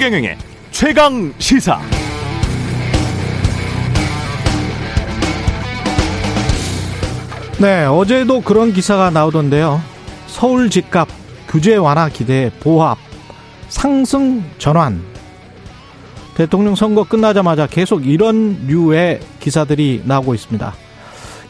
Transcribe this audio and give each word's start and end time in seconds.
최경영의 0.00 0.38
최강 0.70 1.30
시사. 1.36 1.78
네, 7.60 7.84
어제도 7.84 8.40
그런 8.40 8.72
기사가 8.72 9.10
나오던데요. 9.10 9.78
서울 10.26 10.70
집값 10.70 11.06
규제 11.48 11.76
완화 11.76 12.08
기대 12.08 12.50
보합 12.60 12.96
상승 13.68 14.42
전환. 14.56 15.02
대통령 16.34 16.74
선거 16.74 17.04
끝나자마자 17.04 17.66
계속 17.66 18.06
이런 18.06 18.66
류의 18.68 19.20
기사들이 19.38 20.04
나오고 20.06 20.34
있습니다. 20.34 20.74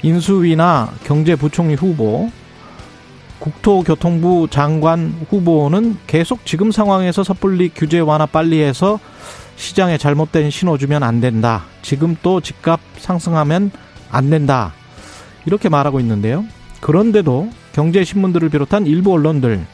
인수위나 0.02 0.92
경제부총리 1.04 1.76
후보, 1.76 2.32
국토교통부 3.40 4.48
장관 4.50 5.14
후보는 5.28 5.96
계속 6.06 6.46
지금 6.46 6.70
상황에서 6.70 7.24
섣불리 7.24 7.70
규제 7.74 7.98
완화 7.98 8.26
빨리 8.26 8.62
해서 8.62 9.00
시장에 9.56 9.98
잘못된 9.98 10.50
신호 10.50 10.78
주면 10.78 11.02
안 11.02 11.20
된다. 11.20 11.64
지금 11.82 12.16
또 12.22 12.40
집값 12.40 12.80
상승하면 12.98 13.72
안 14.10 14.30
된다. 14.30 14.72
이렇게 15.46 15.68
말하고 15.68 16.00
있는데요. 16.00 16.44
그런데도 16.80 17.50
경제신문들을 17.72 18.48
비롯한 18.50 18.86
일부 18.86 19.12
언론들, 19.12 19.64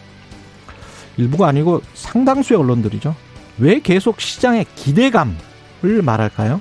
일부가 1.17 1.49
아니고 1.49 1.83
상당수의 1.95 2.59
언론들이죠. 2.61 3.15
왜 3.59 3.81
계속 3.81 4.21
시장의 4.21 4.67
기대감을 4.75 6.03
말할까요? 6.03 6.61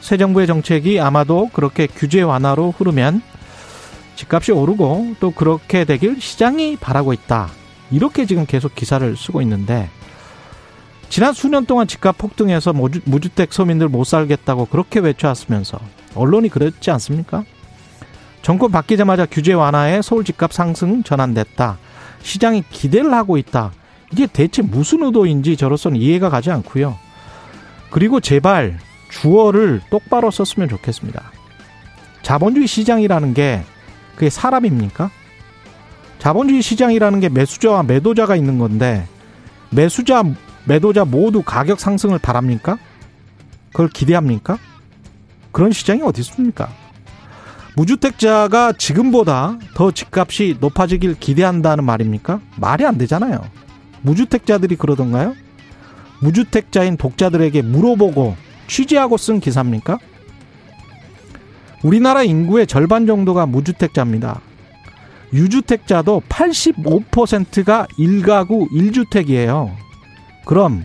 새 0.00 0.16
정부의 0.16 0.46
정책이 0.46 0.98
아마도 0.98 1.50
그렇게 1.52 1.86
규제 1.86 2.22
완화로 2.22 2.74
흐르면 2.76 3.22
집값이 4.20 4.52
오르고 4.52 5.16
또 5.18 5.30
그렇게 5.30 5.86
되길 5.86 6.20
시장이 6.20 6.76
바라고 6.76 7.14
있다. 7.14 7.48
이렇게 7.90 8.26
지금 8.26 8.44
계속 8.44 8.74
기사를 8.74 9.16
쓰고 9.16 9.40
있는데 9.40 9.88
지난 11.08 11.32
수년 11.32 11.64
동안 11.64 11.86
집값 11.86 12.18
폭등해서 12.18 12.74
무주택 13.04 13.54
서민들 13.54 13.88
못 13.88 14.04
살겠다고 14.04 14.66
그렇게 14.66 15.00
외쳐왔으면서 15.00 15.80
언론이 16.14 16.50
그랬지 16.50 16.90
않습니까? 16.90 17.44
정권 18.42 18.70
바뀌자마자 18.70 19.24
규제 19.24 19.54
완화에 19.54 20.02
서울 20.02 20.22
집값 20.22 20.52
상승 20.52 21.02
전환됐다. 21.02 21.78
시장이 22.22 22.64
기대를 22.70 23.14
하고 23.14 23.38
있다. 23.38 23.72
이게 24.12 24.26
대체 24.26 24.60
무슨 24.60 25.02
의도인지 25.02 25.56
저로서는 25.56 25.98
이해가 25.98 26.28
가지 26.28 26.50
않고요. 26.50 26.98
그리고 27.90 28.20
제발 28.20 28.78
주어를 29.08 29.80
똑바로 29.88 30.30
썼으면 30.30 30.68
좋겠습니다. 30.68 31.32
자본주의 32.20 32.66
시장이라는 32.66 33.32
게 33.32 33.62
그게 34.20 34.28
사람입니까? 34.28 35.10
자본주의 36.18 36.60
시장이라는 36.60 37.20
게 37.20 37.30
매수자와 37.30 37.84
매도자가 37.84 38.36
있는 38.36 38.58
건데 38.58 39.08
매수자, 39.70 40.22
매도자 40.66 41.06
모두 41.06 41.42
가격 41.42 41.80
상승을 41.80 42.18
바랍니까? 42.18 42.76
그걸 43.70 43.88
기대합니까? 43.88 44.58
그런 45.52 45.72
시장이 45.72 46.02
어디 46.02 46.20
있습니까? 46.20 46.68
무주택자가 47.76 48.74
지금보다 48.74 49.56
더 49.72 49.90
집값이 49.90 50.58
높아지길 50.60 51.18
기대한다는 51.18 51.84
말입니까? 51.84 52.42
말이 52.56 52.84
안 52.84 52.98
되잖아요. 52.98 53.40
무주택자들이 54.02 54.76
그러던가요? 54.76 55.34
무주택자인 56.20 56.98
독자들에게 56.98 57.62
물어보고 57.62 58.36
취재하고 58.66 59.16
쓴 59.16 59.40
기사입니까? 59.40 59.98
우리나라 61.82 62.22
인구의 62.22 62.66
절반 62.66 63.06
정도가 63.06 63.46
무주택자입니다. 63.46 64.40
유주택자도 65.32 66.22
85%가 66.28 67.86
1가구 67.98 68.68
1주택이에요. 68.70 69.70
그럼 70.44 70.84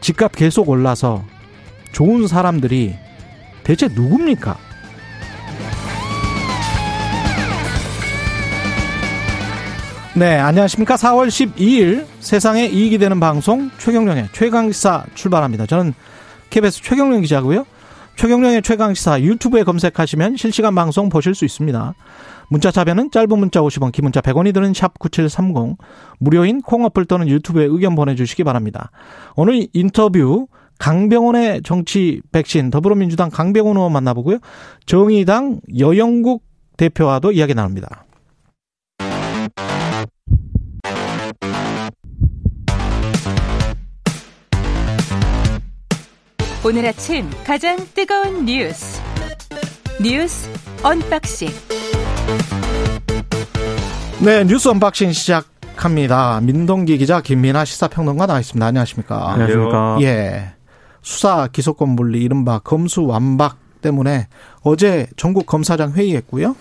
집값 0.00 0.32
계속 0.32 0.68
올라서 0.68 1.24
좋은 1.92 2.26
사람들이 2.26 2.94
대체 3.64 3.88
누굽니까? 3.88 4.56
네, 10.14 10.36
안녕하십니까. 10.36 10.96
4월 10.96 11.28
12일 11.28 12.04
세상에 12.20 12.66
이익이 12.66 12.98
되는 12.98 13.20
방송 13.20 13.70
최경령의 13.78 14.28
최강시사 14.32 15.06
출발합니다. 15.14 15.66
저는 15.66 15.94
KBS 16.50 16.82
최경령 16.82 17.20
기자고요. 17.22 17.64
최경령의 18.18 18.62
최강시사 18.62 19.20
유튜브에 19.20 19.62
검색하시면 19.62 20.36
실시간 20.36 20.74
방송 20.74 21.08
보실 21.08 21.36
수 21.36 21.44
있습니다. 21.44 21.94
문자 22.48 22.72
자변은 22.72 23.12
짧은 23.12 23.38
문자 23.38 23.60
50원, 23.60 23.92
긴 23.92 24.02
문자 24.02 24.20
100원이 24.20 24.52
드는 24.52 24.74
샵 24.74 24.98
9730, 24.98 25.78
무료인 26.18 26.60
콩 26.60 26.84
어플 26.84 27.04
또는 27.04 27.28
유튜브에 27.28 27.66
의견 27.66 27.94
보내주시기 27.94 28.42
바랍니다. 28.42 28.90
오늘 29.36 29.68
인터뷰 29.72 30.48
강병원의 30.80 31.62
정치 31.62 32.20
백신 32.32 32.70
더불어민주당 32.70 33.30
강병원 33.30 33.76
의원 33.76 33.92
만나보고요. 33.92 34.38
정의당 34.84 35.60
여영국 35.78 36.42
대표와도 36.76 37.30
이야기 37.30 37.54
나눕니다. 37.54 38.07
오늘 46.68 46.84
아침 46.84 47.24
가장 47.46 47.78
뜨거운 47.94 48.44
뉴스 48.44 49.00
뉴스 50.02 50.50
언박싱 50.82 51.48
네 54.22 54.44
뉴스 54.44 54.68
언박싱 54.68 55.12
시작합니다. 55.12 56.42
민동기 56.42 56.98
기자 56.98 57.22
김민아 57.22 57.64
시사평론가 57.64 58.26
나와 58.26 58.40
있습니다. 58.40 58.66
안녕하십니까? 58.66 59.30
안녕하십니까? 59.30 59.96
예 60.02 60.52
수사 61.00 61.46
기소권 61.46 61.96
분리 61.96 62.20
이른바 62.20 62.58
검수 62.58 63.06
완박 63.06 63.56
때문에 63.80 64.26
어제 64.60 65.06
전국 65.16 65.46
검사장 65.46 65.92
회의했고요. 65.92 66.54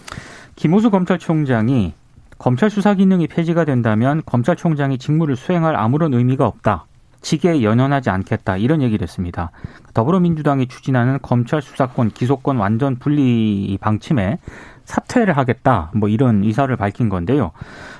김오수 0.55 0.89
검찰총장이 0.89 1.95
검찰 2.37 2.69
수사 2.69 2.93
기능이 2.93 3.27
폐지가 3.27 3.65
된다면 3.65 4.21
검찰총장이 4.25 4.99
직무를 4.99 5.35
수행할 5.35 5.75
아무런 5.75 6.13
의미가 6.13 6.47
없다. 6.47 6.85
직에 7.27 7.61
연연하지 7.61 8.09
않겠다 8.09 8.55
이런 8.55 8.81
얘기를 8.81 9.03
했습니다. 9.03 9.51
더불어민주당이 9.93 10.67
추진하는 10.67 11.19
검찰 11.21 11.61
수사권 11.61 12.11
기소권 12.11 12.55
완전 12.55 12.95
분리 12.95 13.77
방침에 13.81 14.37
사퇴를 14.85 15.35
하겠다 15.35 15.91
뭐 15.93 16.07
이런 16.07 16.45
의사를 16.45 16.73
밝힌 16.77 17.09
건데요. 17.09 17.51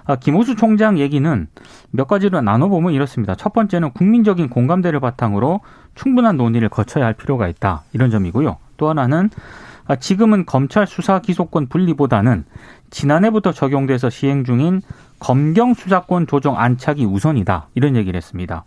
아, 0.05 0.15
김호수 0.15 0.55
총장 0.55 0.97
얘기는 0.97 1.47
몇 1.91 2.07
가지로 2.07 2.39
나눠보면 2.39 2.93
이렇습니다. 2.93 3.35
첫 3.35 3.51
번째는 3.51 3.91
국민적인 3.91 4.47
공감대를 4.47 5.01
바탕으로 5.01 5.59
충분한 5.95 6.37
논의를 6.37 6.69
거쳐야 6.69 7.03
할 7.03 7.13
필요가 7.13 7.49
있다 7.49 7.83
이런 7.91 8.09
점이고요. 8.09 8.55
또 8.77 8.87
하나는 8.87 9.29
아, 9.29 9.66
지금은 9.95 10.45
검찰 10.45 10.85
수사 10.85 11.19
기소권 11.19 11.67
분리보다는 11.67 12.45
지난해부터 12.89 13.51
적용돼서 13.51 14.09
시행 14.09 14.43
중인 14.43 14.81
검경 15.19 15.73
수사권 15.73 16.27
조정 16.27 16.59
안착이 16.59 17.05
우선이다 17.05 17.69
이런 17.73 17.95
얘기를 17.95 18.17
했습니다. 18.17 18.63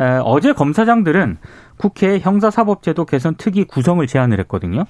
에, 0.00 0.20
어제 0.24 0.52
검사장들은 0.52 1.38
국회 1.76 2.18
형사사법제도 2.18 3.04
개선 3.06 3.34
특위 3.36 3.64
구성을 3.64 4.06
제안을 4.06 4.38
했거든요. 4.40 4.84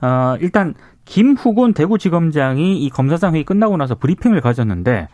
어, 0.00 0.36
일단 0.40 0.74
김후곤 1.04 1.74
대구지검장이 1.74 2.78
이 2.78 2.90
검사장 2.90 3.34
회의 3.34 3.44
끝나고 3.44 3.76
나서 3.76 3.94
브리핑을 3.96 4.40
가졌는데 4.40 5.08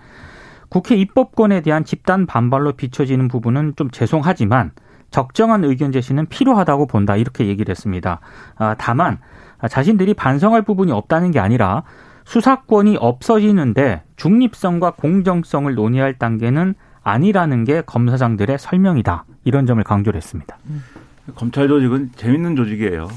국회 0.69 0.97
입법권에 0.97 1.62
대한 1.62 1.84
집단 1.84 2.27
반발로 2.27 2.73
비춰지는 2.73 3.28
부분은 3.28 3.75
좀 3.77 3.91
죄송하지만 3.91 4.73
적정한 5.11 5.65
의견 5.65 5.93
제시는 5.93 6.27
필요하다고 6.27 6.87
본다 6.87 7.17
이렇게 7.17 7.47
얘기를 7.47 7.71
했습니다. 7.71 8.21
아, 8.57 8.75
다만 8.77 9.19
자신들이 9.67 10.15
반성할 10.15 10.63
부분이 10.63 10.93
없다는 10.93 11.31
게 11.33 11.41
아니라 11.41 11.83
수사권이 12.25 12.99
없어지는데 13.01 14.03
중립성과 14.16 14.93
공정성을 14.93 15.75
논의할 15.75 16.15
단계는 16.19 16.75
아니라는 17.03 17.65
게 17.65 17.81
검사장들의 17.87 18.59
설명이다. 18.59 19.25
이런 19.45 19.65
점을 19.66 19.83
강조를 19.83 20.19
했습니다. 20.19 20.57
검찰 21.34 21.69
조직은 21.69 22.10
재밌는 22.16 22.55
조직이에요. 22.57 23.09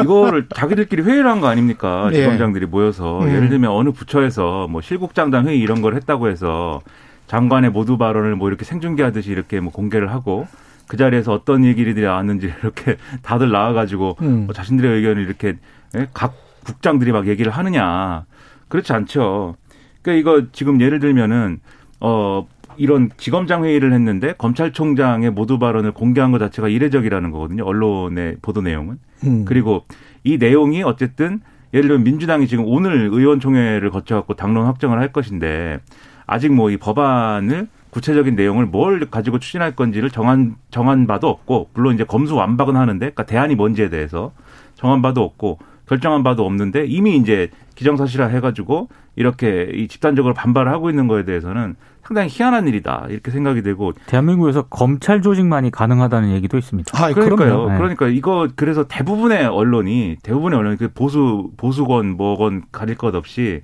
이거를 0.00 0.48
자기들끼리 0.54 1.02
회의를 1.02 1.28
한 1.30 1.40
거 1.40 1.46
아닙니까? 1.48 2.08
네. 2.10 2.16
지검장들이 2.16 2.66
모여서 2.66 3.20
음. 3.22 3.28
예를 3.28 3.48
들면 3.48 3.70
어느 3.70 3.90
부처에서 3.90 4.66
뭐 4.68 4.80
실국장단 4.80 5.46
회의 5.46 5.60
이런 5.60 5.80
걸 5.82 5.94
했다고 5.94 6.28
해서 6.28 6.80
장관의 7.28 7.70
모두 7.70 7.98
발언을 7.98 8.34
뭐 8.36 8.48
이렇게 8.48 8.64
생중계하듯이 8.64 9.30
이렇게 9.30 9.60
뭐 9.60 9.72
공개를 9.72 10.10
하고 10.10 10.46
그 10.92 10.98
자리에서 10.98 11.32
어떤 11.32 11.64
얘기들이 11.64 12.02
나왔는지 12.02 12.52
이렇게 12.62 12.98
다들 13.22 13.50
나와가지고 13.50 14.18
음. 14.20 14.44
뭐 14.44 14.52
자신들의 14.52 14.96
의견을 14.96 15.22
이렇게 15.22 15.56
예? 15.96 16.06
각 16.12 16.34
국장들이 16.66 17.12
막 17.12 17.28
얘기를 17.28 17.50
하느냐 17.50 18.26
그렇지 18.68 18.92
않죠. 18.92 19.56
그러니까 20.02 20.20
이거 20.20 20.46
지금 20.52 20.82
예를 20.82 20.98
들면은 20.98 21.60
어 22.00 22.46
이런 22.76 23.08
지검장 23.16 23.64
회의를 23.64 23.94
했는데 23.94 24.34
검찰총장의 24.36 25.30
모두 25.30 25.58
발언을 25.58 25.92
공개한 25.92 26.30
것 26.30 26.38
자체가 26.38 26.68
이례적이라는 26.68 27.30
거거든요. 27.30 27.64
언론의 27.64 28.36
보도 28.42 28.60
내용은. 28.60 28.98
음. 29.24 29.46
그리고 29.46 29.84
이 30.24 30.36
내용이 30.36 30.82
어쨌든 30.82 31.40
예를 31.72 31.88
들면 31.88 32.04
민주당이 32.04 32.46
지금 32.48 32.66
오늘 32.66 33.08
의원총회를 33.10 33.88
거쳐갖고 33.88 34.34
당론 34.34 34.66
확정을 34.66 34.98
할 34.98 35.10
것인데 35.10 35.80
아직 36.26 36.52
뭐 36.52 36.68
이 36.68 36.76
법안을 36.76 37.68
구체적인 37.92 38.34
내용을 38.34 38.66
뭘 38.66 39.08
가지고 39.10 39.38
추진할 39.38 39.76
건지를 39.76 40.10
정한 40.10 40.56
정한 40.70 41.06
바도 41.06 41.28
없고 41.28 41.68
물론 41.74 41.94
이제 41.94 42.04
검수 42.04 42.34
완박은 42.34 42.74
하는데 42.74 42.98
그러니까 42.98 43.24
대안이 43.24 43.54
뭔지에 43.54 43.90
대해서 43.90 44.32
정한 44.74 45.02
바도 45.02 45.22
없고 45.22 45.58
결정한 45.86 46.22
바도 46.22 46.46
없는데 46.46 46.86
이미 46.86 47.16
이제 47.16 47.50
기정사실화 47.74 48.26
해가지고 48.28 48.88
이렇게 49.14 49.70
이 49.74 49.88
집단적으로 49.88 50.32
반발을 50.32 50.72
하고 50.72 50.88
있는 50.88 51.06
거에 51.06 51.26
대해서는 51.26 51.76
상당히 52.02 52.28
희한한 52.30 52.66
일이다 52.66 53.08
이렇게 53.10 53.30
생각이 53.30 53.62
되고 53.62 53.92
대한민국에서 54.06 54.62
검찰 54.62 55.20
조직만이 55.20 55.70
가능하다는 55.70 56.32
얘기도 56.32 56.56
있습니다. 56.56 56.90
아, 56.96 57.12
그러니까요. 57.12 57.68
네. 57.68 57.76
그러니까 57.76 58.08
이거 58.08 58.48
그래서 58.56 58.88
대부분의 58.88 59.44
언론이 59.46 60.16
대부분의 60.22 60.58
언론이 60.58 60.76
그 60.78 60.88
보수 60.88 61.50
보수건 61.58 62.16
뭐건 62.16 62.64
가릴 62.72 62.96
것 62.96 63.14
없이 63.14 63.60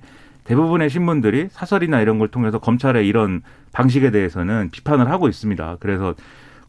대부분의 0.49 0.89
신문들이 0.89 1.49
사설이나 1.51 2.01
이런 2.01 2.17
걸 2.17 2.27
통해서 2.27 2.57
검찰의 2.57 3.07
이런 3.07 3.43
방식에 3.71 4.09
대해서는 4.09 4.69
비판을 4.71 5.11
하고 5.11 5.27
있습니다. 5.27 5.77
그래서 5.79 6.15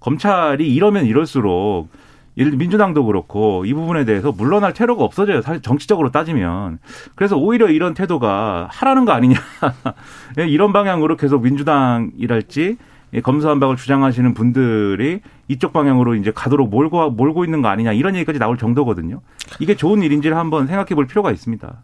검찰이 0.01 0.73
이러면 0.75 1.07
이럴수록 1.07 1.89
예를 2.37 2.53
민주당도 2.53 3.07
그렇고 3.07 3.65
이 3.65 3.73
부분에 3.73 4.05
대해서 4.05 4.33
물러날 4.33 4.75
테러가 4.75 5.03
없어져요. 5.03 5.41
사실 5.41 5.63
정치적으로 5.63 6.11
따지면. 6.11 6.79
그래서 7.15 7.39
오히려 7.39 7.69
이런 7.69 7.95
태도가 7.95 8.69
하라는 8.71 9.07
거 9.07 9.13
아니냐. 9.13 9.39
이런 10.37 10.75
방향으로 10.75 11.17
계속 11.17 11.43
민주당이랄지 11.43 12.77
검수한박을 13.23 13.77
주장하시는 13.77 14.35
분들이 14.35 15.21
이쪽 15.49 15.73
방향으로 15.73 16.15
이제 16.15 16.31
가도록 16.33 16.71
몰고 16.71 17.11
몰고 17.11 17.45
있는 17.45 17.61
거 17.63 17.69
아니냐 17.69 17.93
이런 17.93 18.15
얘기까지 18.15 18.39
나올 18.39 18.57
정도거든요. 18.57 19.21
이게 19.59 19.75
좋은 19.75 20.03
일인지를 20.03 20.37
한번 20.37 20.67
생각해 20.67 20.95
볼 20.95 21.07
필요가 21.07 21.33
있습니다. 21.33 21.83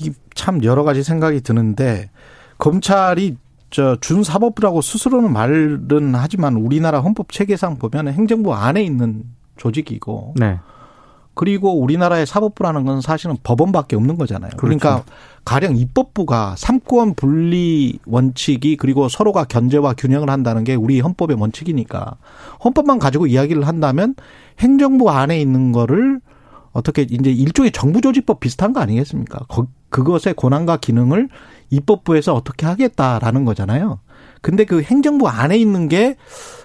이 0.00 0.10
참 0.34 0.62
여러 0.62 0.84
가지 0.84 1.02
생각이 1.02 1.40
드는데 1.40 2.10
검찰이 2.58 3.36
저 3.70 3.96
준사법부라고 3.96 4.80
스스로는 4.80 5.32
말은 5.32 6.14
하지만 6.14 6.54
우리나라 6.54 7.00
헌법 7.00 7.32
체계상 7.32 7.76
보면 7.78 8.08
행정부 8.08 8.54
안에 8.54 8.82
있는 8.82 9.24
조직이고 9.56 10.34
네. 10.36 10.58
그리고 11.38 11.80
우리나라의 11.80 12.26
사법부라는 12.26 12.84
건 12.84 13.00
사실은 13.00 13.36
법원밖에 13.44 13.94
없는 13.94 14.18
거잖아요. 14.18 14.50
그렇죠. 14.56 14.60
그러니까 14.60 15.04
가령 15.44 15.76
입법부가 15.76 16.56
삼권 16.58 17.14
분리 17.14 18.00
원칙이 18.06 18.76
그리고 18.76 19.08
서로가 19.08 19.44
견제와 19.44 19.94
균형을 19.94 20.30
한다는 20.30 20.64
게 20.64 20.74
우리 20.74 20.98
헌법의 20.98 21.36
원칙이니까 21.40 22.16
헌법만 22.64 22.98
가지고 22.98 23.28
이야기를 23.28 23.68
한다면 23.68 24.16
행정부 24.58 25.10
안에 25.10 25.40
있는 25.40 25.70
거를 25.70 26.20
어떻게 26.72 27.02
이제 27.02 27.30
일종의 27.30 27.70
정부조직법 27.70 28.40
비슷한 28.40 28.72
거 28.72 28.80
아니겠습니까? 28.80 29.46
그것의 29.90 30.34
권한과 30.36 30.78
기능을 30.78 31.28
입법부에서 31.70 32.34
어떻게 32.34 32.66
하겠다라는 32.66 33.44
거잖아요. 33.44 34.00
근데 34.42 34.64
그 34.64 34.82
행정부 34.82 35.28
안에 35.28 35.56
있는 35.56 35.88
게 35.88 36.16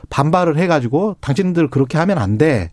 반발을 0.09 0.57
해가지고 0.57 1.17
당신들 1.19 1.69
그렇게 1.69 1.99
하면 1.99 2.17
안 2.17 2.39
돼. 2.39 2.71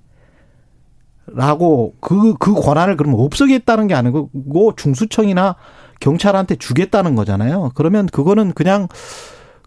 라고 1.34 1.94
그, 2.00 2.34
그 2.38 2.54
권한을 2.54 2.96
그러면 2.96 3.20
없애겠다는 3.20 3.86
게 3.86 3.94
아니고 3.94 4.30
중수청이나 4.76 5.56
경찰한테 6.00 6.56
주겠다는 6.56 7.14
거잖아요. 7.14 7.72
그러면 7.74 8.06
그거는 8.06 8.52
그냥 8.52 8.88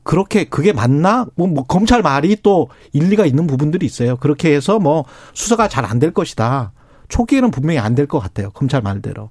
그렇게 0.03 0.43
그게 0.43 0.73
맞나? 0.73 1.25
뭐, 1.35 1.47
뭐 1.47 1.63
검찰 1.63 2.01
말이 2.01 2.35
또 2.43 2.69
일리가 2.91 3.25
있는 3.25 3.47
부분들이 3.47 3.85
있어요. 3.85 4.17
그렇게 4.17 4.53
해서 4.53 4.79
뭐 4.79 5.05
수사가 5.33 5.67
잘 5.69 5.85
안 5.85 5.99
될 5.99 6.11
것이다. 6.13 6.73
초기에는 7.07 7.51
분명히 7.51 7.79
안 7.79 7.95
될 7.95 8.07
것 8.07 8.19
같아요. 8.19 8.49
검찰 8.51 8.81
말대로. 8.81 9.29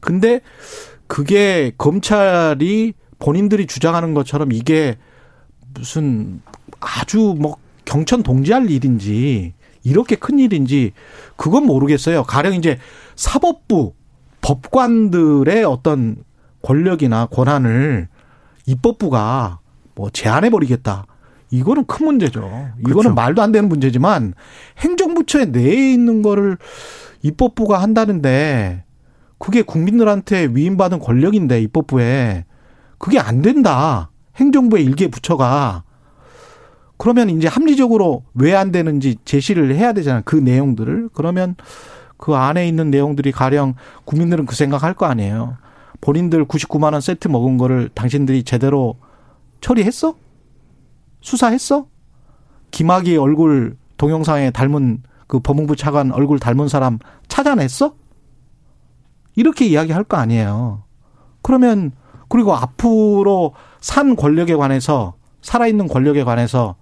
근데 0.00 0.40
그게 1.06 1.72
검찰이 1.78 2.92
본인들이 3.18 3.66
주장하는 3.66 4.14
것처럼 4.14 4.52
이게 4.52 4.96
무슨 5.74 6.40
아주 6.80 7.34
뭐 7.38 7.56
경천 7.84 8.22
동지할 8.22 8.70
일인지 8.70 9.54
이렇게 9.84 10.16
큰 10.16 10.38
일인지 10.38 10.92
그건 11.36 11.66
모르겠어요. 11.66 12.24
가령 12.24 12.54
이제 12.54 12.78
사법부 13.14 13.94
법관들의 14.40 15.64
어떤 15.64 16.16
권력이나 16.62 17.26
권한을 17.26 18.08
입법부가 18.66 19.60
뭐 19.94 20.10
제한해 20.10 20.50
버리겠다. 20.50 21.06
이거는 21.50 21.84
큰 21.86 22.06
문제죠. 22.06 22.40
이거는 22.80 22.94
그렇죠. 22.94 23.14
말도 23.14 23.42
안 23.42 23.52
되는 23.52 23.68
문제지만 23.68 24.34
행정부처에 24.78 25.46
내에 25.46 25.92
있는 25.92 26.22
거를 26.22 26.58
입법부가 27.22 27.80
한다는데 27.80 28.84
그게 29.38 29.62
국민들한테 29.62 30.48
위임받은 30.52 30.98
권력인데 30.98 31.60
입법부에 31.62 32.44
그게 32.98 33.18
안 33.20 33.42
된다. 33.42 34.10
행정부의 34.36 34.84
일개 34.84 35.08
부처가 35.08 35.83
그러면 36.96 37.30
이제 37.30 37.48
합리적으로 37.48 38.24
왜 38.34 38.54
안 38.54 38.70
되는지 38.72 39.16
제시를 39.24 39.74
해야 39.74 39.92
되잖아요. 39.92 40.22
그 40.24 40.36
내용들을. 40.36 41.10
그러면 41.12 41.56
그 42.16 42.34
안에 42.34 42.68
있는 42.68 42.90
내용들이 42.90 43.32
가령 43.32 43.74
국민들은 44.04 44.46
그 44.46 44.54
생각할 44.54 44.94
거 44.94 45.06
아니에요. 45.06 45.56
본인들 46.00 46.46
99만 46.46 46.92
원 46.92 47.00
세트 47.00 47.28
먹은 47.28 47.58
거를 47.58 47.88
당신들이 47.94 48.44
제대로 48.44 48.96
처리했어? 49.60 50.14
수사했어? 51.20 51.86
김학의 52.70 53.16
얼굴 53.16 53.76
동영상에 53.96 54.50
닮은 54.50 55.02
그 55.26 55.40
법무부 55.40 55.76
차관 55.76 56.12
얼굴 56.12 56.38
닮은 56.38 56.68
사람 56.68 56.98
찾아냈어? 57.28 57.94
이렇게 59.36 59.66
이야기할 59.66 60.04
거 60.04 60.16
아니에요. 60.16 60.84
그러면 61.42 61.92
그리고 62.28 62.54
앞으로 62.54 63.54
산 63.80 64.16
권력에 64.16 64.54
관해서 64.54 65.14
살아있는 65.42 65.88
권력에 65.88 66.24
관해서 66.24 66.76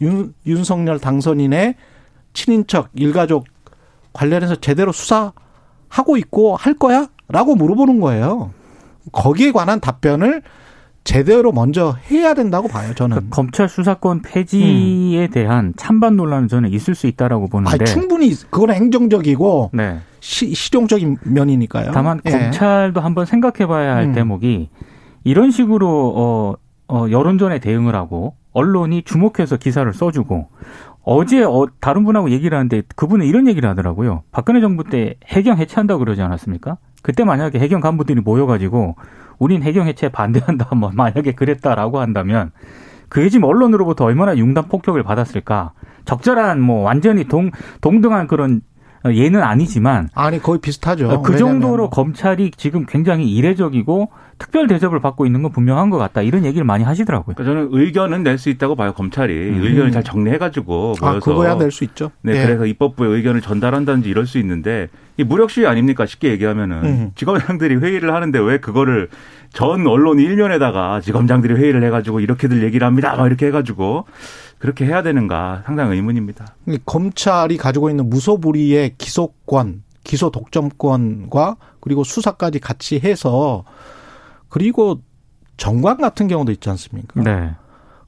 윤, 0.00 0.34
윤석열 0.46 0.98
당선인의 0.98 1.74
친인척, 2.32 2.90
일가족 2.94 3.46
관련해서 4.12 4.56
제대로 4.56 4.92
수사하고 4.92 6.16
있고 6.18 6.56
할 6.56 6.74
거야? 6.74 7.08
라고 7.28 7.54
물어보는 7.54 8.00
거예요. 8.00 8.50
거기에 9.12 9.52
관한 9.52 9.80
답변을 9.80 10.42
제대로 11.04 11.52
먼저 11.52 11.96
해야 12.10 12.34
된다고 12.34 12.66
봐요, 12.66 12.92
저는. 12.94 13.14
그러니까 13.16 13.34
검찰 13.34 13.68
수사권 13.68 14.22
폐지에 14.22 15.26
음. 15.26 15.30
대한 15.30 15.72
찬반 15.76 16.16
논란은 16.16 16.48
저는 16.48 16.72
있을 16.72 16.96
수 16.96 17.06
있다라고 17.06 17.46
보는데. 17.46 17.76
아니, 17.76 17.84
충분히 17.84 18.34
그건 18.50 18.70
행정적이고 18.70 19.70
네. 19.72 20.00
시, 20.18 20.52
실용적인 20.52 21.18
면이니까요. 21.22 21.92
다만 21.92 22.20
예. 22.26 22.30
검찰도 22.30 23.00
한번 23.00 23.24
생각해 23.24 23.66
봐야 23.66 23.94
할 23.94 24.06
음. 24.06 24.12
대목이 24.14 24.68
이런 25.22 25.52
식으로 25.52 26.12
어, 26.16 26.54
어 26.88 27.06
여론전에 27.08 27.60
대응을 27.60 27.94
하고 27.94 28.34
언론이 28.56 29.02
주목해서 29.02 29.58
기사를 29.58 29.92
써주고 29.92 30.48
어제 31.02 31.44
어, 31.44 31.66
다른 31.78 32.04
분하고 32.04 32.30
얘기를 32.30 32.56
하는데 32.56 32.82
그분은 32.96 33.26
이런 33.26 33.46
얘기를 33.46 33.68
하더라고요. 33.68 34.22
박근혜 34.32 34.60
정부 34.62 34.82
때 34.82 35.14
해경 35.26 35.58
해체한다고 35.58 35.98
그러지 36.00 36.22
않았습니까? 36.22 36.78
그때 37.02 37.22
만약에 37.24 37.58
해경 37.58 37.80
간부들이 37.82 38.22
모여가지고 38.22 38.96
우린 39.38 39.62
해경 39.62 39.86
해체 39.86 40.08
반대한다, 40.08 40.74
뭐 40.74 40.90
만약에 40.92 41.32
그랬다라고 41.32 42.00
한다면 42.00 42.50
그게 43.10 43.28
지금 43.28 43.44
언론으로부터 43.44 44.06
얼마나 44.06 44.36
융단 44.36 44.68
폭격을 44.68 45.02
받았을까? 45.02 45.72
적절한 46.06 46.60
뭐 46.60 46.80
완전히 46.80 47.24
동 47.24 47.50
동등한 47.82 48.26
그런 48.26 48.62
예는 49.04 49.42
아니지만 49.42 50.08
아니 50.14 50.42
거의 50.42 50.60
비슷하죠. 50.60 51.22
그 51.22 51.36
정도로 51.36 51.90
검찰이 51.90 52.52
지금 52.56 52.86
굉장히 52.86 53.30
이례적이고 53.30 54.08
특별 54.38 54.66
대접을 54.66 55.00
받고 55.00 55.24
있는 55.24 55.42
건 55.42 55.50
분명한 55.50 55.88
것 55.90 55.96
같다 55.98 56.20
이런 56.20 56.44
얘기를 56.44 56.64
많이 56.64 56.84
하시더라고요. 56.84 57.34
그러니까 57.34 57.44
저는 57.44 57.68
의견은 57.72 58.22
낼 58.22 58.36
수 58.36 58.50
있다고 58.50 58.76
봐요 58.76 58.92
검찰이 58.92 59.32
음. 59.32 59.62
의견을 59.62 59.92
잘 59.92 60.02
정리해가지고 60.04 60.94
모여서 61.00 61.16
아 61.16 61.20
그거야 61.20 61.54
낼 61.54 61.70
수 61.70 61.84
있죠. 61.84 62.10
네, 62.20 62.34
네, 62.34 62.44
그래서 62.44 62.66
입법부의 62.66 63.16
의견을 63.16 63.40
전달한다든지 63.40 64.10
이럴 64.10 64.26
수 64.26 64.38
있는데 64.38 64.88
이 65.16 65.24
무력시위 65.24 65.66
아닙니까 65.66 66.04
쉽게 66.04 66.30
얘기하면은 66.32 66.84
음. 66.84 67.10
지검장들이 67.14 67.76
회의를 67.76 68.12
하는데 68.14 68.38
왜 68.38 68.58
그거를 68.58 69.08
전 69.54 69.86
언론 69.86 70.18
일면에다가 70.18 71.00
지검장들이 71.00 71.54
회의를 71.54 71.82
해가지고 71.84 72.20
이렇게들 72.20 72.62
얘기를 72.62 72.86
합니다 72.86 73.16
막 73.16 73.26
이렇게 73.26 73.46
해가지고 73.46 74.04
그렇게 74.58 74.84
해야 74.84 75.02
되는가 75.02 75.62
상당히 75.64 75.96
의문입니다. 75.96 76.44
검찰이 76.84 77.56
가지고 77.56 77.88
있는 77.88 78.10
무소불위의 78.10 78.96
기소권, 78.98 79.82
기소 80.04 80.30
독점권과 80.30 81.56
그리고 81.80 82.04
수사까지 82.04 82.58
같이 82.58 83.00
해서 83.02 83.64
그리고 84.56 85.02
정관 85.58 85.98
같은 85.98 86.28
경우도 86.28 86.50
있지 86.50 86.70
않습니까? 86.70 87.20
네. 87.20 87.50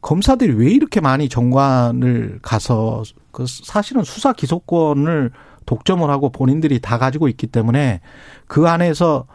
검사들이 0.01 0.55
왜 0.55 0.71
이렇게 0.71 0.99
많이 0.99 1.29
정관을 1.29 2.39
가서 2.41 3.03
그 3.33 3.45
사실은 3.47 4.03
수사 4.03 4.33
기소권을 4.33 5.31
독점을 5.67 6.09
하고 6.09 6.31
본인들이 6.31 6.81
다 6.81 6.97
가지고 6.97 7.29
있기 7.29 7.49
때문에 7.49 8.01
그 8.47 8.67
안에서 8.67 9.27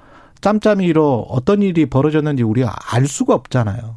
짬짬이로 0.41 1.27
어떤 1.29 1.61
일이 1.61 1.85
벌어졌는지 1.85 2.41
우리가 2.41 2.73
알 2.91 3.05
수가 3.05 3.35
없잖아요. 3.35 3.95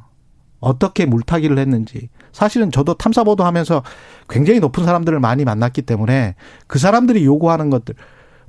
어떻게 0.61 1.07
물타기를 1.07 1.59
했는지. 1.59 2.11
사실은 2.33 2.71
저도 2.71 2.93
탐사보도 2.93 3.45
하면서 3.45 3.83
굉장히 4.29 4.61
높은 4.61 4.85
사람들을 4.85 5.21
많이 5.21 5.47
만났기 5.47 5.81
때문에 5.81 6.35
그 6.67 6.79
사람들이 6.79 7.25
요구하는 7.25 7.71
것들, 7.71 7.95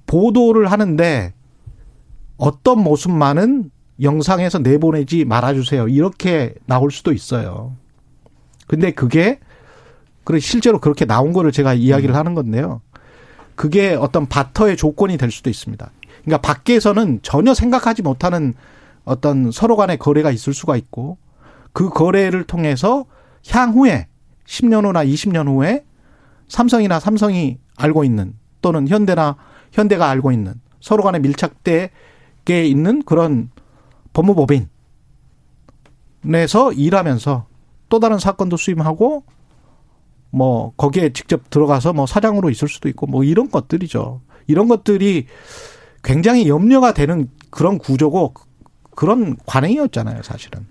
보도를 0.07 0.69
하는데 0.69 1.33
어떤 2.35 2.83
모습만은 2.83 3.71
영상에서 4.01 4.59
내보내지 4.59 5.25
말아주세요. 5.25 5.87
이렇게 5.87 6.53
나올 6.65 6.91
수도 6.91 7.13
있어요. 7.13 7.75
근데 8.67 8.91
그게 8.91 9.39
그래 10.23 10.39
실제로 10.39 10.79
그렇게 10.79 11.05
나온 11.05 11.33
거를 11.33 11.51
제가 11.51 11.73
이야기를 11.73 12.13
음. 12.13 12.19
하는 12.19 12.35
건데요. 12.35 12.81
그게 13.55 13.93
어떤 13.93 14.27
바터의 14.27 14.77
조건이 14.77 15.17
될 15.17 15.31
수도 15.31 15.49
있습니다. 15.49 15.89
그러니까 16.23 16.41
밖에서는 16.41 17.19
전혀 17.23 17.53
생각하지 17.53 18.01
못하는 18.01 18.53
어떤 19.05 19.51
서로 19.51 19.77
간의 19.77 19.97
거래가 19.97 20.31
있을 20.31 20.53
수가 20.53 20.75
있고 20.75 21.17
그 21.71 21.89
거래를 21.89 22.43
통해서 22.43 23.05
향후에 23.49 24.07
10년 24.45 24.85
후나 24.85 25.05
20년 25.05 25.47
후에 25.47 25.85
삼성이나 26.49 26.99
삼성이 26.99 27.57
알고 27.77 28.03
있는 28.03 28.33
또는 28.61 28.87
현대나 28.87 29.37
현대가 29.71 30.09
알고 30.09 30.31
있는 30.31 30.55
서로 30.81 31.03
간의 31.03 31.21
밀착되게 31.21 32.65
있는 32.65 33.01
그런 33.03 33.49
법무법인에서 34.17 34.67
일하면서 36.73 37.45
또 37.89 37.99
다른 37.99 38.17
사건도 38.17 38.57
수임하고 38.57 39.23
뭐 40.31 40.73
거기에 40.75 41.13
직접 41.13 41.49
들어가서 41.49 41.93
뭐 41.93 42.05
사장으로 42.05 42.49
있을 42.49 42.67
수도 42.67 42.89
있고 42.89 43.07
뭐 43.07 43.23
이런 43.23 43.49
것들이죠. 43.49 44.19
이런 44.47 44.67
것들이 44.67 45.27
굉장히 46.03 46.49
염려가 46.49 46.93
되는 46.93 47.29
그런 47.49 47.77
구조고 47.77 48.33
그런 48.95 49.37
관행이었잖아요, 49.45 50.23
사실은. 50.23 50.67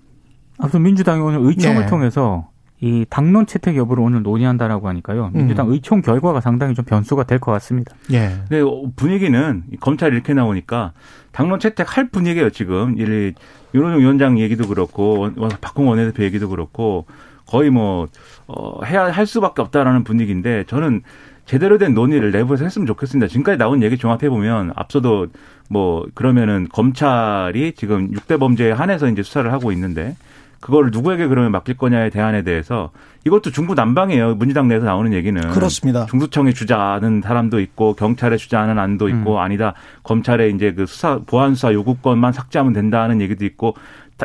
아무튼 0.57 0.83
민주당이 0.83 1.21
오늘 1.21 1.39
의총을 1.41 1.81
네. 1.81 1.87
통해서 1.87 2.49
이 2.79 3.05
당론 3.09 3.47
채택 3.47 3.75
여부를 3.75 4.03
오늘 4.03 4.21
논의한다라고 4.21 4.87
하니까요. 4.87 5.31
민주당 5.33 5.67
음. 5.67 5.73
의총 5.73 6.01
결과가 6.01 6.41
상당히 6.41 6.75
좀 6.75 6.85
변수가 6.85 7.23
될 7.23 7.39
것 7.39 7.51
같습니다. 7.53 7.95
예. 8.11 8.35
네, 8.49 8.61
분위기는 8.95 9.63
검찰이 9.79 10.13
이렇게 10.15 10.33
나오니까 10.35 10.93
당론 11.31 11.59
채택할 11.59 12.09
분위기예요, 12.09 12.51
지금. 12.51 12.95
이 12.97 13.33
윤호중 13.73 13.99
위원장 13.99 14.39
얘기도 14.39 14.67
그렇고 14.67 15.29
박홍 15.61 15.87
원내대표 15.87 16.23
얘기도 16.23 16.49
그렇고 16.49 17.05
거의 17.47 17.69
뭐 17.69 18.07
어, 18.47 18.83
해야 18.85 19.11
할 19.11 19.25
수밖에 19.25 19.61
없다라는 19.63 20.03
분위기인데 20.03 20.65
저는 20.67 21.01
제대로 21.45 21.77
된 21.77 21.93
논의를 21.93 22.31
내부에서 22.31 22.65
했으면 22.65 22.85
좋겠습니다. 22.87 23.27
지금까지 23.27 23.57
나온 23.57 23.81
얘기 23.81 23.97
종합해 23.97 24.29
보면 24.29 24.73
앞서도 24.75 25.27
뭐 25.69 26.05
그러면은 26.13 26.67
검찰이 26.71 27.73
지금 27.73 28.11
6대 28.11 28.39
범죄에 28.39 28.71
한해서 28.71 29.07
이제 29.07 29.23
수사를 29.23 29.51
하고 29.51 29.71
있는데 29.71 30.15
그걸 30.59 30.89
누구에게 30.91 31.27
그러면 31.27 31.51
맡길 31.51 31.77
거냐에 31.77 32.09
대한에 32.09 32.43
대해서 32.43 32.91
이것도 33.25 33.51
중구난방이에요. 33.51 34.35
문희당 34.35 34.67
내에서 34.67 34.85
나오는 34.85 35.13
얘기는 35.13 35.41
그렇습니다. 35.49 36.05
중수청에 36.05 36.53
주자는 36.53 37.21
사람도 37.21 37.59
있고 37.59 37.93
경찰에 37.93 38.37
주자는 38.37 38.79
안도 38.79 39.09
있고 39.09 39.35
음. 39.35 39.37
아니다 39.37 39.73
검찰에 40.03 40.49
이제 40.49 40.73
그 40.73 40.85
수사 40.85 41.19
보안 41.25 41.55
수사 41.55 41.73
요구권만 41.73 42.33
삭제하면 42.33 42.73
된다는 42.73 43.21
얘기도 43.21 43.45
있고 43.45 43.75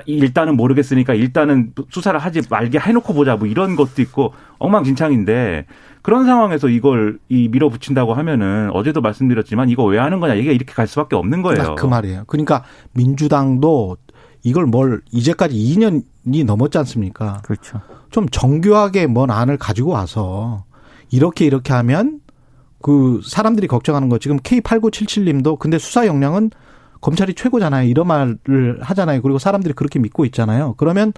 일단은 0.07 0.57
모르겠으니까 0.57 1.15
일단은 1.15 1.73
수사를 1.91 2.19
하지 2.19 2.41
말게 2.49 2.79
해놓고 2.79 3.12
보자 3.12 3.37
뭐 3.37 3.47
이런 3.47 3.77
것도 3.77 4.01
있고 4.01 4.33
엉망진창인데 4.59 5.67
그런 6.01 6.25
상황에서 6.25 6.69
이걸 6.69 7.19
이 7.29 7.49
밀어붙인다고 7.49 8.15
하면은 8.15 8.71
어제도 8.73 9.01
말씀드렸지만 9.01 9.69
이거 9.69 9.85
왜 9.85 9.99
하는 9.99 10.19
거냐 10.19 10.35
이게 10.35 10.53
이렇게 10.53 10.73
갈 10.73 10.87
수밖에 10.87 11.15
없는 11.17 11.43
거예요. 11.43 11.75
그 11.77 11.87
말이에요. 11.87 12.25
그러니까 12.27 12.65
민주당도 12.93 13.99
이걸 14.43 14.67
뭘 14.67 15.03
이제까지 15.12 15.55
2년이 15.55 16.03
넘었지 16.25 16.79
않습니까? 16.79 17.43
그렇죠. 17.43 17.81
좀 18.11 18.29
정교하게 18.29 19.07
뭔 19.07 19.31
안을 19.31 19.57
가지고 19.57 19.91
와서 19.91 20.64
이렇게 21.11 21.45
이렇게 21.45 21.73
하면 21.73 22.21
그 22.81 23.21
사람들이 23.25 23.67
걱정하는 23.67 24.09
거 24.09 24.19
지금 24.19 24.38
K8977님도 24.38 25.59
근데 25.59 25.79
수사 25.79 26.07
역량은 26.07 26.50
검찰이 27.00 27.35
최고잖아요. 27.35 27.88
이런 27.88 28.07
말을 28.07 28.79
하잖아요. 28.81 29.23
그리고 29.23 29.38
사람들이 29.38 29.75
그렇게 29.75 29.99
믿고 29.99 30.25
있잖아요. 30.26 30.75
그러면 30.76 31.12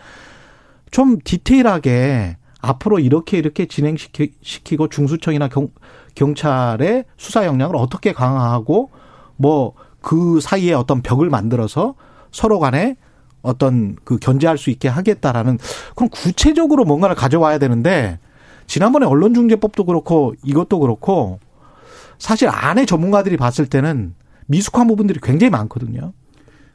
좀 0.90 1.18
디테일하게 1.23 2.37
앞으로 2.61 2.99
이렇게 2.99 3.37
이렇게 3.37 3.66
진행시키고 3.66 4.88
중수청이나 4.88 5.49
경, 5.49 5.68
경찰의 6.14 7.04
수사 7.18 7.44
역량을 7.44 7.76
어떻게 7.76 8.12
강화하고 8.12 8.90
뭐 9.37 9.75
그 10.04 10.38
사이에 10.40 10.75
어떤 10.75 11.00
벽을 11.00 11.30
만들어서 11.30 11.94
서로 12.30 12.61
간에 12.61 12.96
어떤 13.44 13.94
그 14.04 14.18
견제할 14.18 14.58
수 14.58 14.70
있게 14.70 14.88
하겠다라는 14.88 15.58
그럼 15.94 16.08
구체적으로 16.08 16.84
뭔가를 16.84 17.14
가져와야 17.14 17.58
되는데 17.58 18.18
지난번에 18.66 19.06
언론중재법도 19.06 19.84
그렇고 19.84 20.34
이것도 20.42 20.80
그렇고 20.80 21.38
사실 22.18 22.48
안에 22.48 22.86
전문가들이 22.86 23.36
봤을 23.36 23.66
때는 23.66 24.14
미숙한 24.46 24.88
부분들이 24.88 25.20
굉장히 25.22 25.50
많거든요. 25.50 26.12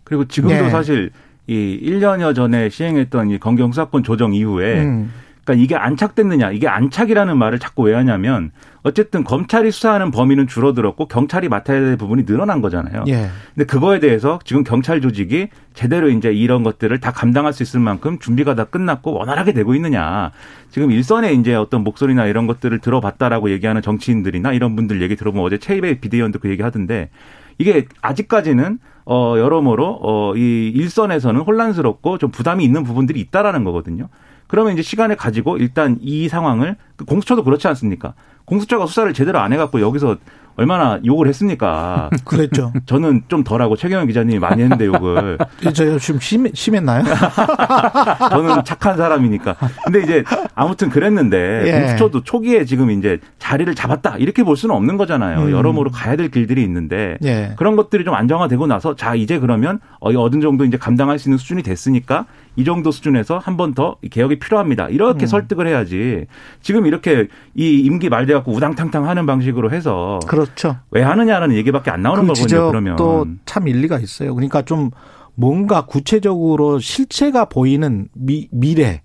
그리고 0.04 0.26
지금도 0.26 0.64
네. 0.64 0.70
사실 0.70 1.12
이 1.48 1.80
1년여 1.82 2.36
전에 2.36 2.70
시행했던 2.70 3.32
이 3.32 3.40
검경수사권 3.40 4.04
조정 4.04 4.34
이후에 4.34 4.84
음. 4.84 5.12
그러니까 5.50 5.64
이게 5.64 5.76
안착됐느냐, 5.76 6.52
이게 6.52 6.68
안착이라는 6.68 7.38
말을 7.38 7.58
자꾸 7.58 7.84
왜 7.84 7.96
하냐면 7.96 8.52
어쨌든 8.84 9.24
검찰이 9.24 9.72
수사하는 9.72 10.12
범위는 10.12 10.48
줄어들었고 10.48 11.08
경찰이 11.08 11.50
맡아야 11.50 11.80
될 11.82 11.98
부분이 11.98 12.26
늘어난 12.26 12.62
거잖아요. 12.62 13.04
예. 13.08 13.30
근데 13.56 13.66
그거에 13.66 14.00
대해서 14.00 14.40
지금 14.46 14.64
경찰 14.64 15.02
조직이 15.02 15.50
제대로 15.74 16.10
이제 16.10 16.32
이런 16.32 16.62
것들을 16.64 17.00
다 17.00 17.12
감당할 17.12 17.52
수 17.54 17.64
있을 17.64 17.80
만큼 17.80 18.20
준비가 18.20 18.54
다 18.54 18.66
끝났고 18.66 19.14
원활하게 19.14 19.54
되고 19.54 19.74
있느냐. 19.74 20.32
지금 20.70 20.92
일선에 20.92 21.34
이제 21.34 21.56
어떤 21.56 21.84
목소리나 21.84 22.28
이런 22.28 22.46
것들을 22.46 22.78
들어봤다라고 22.78 23.50
얘기하는 23.50 23.82
정치인들이나 23.82 24.54
이런 24.54 24.76
분들 24.76 25.02
얘기 25.02 25.16
들어보면 25.16 25.46
어제 25.46 25.58
최입의 25.58 26.00
비대위원도 26.00 26.40
그 26.40 26.50
얘기 26.50 26.62
하던데 26.62 27.10
이게 27.58 27.86
아직까지는 28.02 28.80
어 29.06 29.36
여러모로 29.38 30.00
어이 30.02 30.70
일선에서는 30.70 31.42
혼란스럽고 31.42 32.20
좀 32.20 32.30
부담이 32.30 32.64
있는 32.64 32.84
부분들이 32.84 33.20
있다라는 33.20 33.64
거거든요. 33.64 34.10
그러면 34.50 34.74
이제 34.74 34.82
시간을 34.82 35.16
가지고 35.16 35.58
일단 35.58 35.98
이 36.02 36.28
상황을 36.28 36.76
그 36.98 37.06
공수처도 37.06 37.44
그렇지 37.44 37.68
않습니까? 37.68 38.16
공수처가 38.46 38.88
수사를 38.88 39.14
제대로 39.14 39.40
안 39.40 39.54
해갖고 39.54 39.80
여기서 39.80 40.18
얼마나 40.60 41.00
욕을 41.06 41.28
했습니까? 41.30 42.10
그랬죠. 42.26 42.74
저는 42.86 43.24
좀 43.30 43.46
덜하고 43.46 43.78
최경영 43.78 44.08
기자님이 44.08 44.40
많이 44.40 44.62
했는데 44.62 44.88
욕을. 44.88 45.38
저좀 45.74 46.20
심, 46.20 46.48
심했나요? 46.54 47.04
저는 48.30 48.66
착한 48.66 48.98
사람이니까. 48.98 49.56
근데 49.86 50.02
이제 50.02 50.24
아무튼 50.56 50.90
그랬는데 50.90 51.64
예. 51.66 51.72
공수처도 51.80 52.24
초기에 52.24 52.66
지금 52.66 52.92
이제 52.92 53.20
자리를 53.38 53.74
잡았다 53.74 54.18
이렇게 54.18 54.44
볼 54.44 54.58
수는 54.58 54.76
없는 54.76 54.98
거잖아요. 54.98 55.44
음. 55.44 55.52
여러모로 55.52 55.92
가야 55.92 56.18
될 56.18 56.30
길들이 56.30 56.62
있는데 56.64 57.18
예. 57.24 57.54
그런 57.56 57.78
것들이 57.78 58.04
좀 58.04 58.14
안정화되고 58.16 58.68
나서 58.68 58.96
자 58.98 59.16
이제 59.16 59.40
그러면 59.40 59.80
어느 60.02 60.42
정도 60.42 60.66
이제 60.66 60.76
감당할 60.76 61.20
수 61.20 61.30
있는 61.30 61.38
수준이 61.38 61.64
됐으니까 61.64 62.26
이 62.56 62.64
정도 62.66 62.92
수준에서 62.92 63.38
한 63.38 63.56
번 63.58 63.74
더 63.74 63.98
개혁이 64.10 64.40
필요합니다. 64.40 64.90
이렇게 64.90 65.26
음. 65.26 65.28
설득을 65.28 65.68
해야지. 65.68 66.26
지금 66.62 66.86
이렇게 66.86 67.28
이 67.56 67.80
임기 67.82 68.10
말돼 68.10 68.34
갖고 68.34 68.52
우당탕탕 68.52 69.08
하는 69.08 69.26
방식으로 69.26 69.72
해서 69.72 70.20
그렇죠. 70.28 70.78
왜 70.92 71.02
하느냐라는 71.04 71.56
얘기밖에 71.56 71.92
안 71.92 72.02
나오는 72.02 72.24
그 72.24 72.34
거거든요. 72.34 72.68
그러면 72.68 72.96
또 72.98 73.26
참 73.46 73.68
일리가 73.68 74.00
있어요. 74.00 74.34
그러니까 74.36 74.62
좀 74.64 74.92
뭔가 75.36 75.86
구체적으로 75.86 76.80
실체가 76.80 77.46
보이는 77.46 78.08
미, 78.14 78.48
미래 78.52 79.02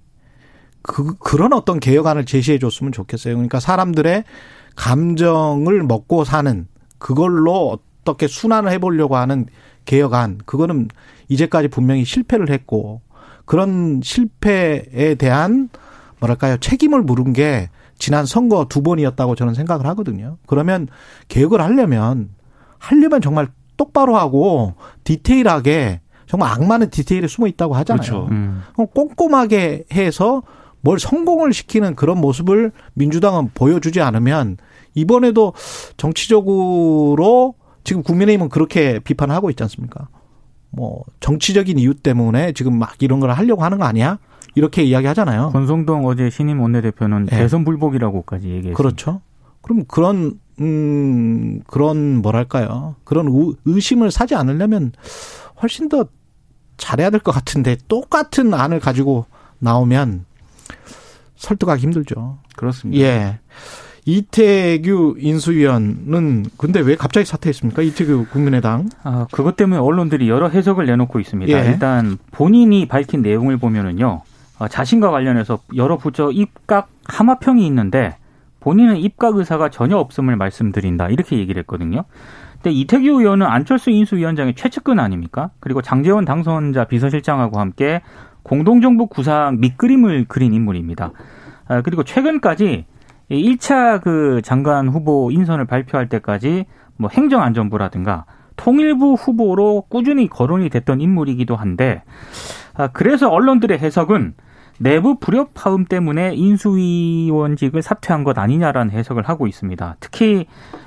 그 0.82 1.14
그런 1.18 1.52
어떤 1.52 1.78
개혁안을 1.80 2.24
제시해 2.26 2.58
줬으면 2.58 2.92
좋겠어요. 2.92 3.34
그러니까 3.34 3.60
사람들의 3.60 4.24
감정을 4.76 5.82
먹고 5.84 6.24
사는 6.24 6.66
그걸로 6.98 7.78
어떻게 8.02 8.26
순환을 8.26 8.70
해보려고 8.72 9.16
하는 9.16 9.46
개혁안 9.84 10.38
그거는 10.44 10.88
이제까지 11.28 11.68
분명히 11.68 12.04
실패를 12.04 12.50
했고 12.50 13.00
그런 13.44 14.00
실패에 14.02 15.14
대한 15.16 15.68
뭐랄까요 16.20 16.56
책임을 16.58 17.02
물은 17.02 17.32
게 17.32 17.68
지난 17.98 18.26
선거 18.26 18.66
두 18.68 18.82
번이었다고 18.82 19.34
저는 19.34 19.54
생각을 19.54 19.86
하거든요. 19.86 20.38
그러면 20.46 20.88
개혁을 21.28 21.60
하려면 21.60 22.30
하려면 22.78 23.20
정말 23.20 23.48
똑바로 23.76 24.16
하고 24.16 24.74
디테일하게 25.04 26.00
정말 26.26 26.52
악마는 26.52 26.90
디테일에 26.90 27.26
숨어 27.26 27.46
있다고 27.48 27.74
하잖아요. 27.74 28.00
그렇죠. 28.00 28.28
음. 28.30 28.62
꼼꼼하게 28.76 29.84
해서 29.92 30.42
뭘 30.80 30.98
성공을 30.98 31.52
시키는 31.52 31.94
그런 31.94 32.18
모습을 32.18 32.72
민주당은 32.94 33.50
보여주지 33.54 34.00
않으면 34.00 34.58
이번에도 34.94 35.54
정치적으로 35.96 37.54
지금 37.84 38.02
국민의힘은 38.02 38.48
그렇게 38.48 38.98
비판하고 38.98 39.50
있지 39.50 39.62
않습니까? 39.62 40.08
뭐 40.76 41.02
정치적인 41.20 41.78
이유 41.78 41.94
때문에 41.94 42.52
지금 42.52 42.78
막 42.78 42.94
이런 43.02 43.20
걸 43.20 43.30
하려고 43.30 43.62
하는 43.64 43.78
거 43.78 43.84
아니야? 43.84 44.18
이렇게 44.54 44.82
이야기하잖아요. 44.84 45.50
권성동 45.52 46.06
어제 46.06 46.30
신임 46.30 46.60
원내대표는 46.60 47.26
네. 47.26 47.36
대선 47.38 47.64
불복이라고까지 47.64 48.46
얘기했습니다. 48.46 48.76
그렇죠. 48.76 49.20
그럼 49.62 49.84
그런 49.88 50.38
음 50.60 51.60
그런 51.66 52.22
뭐랄까요? 52.22 52.94
그런 53.04 53.28
의심을 53.64 54.10
사지 54.10 54.34
않으려면 54.34 54.92
훨씬 55.60 55.88
더 55.88 56.06
잘해야 56.76 57.10
될 57.10 57.20
것 57.20 57.32
같은데 57.32 57.76
똑같은 57.88 58.52
안을 58.54 58.78
가지고 58.80 59.26
나오면 59.58 60.26
설득하기 61.36 61.82
힘들죠. 61.82 62.38
그렇습니다. 62.56 63.02
예. 63.02 63.38
이태규 64.06 65.16
인수위원은 65.18 66.44
근데 66.58 66.80
왜 66.80 66.94
갑자기 66.94 67.24
사퇴했습니까? 67.24 67.82
이태규 67.82 68.26
국민의당. 68.30 68.88
아, 69.02 69.26
그것 69.32 69.56
때문에 69.56 69.80
언론들이 69.80 70.28
여러 70.28 70.48
해석을 70.48 70.86
내놓고 70.86 71.20
있습니다. 71.20 71.58
예. 71.58 71.70
일단 71.70 72.18
본인이 72.30 72.86
밝힌 72.86 73.22
내용을 73.22 73.56
보면은요. 73.56 74.22
어, 74.58 74.68
자신과 74.68 75.10
관련해서 75.10 75.60
여러 75.74 75.96
부처 75.96 76.30
입각 76.30 76.88
하마평이 77.06 77.66
있는데 77.66 78.16
본인은 78.60 78.98
입각 78.98 79.36
의사가 79.36 79.70
전혀 79.70 79.96
없음을 79.96 80.36
말씀드린다 80.36 81.08
이렇게 81.08 81.38
얘기를 81.38 81.60
했거든요. 81.60 82.04
근데 82.54 82.72
이태규 82.72 83.20
의원은 83.20 83.46
안철수 83.46 83.90
인수위원장의 83.90 84.54
최측근 84.54 84.98
아닙니까? 84.98 85.50
그리고 85.60 85.82
장재원 85.82 86.24
당선자 86.24 86.84
비서실장하고 86.84 87.58
함께 87.58 88.00
공동정부 88.42 89.06
구상 89.06 89.60
밑그림을 89.60 90.26
그린 90.28 90.52
인물입니다. 90.52 91.12
아, 91.66 91.82
그리고 91.82 92.04
최근까지 92.04 92.84
1차 93.30 94.02
그 94.02 94.40
장관 94.42 94.88
후보 94.88 95.30
인선을 95.30 95.66
발표할 95.66 96.08
때까지 96.08 96.66
뭐 96.96 97.10
행정안전부라든가 97.12 98.26
통일부 98.56 99.14
후보로 99.14 99.86
꾸준히 99.88 100.28
거론이 100.28 100.68
됐던 100.70 101.00
인물이기도 101.00 101.56
한데 101.56 102.02
아, 102.74 102.88
그래서 102.88 103.28
언론들의 103.28 103.78
해석은 103.78 104.34
내부 104.78 105.18
불협화음 105.20 105.84
때문에 105.84 106.34
인수위원직을 106.34 107.80
사퇴한 107.80 108.24
것 108.24 108.36
아니냐라는 108.38 108.92
해석을 108.92 109.22
하고 109.22 109.46
있습니다. 109.46 109.96
특히 110.00 110.46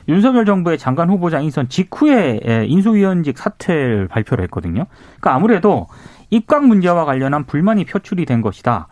윤석열 0.09 0.45
정부의 0.45 0.77
장관 0.77 1.09
후보자 1.09 1.39
인선 1.39 1.69
직후에 1.69 2.65
인수위원직 2.67 3.37
사퇴를 3.37 4.09
발표를 4.09 4.43
했거든요. 4.45 4.85
그러니까 5.19 5.35
아무래도 5.35 5.87
입각 6.29 6.65
문제와 6.65 7.05
관련한 7.05 7.45
불만이 7.45 7.85
표출이 7.85 8.25
된 8.25 8.41
것이다. 8.41 8.89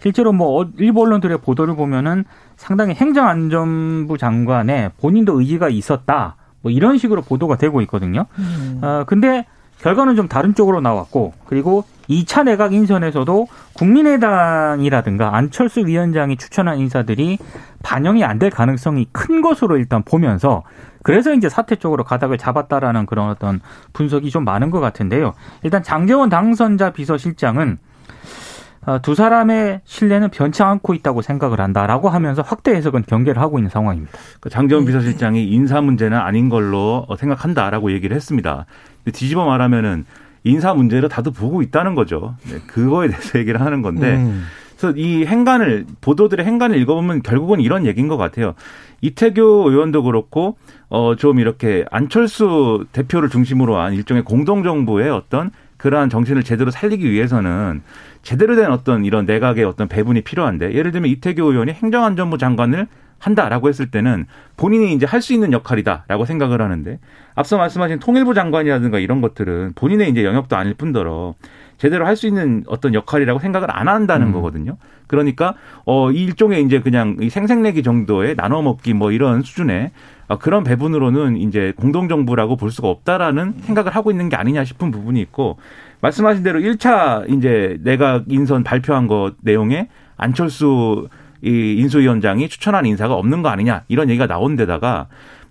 실제로 0.00 0.32
뭐 0.32 0.62
어, 0.62 0.68
일부 0.78 1.02
언론들의 1.02 1.38
보도를 1.38 1.74
보면은 1.76 2.24
상당히 2.56 2.94
행정안전부 2.94 4.18
장관의 4.18 4.92
본인도 5.00 5.40
의지가 5.40 5.68
있었다. 5.68 6.36
뭐 6.62 6.70
이런 6.72 6.98
식으로 6.98 7.22
보도가 7.22 7.56
되고 7.56 7.80
있거든요. 7.82 8.26
음. 8.38 8.80
어, 8.82 9.04
근데 9.06 9.46
결과는 9.80 10.16
좀 10.16 10.26
다른 10.26 10.54
쪽으로 10.54 10.80
나왔고 10.80 11.34
그리고 11.46 11.84
2차 12.08 12.44
내각 12.44 12.72
인선에서도 12.72 13.46
국민의당이라든가 13.74 15.36
안철수 15.36 15.80
위원장이 15.86 16.36
추천한 16.36 16.78
인사들이 16.78 17.38
반영이 17.82 18.24
안 18.24 18.38
될 18.38 18.50
가능성이 18.50 19.06
큰 19.12 19.42
것으로 19.42 19.76
일단 19.76 20.02
보면서 20.02 20.62
그래서 21.02 21.32
이제 21.34 21.48
사퇴 21.48 21.76
쪽으로 21.76 22.04
가닥을 22.04 22.36
잡았다라는 22.38 23.06
그런 23.06 23.28
어떤 23.30 23.60
분석이 23.92 24.30
좀 24.30 24.44
많은 24.44 24.70
것 24.70 24.80
같은데요. 24.80 25.34
일단 25.62 25.82
장재원 25.82 26.28
당선자 26.28 26.90
비서실장은 26.90 27.78
어, 27.78 28.55
두 29.02 29.14
사람의 29.14 29.80
신뢰는 29.84 30.30
변치 30.30 30.62
않고 30.62 30.94
있다고 30.94 31.22
생각을 31.22 31.60
한다라고 31.60 32.08
하면서 32.08 32.42
확대 32.42 32.72
해석은 32.74 33.04
경계를 33.06 33.40
하고 33.42 33.58
있는 33.58 33.68
상황입니다. 33.68 34.12
그 34.40 34.48
장재원 34.48 34.84
비서실장이 34.84 35.44
인사 35.48 35.80
문제는 35.80 36.16
아닌 36.16 36.48
걸로 36.48 37.06
생각한다라고 37.18 37.92
얘기를 37.92 38.14
했습니다. 38.14 38.66
뒤집어 39.12 39.44
말하면은 39.44 40.04
인사 40.44 40.72
문제를 40.74 41.08
다들 41.08 41.32
보고 41.32 41.62
있다는 41.62 41.94
거죠. 41.96 42.36
네, 42.48 42.58
그거에 42.66 43.08
대해서 43.08 43.38
얘기를 43.40 43.60
하는 43.60 43.82
건데. 43.82 44.16
음. 44.16 44.44
그래서 44.78 44.96
이 44.96 45.24
행간을 45.24 45.86
보도들의 46.02 46.44
행간을 46.44 46.78
읽어보면 46.78 47.22
결국은 47.22 47.60
이런 47.60 47.86
얘기인 47.86 48.08
것 48.08 48.16
같아요. 48.18 48.54
이태규 49.00 49.64
의원도 49.68 50.02
그렇고 50.02 50.56
어 50.88 51.14
좀 51.16 51.40
이렇게 51.40 51.84
안철수 51.90 52.84
대표를 52.92 53.28
중심으로 53.30 53.76
한 53.76 53.94
일종의 53.94 54.22
공동 54.24 54.62
정부의 54.62 55.10
어떤 55.10 55.50
그러한 55.86 56.10
정신을 56.10 56.42
제대로 56.42 56.72
살리기 56.72 57.08
위해서는 57.08 57.80
제대로 58.22 58.56
된 58.56 58.72
어떤 58.72 59.04
이런 59.04 59.24
내각의 59.24 59.62
어떤 59.62 59.86
배분이 59.86 60.22
필요한데 60.22 60.74
예를 60.74 60.90
들면 60.90 61.08
이태규 61.10 61.44
의원이 61.44 61.74
행정안전부 61.74 62.38
장관을 62.38 62.88
한다라고 63.20 63.68
했을 63.68 63.88
때는 63.88 64.26
본인이 64.56 64.92
이제 64.94 65.06
할 65.06 65.22
수 65.22 65.32
있는 65.32 65.52
역할이다라고 65.52 66.24
생각을 66.24 66.60
하는데 66.60 66.98
앞서 67.36 67.56
말씀하신 67.56 68.00
통일부 68.00 68.34
장관이라든가 68.34 68.98
이런 68.98 69.20
것들은 69.20 69.74
본인의 69.76 70.10
이제 70.10 70.24
영역도 70.24 70.56
아닐 70.56 70.74
뿐더러 70.74 71.36
제대로 71.78 72.04
할 72.04 72.16
수 72.16 72.26
있는 72.26 72.64
어떤 72.66 72.92
역할이라고 72.92 73.38
생각을 73.38 73.68
안 73.70 73.86
한다는 73.86 74.28
음. 74.28 74.32
거거든요. 74.32 74.78
그러니까 75.06 75.54
어 75.84 76.10
일종의 76.10 76.62
이제 76.64 76.80
그냥 76.80 77.16
생색내기 77.28 77.82
정도의 77.82 78.36
나눠 78.36 78.62
먹기 78.62 78.94
뭐 78.94 79.12
이런 79.12 79.42
수준의 79.42 79.90
어, 80.28 80.38
그런 80.38 80.64
배분으로는 80.64 81.36
이제 81.36 81.72
공동 81.76 82.08
정부라고 82.08 82.56
볼 82.56 82.70
수가 82.70 82.88
없다라는 82.88 83.54
생각을 83.62 83.94
하고 83.94 84.10
있는 84.10 84.28
게 84.28 84.36
아니냐 84.36 84.64
싶은 84.64 84.90
부분이 84.90 85.20
있고 85.20 85.58
말씀하신 86.00 86.42
대로 86.42 86.60
1차 86.60 87.30
이제 87.32 87.78
내각 87.82 88.24
인선 88.28 88.64
발표한 88.64 89.06
것 89.06 89.34
내용에 89.42 89.88
안철수 90.16 91.08
이 91.42 91.76
인수위원장이 91.78 92.48
추천한 92.48 92.86
인사가 92.86 93.14
없는 93.14 93.42
거 93.42 93.48
아니냐 93.50 93.84
이런 93.88 94.08
얘기가 94.08 94.26
나온 94.26 94.56
데다가 94.56 95.06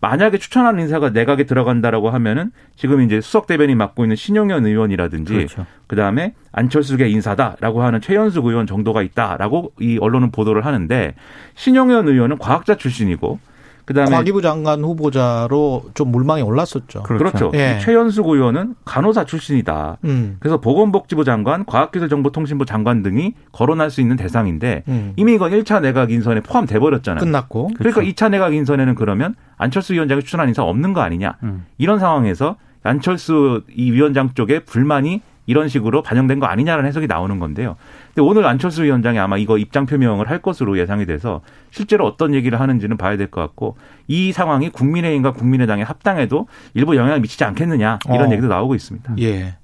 만약에 0.05 0.37
추천한 0.37 0.79
인사가 0.79 1.09
내각에 1.09 1.45
들어간다라고 1.45 2.11
하면은 2.11 2.51
지금 2.75 3.01
이제 3.01 3.21
수석 3.21 3.47
대변인 3.47 3.79
맡고 3.79 4.03
있는 4.05 4.15
신용현 4.15 4.63
의원이라든지 4.63 5.33
그렇죠. 5.33 5.65
그다음에 5.87 6.35
안철수계 6.51 7.09
인사다라고 7.09 7.81
하는 7.81 8.01
최연숙 8.01 8.45
의원 8.45 8.67
정도가 8.67 9.01
있다라고 9.01 9.73
이 9.79 9.97
언론은 9.99 10.29
보도를 10.29 10.63
하는데 10.63 11.15
신용현 11.55 12.07
의원은 12.07 12.37
과학자 12.37 12.75
출신이고 12.75 13.39
그다음에 13.85 14.11
과기부 14.11 14.41
장관 14.41 14.83
후보자로 14.83 15.85
좀 15.93 16.11
물망에 16.11 16.41
올랐었죠. 16.41 17.03
그렇죠. 17.03 17.17
그렇죠. 17.17 17.51
예. 17.53 17.79
최연숙 17.79 18.27
의원은 18.27 18.75
간호사 18.85 19.25
출신이다. 19.25 19.97
음. 20.03 20.37
그래서 20.39 20.59
보건복지부 20.59 21.23
장관, 21.23 21.65
과학기술정보통신부 21.65 22.65
장관 22.65 23.03
등이 23.03 23.33
거론할 23.51 23.91
수 23.91 24.01
있는 24.01 24.15
대상인데 24.15 24.83
음. 24.87 25.13
이미 25.15 25.35
이건 25.35 25.51
1차 25.51 25.81
내각 25.81 26.11
인선에 26.11 26.41
포함돼 26.41 26.79
버렸잖아요. 26.79 27.23
끝났고. 27.23 27.71
그러니까 27.77 28.01
그렇죠. 28.01 28.11
2차 28.11 28.29
내각 28.31 28.53
인선에는 28.53 28.95
그러면 28.95 29.35
안철수 29.57 29.93
위원장이 29.93 30.21
추천한 30.23 30.47
인사 30.47 30.63
없는 30.63 30.93
거 30.93 31.01
아니냐. 31.01 31.37
음. 31.43 31.65
이런 31.77 31.99
상황에서 31.99 32.57
안철수 32.83 33.63
이 33.75 33.91
위원장 33.91 34.33
쪽에 34.33 34.59
불만이 34.59 35.21
이런 35.47 35.67
식으로 35.67 36.01
반영된 36.01 36.39
거 36.39 36.47
아니냐라는 36.47 36.87
해석이 36.87 37.07
나오는 37.07 37.39
건데요. 37.39 37.75
근데 38.15 38.29
오늘 38.29 38.45
안철수 38.45 38.81
위원장이 38.83 39.19
아마 39.19 39.37
이거 39.37 39.57
입장 39.57 39.85
표명을 39.85 40.29
할 40.29 40.39
것으로 40.41 40.79
예상이 40.79 41.05
돼서 41.05 41.41
실제로 41.69 42.05
어떤 42.07 42.33
얘기를 42.33 42.61
하는지는 42.61 42.95
봐야 42.95 43.17
될 43.17 43.27
것 43.27 43.41
같고 43.41 43.75
이 44.07 44.31
상황이 44.31 44.69
국민의힘과 44.69 45.33
국민의당의 45.33 45.83
합당에도 45.83 46.47
일부 46.73 46.95
영향을 46.95 47.19
미치지 47.19 47.43
않겠느냐 47.43 47.99
이런 48.05 48.29
어. 48.29 48.31
얘기도 48.31 48.47
나오고 48.47 48.73
있습니다. 48.75 49.15
예. 49.19 49.55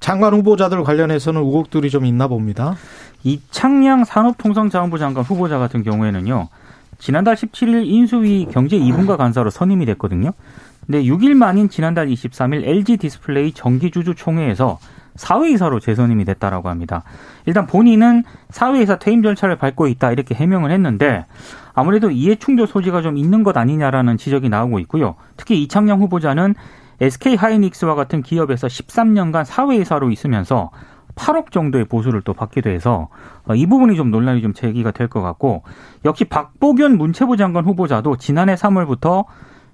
장관 0.00 0.34
후보자들 0.34 0.82
관련해서는 0.82 1.40
의혹들이 1.40 1.88
좀 1.90 2.04
있나 2.04 2.26
봅니다. 2.26 2.74
이창양 3.22 4.04
산업통상자원부 4.04 4.98
장관 4.98 5.22
후보자 5.22 5.58
같은 5.58 5.84
경우에는요. 5.84 6.48
지난달 6.98 7.36
17일 7.36 7.86
인수위 7.86 8.48
경제 8.50 8.76
2분과 8.76 9.16
간사로 9.16 9.50
선임이 9.50 9.86
됐거든요. 9.86 10.32
근데 10.86 11.02
6일 11.04 11.34
만인 11.34 11.68
지난달 11.68 12.08
23일 12.08 12.66
LG 12.66 12.96
디스플레이 12.96 13.52
정기주주 13.52 14.14
총회에서 14.16 14.78
사외이사로 15.16 15.80
재선임이 15.80 16.24
됐다라고 16.24 16.68
합니다. 16.68 17.02
일단 17.46 17.66
본인은 17.66 18.24
사외이사 18.50 18.98
퇴임 18.98 19.22
절차를 19.22 19.56
밟고 19.56 19.86
있다 19.86 20.12
이렇게 20.12 20.34
해명을 20.34 20.70
했는데 20.70 21.26
아무래도 21.74 22.10
이해충돌 22.10 22.66
소지가 22.66 23.02
좀 23.02 23.16
있는 23.16 23.42
것 23.42 23.56
아니냐라는 23.56 24.16
지적이 24.16 24.48
나오고 24.48 24.78
있고요. 24.80 25.14
특히 25.36 25.62
이창양 25.62 26.00
후보자는 26.00 26.54
SK 27.00 27.34
하이닉스와 27.36 27.94
같은 27.94 28.22
기업에서 28.22 28.66
13년간 28.68 29.44
사외이사로 29.44 30.10
있으면서 30.10 30.70
8억 31.16 31.52
정도의 31.52 31.84
보수를 31.84 32.22
또 32.22 32.32
받기도 32.32 32.70
해서 32.70 33.08
이 33.54 33.66
부분이 33.66 33.94
좀 33.96 34.10
논란이 34.10 34.42
좀 34.42 34.52
제기가 34.52 34.90
될 34.90 35.08
것 35.08 35.22
같고 35.22 35.62
역시 36.04 36.24
박보균 36.24 36.98
문체부 36.98 37.36
장관 37.36 37.64
후보자도 37.64 38.16
지난해 38.16 38.54
3월부터 38.54 39.24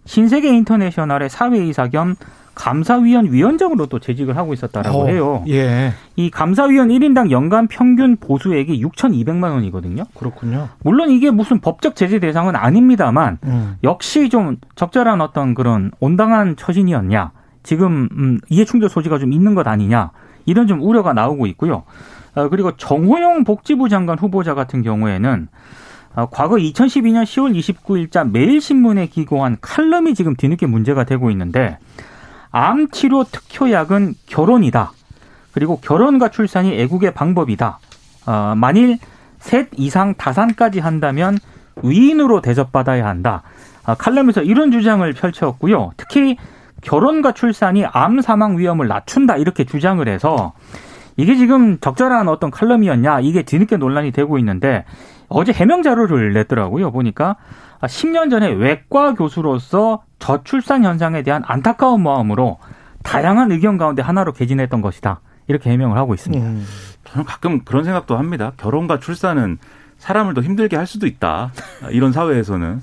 신세계 0.05 0.49
인터내셔널의 0.49 1.31
사회이사 1.31 1.89
겸 1.89 2.15
감사위원 2.55 3.33
위원장으로 3.33 3.87
또 3.87 3.99
재직을 3.99 4.37
하고 4.37 4.53
있었다라고 4.53 5.03
어, 5.03 5.07
해요. 5.07 5.45
예. 5.49 5.93
이 6.17 6.31
감사위원 6.31 6.89
1인당 6.89 7.31
연간 7.31 7.69
평균 7.69 8.17
보수액이 8.17 8.83
6,200만 8.85 9.53
원이거든요. 9.53 10.05
그렇군요. 10.15 10.69
물론 10.83 11.11
이게 11.11 11.31
무슨 11.31 11.61
법적 11.61 11.97
제재 11.97 12.19
대상은 12.19 12.57
아닙니다만 12.57 13.39
음. 13.45 13.77
역시 13.83 14.29
좀 14.29 14.57
적절한 14.75 15.21
어떤 15.21 15.55
그런 15.55 15.91
온당한 16.01 16.57
처신이었냐. 16.57 17.33
지금 17.63 18.09
음, 18.13 18.41
이해 18.49 18.65
충돌 18.65 18.89
소지가 18.89 19.19
좀 19.19 19.33
있는 19.33 19.55
것 19.55 19.67
아니냐. 19.67 20.11
이런 20.47 20.67
좀 20.67 20.81
우려가 20.83 21.13
나오고 21.13 21.47
있고요. 21.49 21.85
어, 22.35 22.49
그리고 22.49 22.77
정호영 22.77 23.45
복지부 23.45 23.89
장관 23.89 24.19
후보자 24.19 24.55
같은 24.55 24.83
경우에는 24.83 25.49
어, 26.17 26.27
과거 26.31 26.57
2012년 26.57 27.23
10월 27.23 27.57
29일자 27.57 28.29
매일신문에 28.31 29.07
기고한 29.07 29.59
칼럼이 29.61 30.15
지금 30.15 30.35
뒤늦게 30.35 30.67
문제가 30.67 31.05
되고 31.05 31.31
있는데 31.31 31.79
암 32.53 32.89
치료 32.91 33.25
특효약은 33.25 34.15
결혼이다. 34.27 34.93
그리고 35.53 35.79
결혼과 35.81 36.29
출산이 36.29 36.79
애국의 36.81 37.15
방법이다. 37.15 37.79
어, 38.27 38.55
만일 38.57 38.99
셋 39.39 39.69
이상 39.77 40.15
다산까지 40.15 40.81
한다면 40.81 41.39
위인으로 41.83 42.41
대접받아야 42.41 43.07
한다. 43.07 43.43
어, 43.87 43.95
칼럼에서 43.95 44.43
이런 44.43 44.71
주장을 44.71 45.11
펼쳤고요. 45.13 45.93
특히 45.97 46.37
결혼과 46.83 47.33
출산이 47.33 47.85
암 47.87 48.21
사망 48.21 48.59
위험을 48.59 48.89
낮춘다 48.89 49.37
이렇게 49.37 49.65
주장을 49.65 50.07
해서 50.09 50.53
이게 51.17 51.37
지금 51.37 51.79
적절한 51.79 52.29
어떤 52.29 52.51
칼럼이었냐 52.51 53.21
이게 53.21 53.43
뒤늦게 53.43 53.77
논란이 53.77 54.13
되고 54.13 54.39
있는데 54.39 54.85
어제 55.31 55.53
해명 55.53 55.83
자료를 55.83 56.33
냈더라고요. 56.35 56.91
보니까 56.91 57.37
10년 57.83 58.31
전에 58.31 58.49
외과 58.49 59.15
교수로서 59.15 60.03
저출산 60.19 60.85
현상에 60.85 61.23
대한 61.23 61.43
안타까운 61.47 62.03
마음으로 62.03 62.59
다양한 63.03 63.51
의견 63.53 63.79
가운데 63.79 64.03
하나로 64.03 64.33
개진했던 64.33 64.83
것이다. 64.83 65.21
이렇게 65.47 65.71
해명을 65.71 65.97
하고 65.97 66.13
있습니다. 66.15 66.45
음. 66.45 66.67
저는 67.05 67.25
가끔 67.25 67.61
그런 67.65 67.85
생각도 67.85 68.19
합니다. 68.19 68.53
결혼과 68.59 68.99
출산은 69.01 69.59
사람을 69.99 70.35
더 70.35 70.43
힘들게 70.43 70.77
할 70.77 70.87
수도 70.87 71.07
있다. 71.07 71.53
이런 71.91 72.13
사회에서는. 72.13 72.81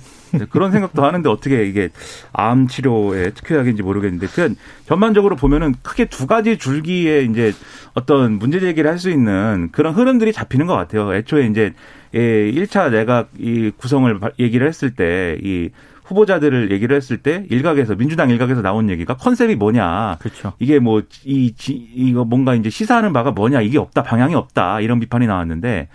그런 0.49 0.71
생각도 0.71 1.05
하는데 1.05 1.29
어떻게 1.29 1.65
이게 1.65 1.89
암 2.33 2.67
치료의 2.67 3.33
특효약인지 3.33 3.81
모르겠는데 3.81 4.27
그 4.27 4.55
전반적으로 4.85 5.35
보면은 5.37 5.73
크게 5.81 6.05
두 6.05 6.27
가지 6.27 6.57
줄기에 6.57 7.21
이제 7.23 7.53
어떤 7.93 8.33
문제 8.33 8.59
제기를 8.59 8.89
할 8.91 8.97
수 8.99 9.09
있는 9.09 9.69
그런 9.71 9.93
흐름들이 9.93 10.33
잡히는 10.33 10.65
것 10.67 10.75
같아요. 10.75 11.13
애초에 11.15 11.45
이제 11.47 11.73
예, 12.17 12.51
1차 12.51 12.91
내각 12.91 13.29
이 13.39 13.71
구성을 13.77 14.19
얘기를 14.39 14.67
했을 14.67 14.91
때 14.95 15.37
이 15.43 15.69
후보자들을 16.05 16.71
얘기를 16.71 16.95
했을 16.95 17.17
때 17.17 17.45
일각에서 17.49 17.95
민주당 17.95 18.29
일각에서 18.29 18.61
나온 18.61 18.89
얘기가 18.89 19.17
컨셉이 19.17 19.55
뭐냐. 19.55 20.17
그렇죠. 20.19 20.53
이게 20.57 20.79
뭐 20.79 21.01
이 21.25 21.53
이거 21.95 22.23
뭔가 22.23 22.55
이제 22.55 22.69
시사하는 22.69 23.11
바가 23.13 23.31
뭐냐. 23.31 23.61
이게 23.61 23.77
없다. 23.77 24.03
방향이 24.03 24.33
없다. 24.33 24.79
이런 24.79 24.99
비판이 25.01 25.27
나왔는데 25.27 25.89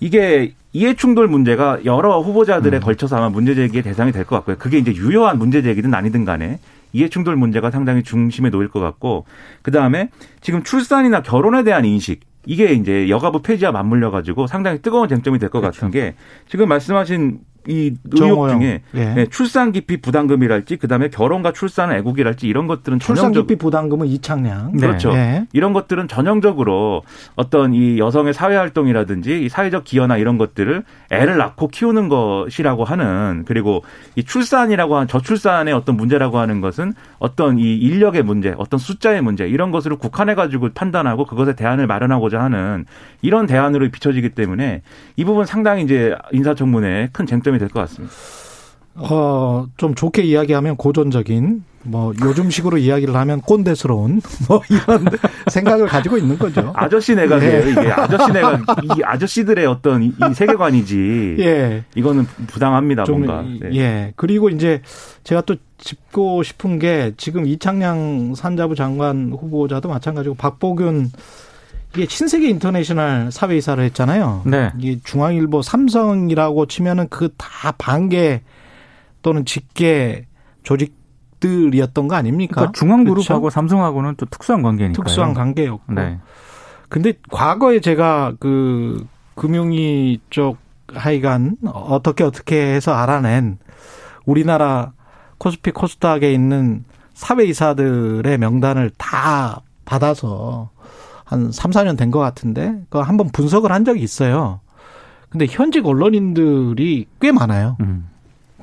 이게 0.00 0.54
이해 0.72 0.94
충돌 0.94 1.28
문제가 1.28 1.78
여러 1.84 2.20
후보자들에 2.20 2.78
음. 2.78 2.80
걸쳐서 2.80 3.16
아마 3.16 3.28
문제 3.28 3.54
제기의 3.54 3.82
대상이 3.84 4.12
될 4.12 4.24
것 4.24 4.36
같고요. 4.36 4.56
그게 4.58 4.78
이제 4.78 4.92
유효한 4.94 5.38
문제 5.38 5.62
제기든 5.62 5.94
아니든 5.94 6.24
간에 6.24 6.58
이해 6.92 7.08
충돌 7.08 7.36
문제가 7.36 7.70
상당히 7.70 8.02
중심에 8.02 8.50
놓일 8.50 8.68
것 8.68 8.80
같고 8.80 9.24
그 9.62 9.70
다음에 9.70 10.08
지금 10.40 10.62
출산이나 10.64 11.22
결혼에 11.22 11.62
대한 11.62 11.84
인식 11.84 12.20
이게 12.48 12.72
이제 12.72 13.10
여가부 13.10 13.42
폐지와 13.42 13.72
맞물려 13.72 14.10
가지고 14.10 14.46
상당히 14.46 14.80
뜨거운 14.80 15.06
쟁점이 15.06 15.38
될것 15.38 15.60
그렇죠. 15.60 15.80
같은 15.80 15.90
게 15.90 16.14
지금 16.48 16.66
말씀하신 16.68 17.40
이 17.68 17.94
의혹 18.12 18.48
중에 18.48 18.82
예. 18.94 19.04
네, 19.14 19.26
출산 19.26 19.72
기피 19.72 19.98
부담금이랄지 19.98 20.76
그다음에 20.78 21.08
결혼과 21.08 21.52
출산 21.52 21.92
애국이랄지 21.92 22.48
이런 22.48 22.66
것들은 22.66 22.98
출산 22.98 23.32
기피 23.32 23.56
부담금은 23.56 24.06
이창량 24.06 24.72
그렇죠. 24.72 25.12
네. 25.12 25.46
이런 25.52 25.74
것들은 25.74 26.08
전형적으로 26.08 27.02
어떤 27.36 27.74
이 27.74 27.98
여성의 27.98 28.32
사회 28.32 28.56
활동이라든지 28.56 29.44
이 29.44 29.48
사회적 29.50 29.84
기여나 29.84 30.16
이런 30.16 30.38
것들을 30.38 30.82
애를 31.10 31.36
낳고 31.36 31.68
키우는 31.68 32.08
것이라고 32.08 32.84
하는 32.84 33.44
그리고 33.46 33.84
이 34.16 34.24
출산이라고 34.24 34.96
하는 34.96 35.06
저출산의 35.06 35.74
어떤 35.74 35.96
문제라고 35.96 36.38
하는 36.38 36.62
것은 36.62 36.94
어떤 37.18 37.58
이 37.58 37.74
인력의 37.76 38.22
문제, 38.22 38.54
어떤 38.58 38.78
숫자의 38.78 39.22
문제 39.22 39.48
이런 39.48 39.70
것으로 39.70 39.96
국한해 39.98 40.34
가지고 40.34 40.68
판단하고 40.74 41.24
그것에 41.24 41.54
대안을 41.54 41.86
마련하고자 41.86 42.40
하는 42.40 42.84
이런 43.22 43.46
대안으로 43.46 43.90
비춰지기 43.90 44.30
때문에 44.30 44.82
이 45.16 45.24
부분 45.24 45.44
상당히 45.46 45.82
이제 45.84 46.14
인사청문회 46.32 47.10
큰 47.12 47.26
쟁점이 47.26 47.58
될 47.58 47.68
것 47.68 47.80
같습니다. 47.80 48.14
어, 48.94 49.66
좀 49.76 49.94
좋게 49.94 50.22
이야기하면 50.22 50.76
고전적인, 50.76 51.62
뭐, 51.82 52.12
요즘식으로 52.20 52.76
이야기를 52.78 53.14
하면 53.14 53.40
꼰대스러운, 53.40 54.20
뭐, 54.48 54.60
이런 54.68 55.06
생각을 55.46 55.86
가지고 55.86 56.18
있는 56.18 56.38
거죠. 56.38 56.72
아저씨네가 56.76 57.42
예. 57.44 57.70
이게 57.70 57.92
아저씨네가, 57.92 58.60
이 58.82 59.02
아저씨들의 59.02 59.64
어떤 59.66 60.02
이 60.02 60.12
세계관이지. 60.34 61.36
예. 61.38 61.84
이거는 61.94 62.26
부당합니다, 62.48 63.04
좀, 63.04 63.24
뭔가. 63.24 63.42
네. 63.42 63.76
예. 63.76 64.12
그리고 64.16 64.50
이제 64.50 64.82
제가 65.24 65.40
또 65.42 65.54
짚고 65.78 66.42
싶은 66.42 66.78
게 66.78 67.12
지금 67.16 67.46
이창양 67.46 68.34
산자부 68.34 68.74
장관 68.74 69.30
후보자도 69.32 69.88
마찬가지고 69.88 70.34
박보균 70.34 71.10
이게 71.94 72.06
신세계 72.08 72.48
인터내셔널 72.48 73.30
사회이사를 73.32 73.82
했잖아요. 73.84 74.42
네. 74.46 74.72
이게 74.78 74.98
중앙일보 75.04 75.62
삼성이라고 75.62 76.66
치면은 76.66 77.08
그 77.08 77.28
다 77.38 77.72
반개 77.78 78.42
또는 79.22 79.44
직계 79.44 80.26
조직 80.64 80.97
들이었던 81.40 82.08
거 82.08 82.14
아닙니까? 82.16 82.54
그러니까 82.56 82.72
중앙그룹하고 82.72 83.40
그렇죠? 83.42 83.50
삼성하고는 83.54 84.14
또 84.16 84.26
특수한 84.26 84.62
관계니까 84.62 85.02
특수한 85.02 85.34
관계였고. 85.34 85.92
네. 85.92 86.18
근데 86.88 87.12
과거에 87.30 87.80
제가 87.80 88.34
그 88.40 89.06
금융위 89.34 90.20
쪽 90.30 90.56
하여간 90.92 91.56
어떻게 91.66 92.24
어떻게 92.24 92.56
해서 92.74 92.92
알아낸 92.94 93.58
우리나라 94.24 94.92
코스피 95.38 95.70
코스닥에 95.70 96.32
있는 96.32 96.84
사회이사들의 97.14 98.38
명단을 98.38 98.90
다 98.96 99.60
받아서 99.84 100.70
한 101.24 101.52
3, 101.52 101.70
4년 101.72 101.96
된 101.98 102.10
것 102.10 102.18
같은데 102.20 102.74
그 102.88 102.98
한번 102.98 103.28
분석을 103.30 103.70
한 103.70 103.84
적이 103.84 104.00
있어요. 104.02 104.60
근데 105.28 105.46
현직 105.48 105.84
언론인들이 105.86 107.06
꽤 107.20 107.32
많아요. 107.32 107.76
음. 107.80 108.08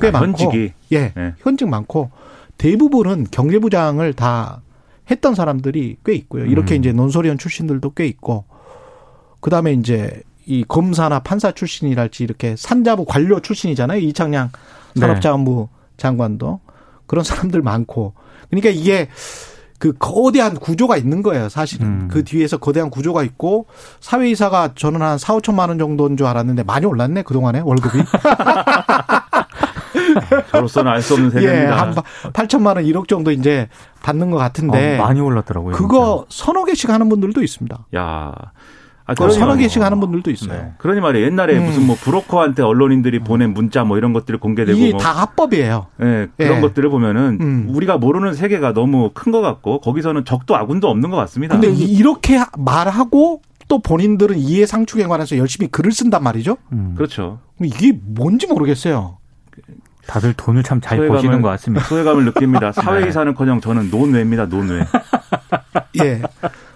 꽤 0.01 0.07
아, 0.07 0.11
많고 0.11 0.25
현직이 0.27 0.73
예, 0.91 1.11
네. 1.15 1.33
현직 1.39 1.69
많고 1.69 2.09
대부분은 2.57 3.27
경제부장을 3.31 4.13
다 4.13 4.61
했던 5.09 5.35
사람들이 5.35 5.97
꽤 6.05 6.13
있고요. 6.13 6.45
이렇게 6.45 6.75
음. 6.75 6.79
이제 6.79 6.91
논소리원 6.91 7.37
출신들도 7.37 7.93
꽤 7.93 8.05
있고 8.07 8.45
그 9.39 9.49
다음에 9.49 9.73
이제 9.73 10.21
이 10.45 10.63
검사나 10.67 11.19
판사 11.19 11.51
출신이랄지 11.51 12.23
이렇게 12.23 12.55
산자부 12.57 13.05
관료 13.05 13.39
출신이잖아요. 13.39 13.99
이창양 13.99 14.51
네. 14.95 14.99
산업자원부 14.99 15.69
네. 15.71 15.93
장관도 15.97 16.59
그런 17.05 17.23
사람들 17.23 17.61
많고 17.61 18.13
그러니까 18.49 18.69
이게 18.69 19.09
그 19.77 19.93
거대한 19.93 20.55
구조가 20.55 20.97
있는 20.97 21.21
거예요, 21.21 21.49
사실은. 21.49 21.85
음. 21.85 22.07
그 22.09 22.23
뒤에서 22.23 22.57
거대한 22.57 22.89
구조가 22.89 23.23
있고 23.23 23.67
사회이사가 23.99 24.71
저는 24.75 25.01
한 25.01 25.17
4, 25.17 25.35
5천만 25.35 25.67
원 25.67 25.77
정도인 25.77 26.15
줄 26.17 26.27
알았는데 26.27 26.63
많이 26.63 26.85
올랐네, 26.85 27.23
그동안에 27.23 27.59
월급이. 27.59 27.99
저로서는 30.51 30.91
알 30.91 31.01
수 31.01 31.13
없는 31.15 31.29
세계입니다. 31.31 31.63
예, 31.63 31.67
한 31.67 31.93
8천만 32.33 32.75
원, 32.75 32.83
1억 32.85 33.07
정도 33.07 33.31
이제 33.31 33.67
받는 34.03 34.31
것 34.31 34.37
같은데. 34.37 34.97
어, 34.99 35.03
많이 35.03 35.19
올랐더라고요. 35.21 35.75
그거 35.75 36.25
진짜. 36.29 36.45
서너 36.45 36.65
개씩 36.65 36.89
하는 36.89 37.09
분들도 37.09 37.41
있습니다. 37.43 37.87
야. 37.95 38.33
아, 39.07 39.13
그런 39.13 39.29
서너 39.31 39.55
개씩 39.55 39.83
하는 39.83 39.99
분들도 39.99 40.31
있어요. 40.31 40.51
네. 40.51 40.71
그러니 40.79 40.99
말이에요. 40.99 41.27
옛날에 41.27 41.57
음. 41.59 41.65
무슨 41.65 41.85
뭐 41.85 41.95
브로커한테 41.95 42.63
언론인들이 42.63 43.19
보낸 43.19 43.53
문자 43.53 43.83
뭐 43.83 43.97
이런 43.99 44.13
것들이 44.13 44.39
공개되고 44.39 44.75
이게 44.77 44.97
다 44.97 45.11
합법이에요. 45.11 45.85
네, 45.97 46.27
그런 46.35 46.57
예. 46.57 46.61
것들을 46.61 46.89
보면은 46.89 47.37
음. 47.39 47.65
우리가 47.69 47.97
모르는 47.99 48.33
세계가 48.33 48.73
너무 48.73 49.11
큰 49.13 49.31
것 49.31 49.41
같고 49.41 49.79
거기서는 49.81 50.25
적도 50.25 50.55
아군도 50.55 50.87
없는 50.89 51.11
것 51.11 51.17
같습니다. 51.17 51.53
근데 51.59 51.69
이렇게 51.71 52.39
말하고 52.57 53.41
또 53.67 53.79
본인들은 53.79 54.37
이해 54.37 54.65
상충에 54.65 55.03
관해서 55.05 55.37
열심히 55.37 55.67
글을 55.67 55.91
쓴단 55.91 56.23
말이죠. 56.23 56.57
음. 56.71 56.93
그렇죠. 56.97 57.39
이게 57.61 57.99
뭔지 58.03 58.47
모르겠어요. 58.47 59.17
다들 60.07 60.33
돈을 60.33 60.63
참 60.63 60.81
잘 60.81 61.07
버시는 61.07 61.41
것 61.41 61.49
같습니다. 61.49 61.85
소외감을 61.85 62.25
느낍니다. 62.25 62.71
사회이사는커녕 62.73 63.61
저는 63.61 63.89
논외입니다. 63.89 64.45
논외. 64.47 64.85
예. 66.03 66.21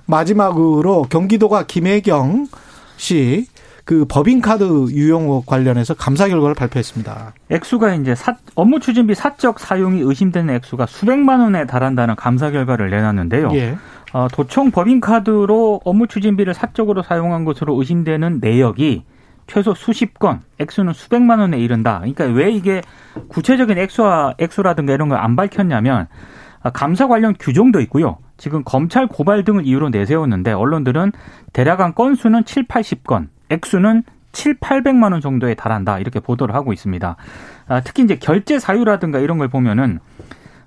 마지막으로 0.06 1.04
경기도가 1.04 1.63
김혜경 1.63 2.48
씨 2.98 3.48
그 3.89 4.06
법인카드 4.08 4.92
유용 4.92 5.42
관련해서 5.48 5.96
감사 5.96 6.28
결과를 6.28 6.54
발표했습니다. 6.54 7.34
액수가 7.50 7.96
이제 7.96 8.13
사, 8.13 8.36
업무 8.54 8.80
추진비 8.80 9.15
사적 9.15 9.60
사용이 9.60 10.02
의심되는 10.02 10.54
액수가 10.54 10.86
수백만 10.86 11.39
원에 11.39 11.65
달한다는 11.65 12.15
감사 12.15 12.52
결과를 12.52 12.92
내놨는데요. 12.92 13.50
예. 13.54 13.78
어, 14.13 14.28
도청 14.32 14.70
법인카드로 14.70 15.82
업무 15.84 16.06
추진비를 16.06 16.54
사적으로 16.54 17.02
사용한 17.02 17.46
것으로 17.46 17.80
의심되는 17.80 18.38
내역이 18.42 19.06
최소 19.50 19.74
수십 19.74 20.20
건, 20.20 20.42
액수는 20.60 20.94
수백만 20.94 21.40
원에 21.40 21.60
이른다. 21.60 21.98
그러니까 22.00 22.26
왜 22.26 22.52
이게 22.52 22.82
구체적인 23.30 23.78
액수와 23.78 24.36
액수라든가 24.38 24.94
이런 24.94 25.10
걸 25.10 25.20
안 25.20 25.36
밝혔냐면 25.36 26.08
아, 26.62 26.70
감사 26.70 27.08
관련 27.08 27.34
규정도 27.40 27.80
있고요. 27.82 28.18
지금 28.38 28.64
검찰 28.64 29.08
고발 29.08 29.44
등을 29.44 29.66
이유로 29.66 29.90
내세웠는데 29.90 30.52
언론들은 30.52 31.12
대략 31.54 31.80
한 31.82 31.94
건수는 31.96 32.46
7, 32.46 32.68
80건, 32.68 33.28
액수는 33.50 34.04
7, 34.32 34.60
800만 34.60 35.12
원 35.12 35.22
정도에 35.22 35.56
달한다. 35.56 36.00
이렇게 36.00 36.20
보도를 36.20 36.54
하고 36.56 36.72
있습니다. 36.72 37.16
아, 37.68 37.82
특히 37.82 38.04
이제 38.04 38.16
결제 38.18 38.60
사유라든가 38.60 39.20
이런 39.20 39.38
걸 39.38 39.48
보면은 39.48 40.00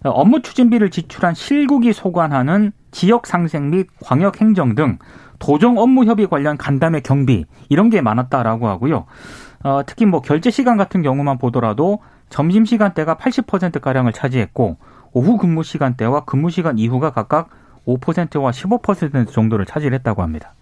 업무 0.04 0.42
추진비를 0.42 0.90
지출한 0.90 1.34
실국이 1.34 1.92
소관하는 1.92 2.72
지역 2.90 3.26
상생 3.26 3.70
및 3.70 3.86
광역 4.02 4.40
행정 4.40 4.74
등 4.74 4.98
도정 5.42 5.76
업무 5.78 6.04
협의 6.04 6.28
관련 6.28 6.56
간담회 6.56 7.00
경비 7.00 7.44
이런 7.68 7.90
게 7.90 8.00
많았다라고 8.00 8.68
하고요. 8.68 9.06
어, 9.64 9.82
특히 9.84 10.06
뭐 10.06 10.22
결제 10.22 10.50
시간 10.52 10.76
같은 10.76 11.02
경우만 11.02 11.38
보더라도 11.38 11.98
점심 12.28 12.64
시간대가 12.64 13.16
80% 13.16 13.80
가량을 13.80 14.12
차지했고 14.12 14.76
오후 15.12 15.36
근무 15.38 15.64
시간대와 15.64 16.24
근무 16.26 16.50
시간 16.50 16.78
이후가 16.78 17.10
각각 17.10 17.50
5%와 17.88 18.52
15% 18.52 19.32
정도를 19.32 19.66
차지했다고 19.66 20.22
합니다. 20.22 20.54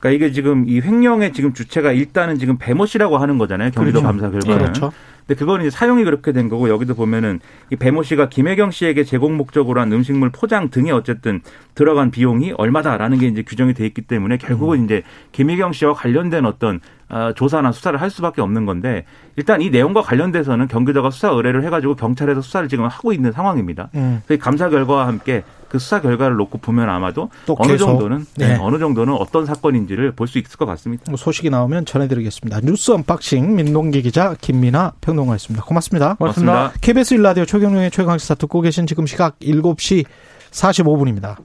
그러니까 0.00 0.10
이게 0.10 0.32
지금 0.32 0.68
이 0.68 0.80
횡령의 0.80 1.32
지금 1.32 1.54
주체가 1.54 1.92
일단은 1.92 2.38
지금 2.38 2.58
배모 2.58 2.84
씨라고 2.86 3.18
하는 3.18 3.38
거잖아요. 3.38 3.70
경기도 3.70 4.00
그렇죠. 4.00 4.06
감사 4.06 4.30
결과는. 4.30 4.58
그렇죠. 4.58 4.92
근데 5.26 5.38
그거는 5.38 5.66
이제 5.66 5.76
사용이 5.76 6.04
그렇게 6.04 6.32
된 6.32 6.48
거고 6.48 6.68
여기도 6.68 6.94
보면은 6.94 7.40
이 7.70 7.76
배모 7.76 8.04
씨가 8.04 8.28
김혜경 8.28 8.70
씨에게 8.70 9.02
제공 9.02 9.36
목적으로 9.36 9.80
한 9.80 9.92
음식물 9.92 10.30
포장 10.30 10.70
등에 10.70 10.92
어쨌든 10.92 11.40
들어간 11.74 12.12
비용이 12.12 12.52
얼마다라는 12.56 13.18
게 13.18 13.26
이제 13.26 13.42
규정이 13.42 13.74
돼 13.74 13.84
있기 13.86 14.02
때문에 14.02 14.36
결국은 14.36 14.80
음. 14.80 14.84
이제 14.84 15.02
김혜경 15.32 15.72
씨와 15.72 15.94
관련된 15.94 16.46
어떤 16.46 16.80
어, 17.08 17.32
조사나 17.34 17.72
수사를 17.72 18.00
할 18.00 18.10
수밖에 18.10 18.40
없는 18.40 18.66
건데 18.66 19.04
일단 19.36 19.60
이 19.60 19.70
내용과 19.70 20.02
관련돼서는 20.02 20.68
경기도가 20.68 21.10
수사 21.10 21.28
의뢰를 21.30 21.64
해가지고 21.64 21.96
경찰에서 21.96 22.40
수사를 22.40 22.68
지금 22.68 22.86
하고 22.86 23.12
있는 23.12 23.32
상황입니다. 23.32 23.90
음. 23.94 24.22
감사 24.40 24.68
결과와 24.68 25.06
함께 25.06 25.42
그그 25.76 25.78
수사 25.78 26.00
결과를 26.00 26.36
놓고 26.36 26.58
보면 26.58 26.88
아마도 26.88 27.30
어느 27.58 27.76
정도는 27.76 28.26
네. 28.36 28.48
네. 28.48 28.58
어느 28.60 28.78
정도는 28.78 29.14
어떤 29.14 29.46
사건인지를 29.46 30.12
볼 30.12 30.26
수 30.26 30.38
있을 30.38 30.56
것 30.56 30.66
같습니다. 30.66 31.04
뭐 31.08 31.16
소식이 31.16 31.50
나오면 31.50 31.84
전해드리겠습니다. 31.86 32.60
뉴스 32.62 32.90
언박싱 32.90 33.54
민동기 33.54 34.02
기자 34.02 34.34
김민아 34.40 34.94
평론가였습니다. 35.00 35.64
고맙습니다. 35.64 36.14
고맙습니다. 36.14 36.52
고맙습니다. 36.52 36.80
KBS 36.80 37.14
일라디오 37.14 37.44
최경영의 37.44 37.92
최강시사 37.92 38.34
듣고 38.34 38.60
계신 38.60 38.88
지금 38.88 39.06
시각 39.06 39.38
7시 39.38 40.04
45분입니다. 40.50 41.36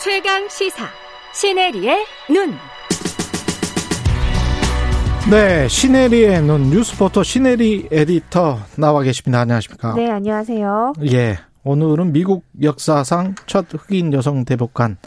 최강 0.00 0.48
시사 0.48 0.88
시네리의 1.32 2.04
눈. 2.30 2.54
네, 5.30 5.66
시네리의 5.68 6.42
눈 6.42 6.68
뉴스포터 6.68 7.22
시네리 7.22 7.88
에디터 7.90 8.58
나와 8.76 9.00
계십니다. 9.02 9.40
안녕하십니까? 9.40 9.94
네, 9.94 10.10
안녕하세요. 10.10 10.92
예, 11.12 11.38
오늘은 11.64 12.12
미국 12.12 12.44
역사상 12.60 13.34
첫 13.46 13.64
흑인 13.72 14.12
여성 14.12 14.44
대법관 14.44 14.98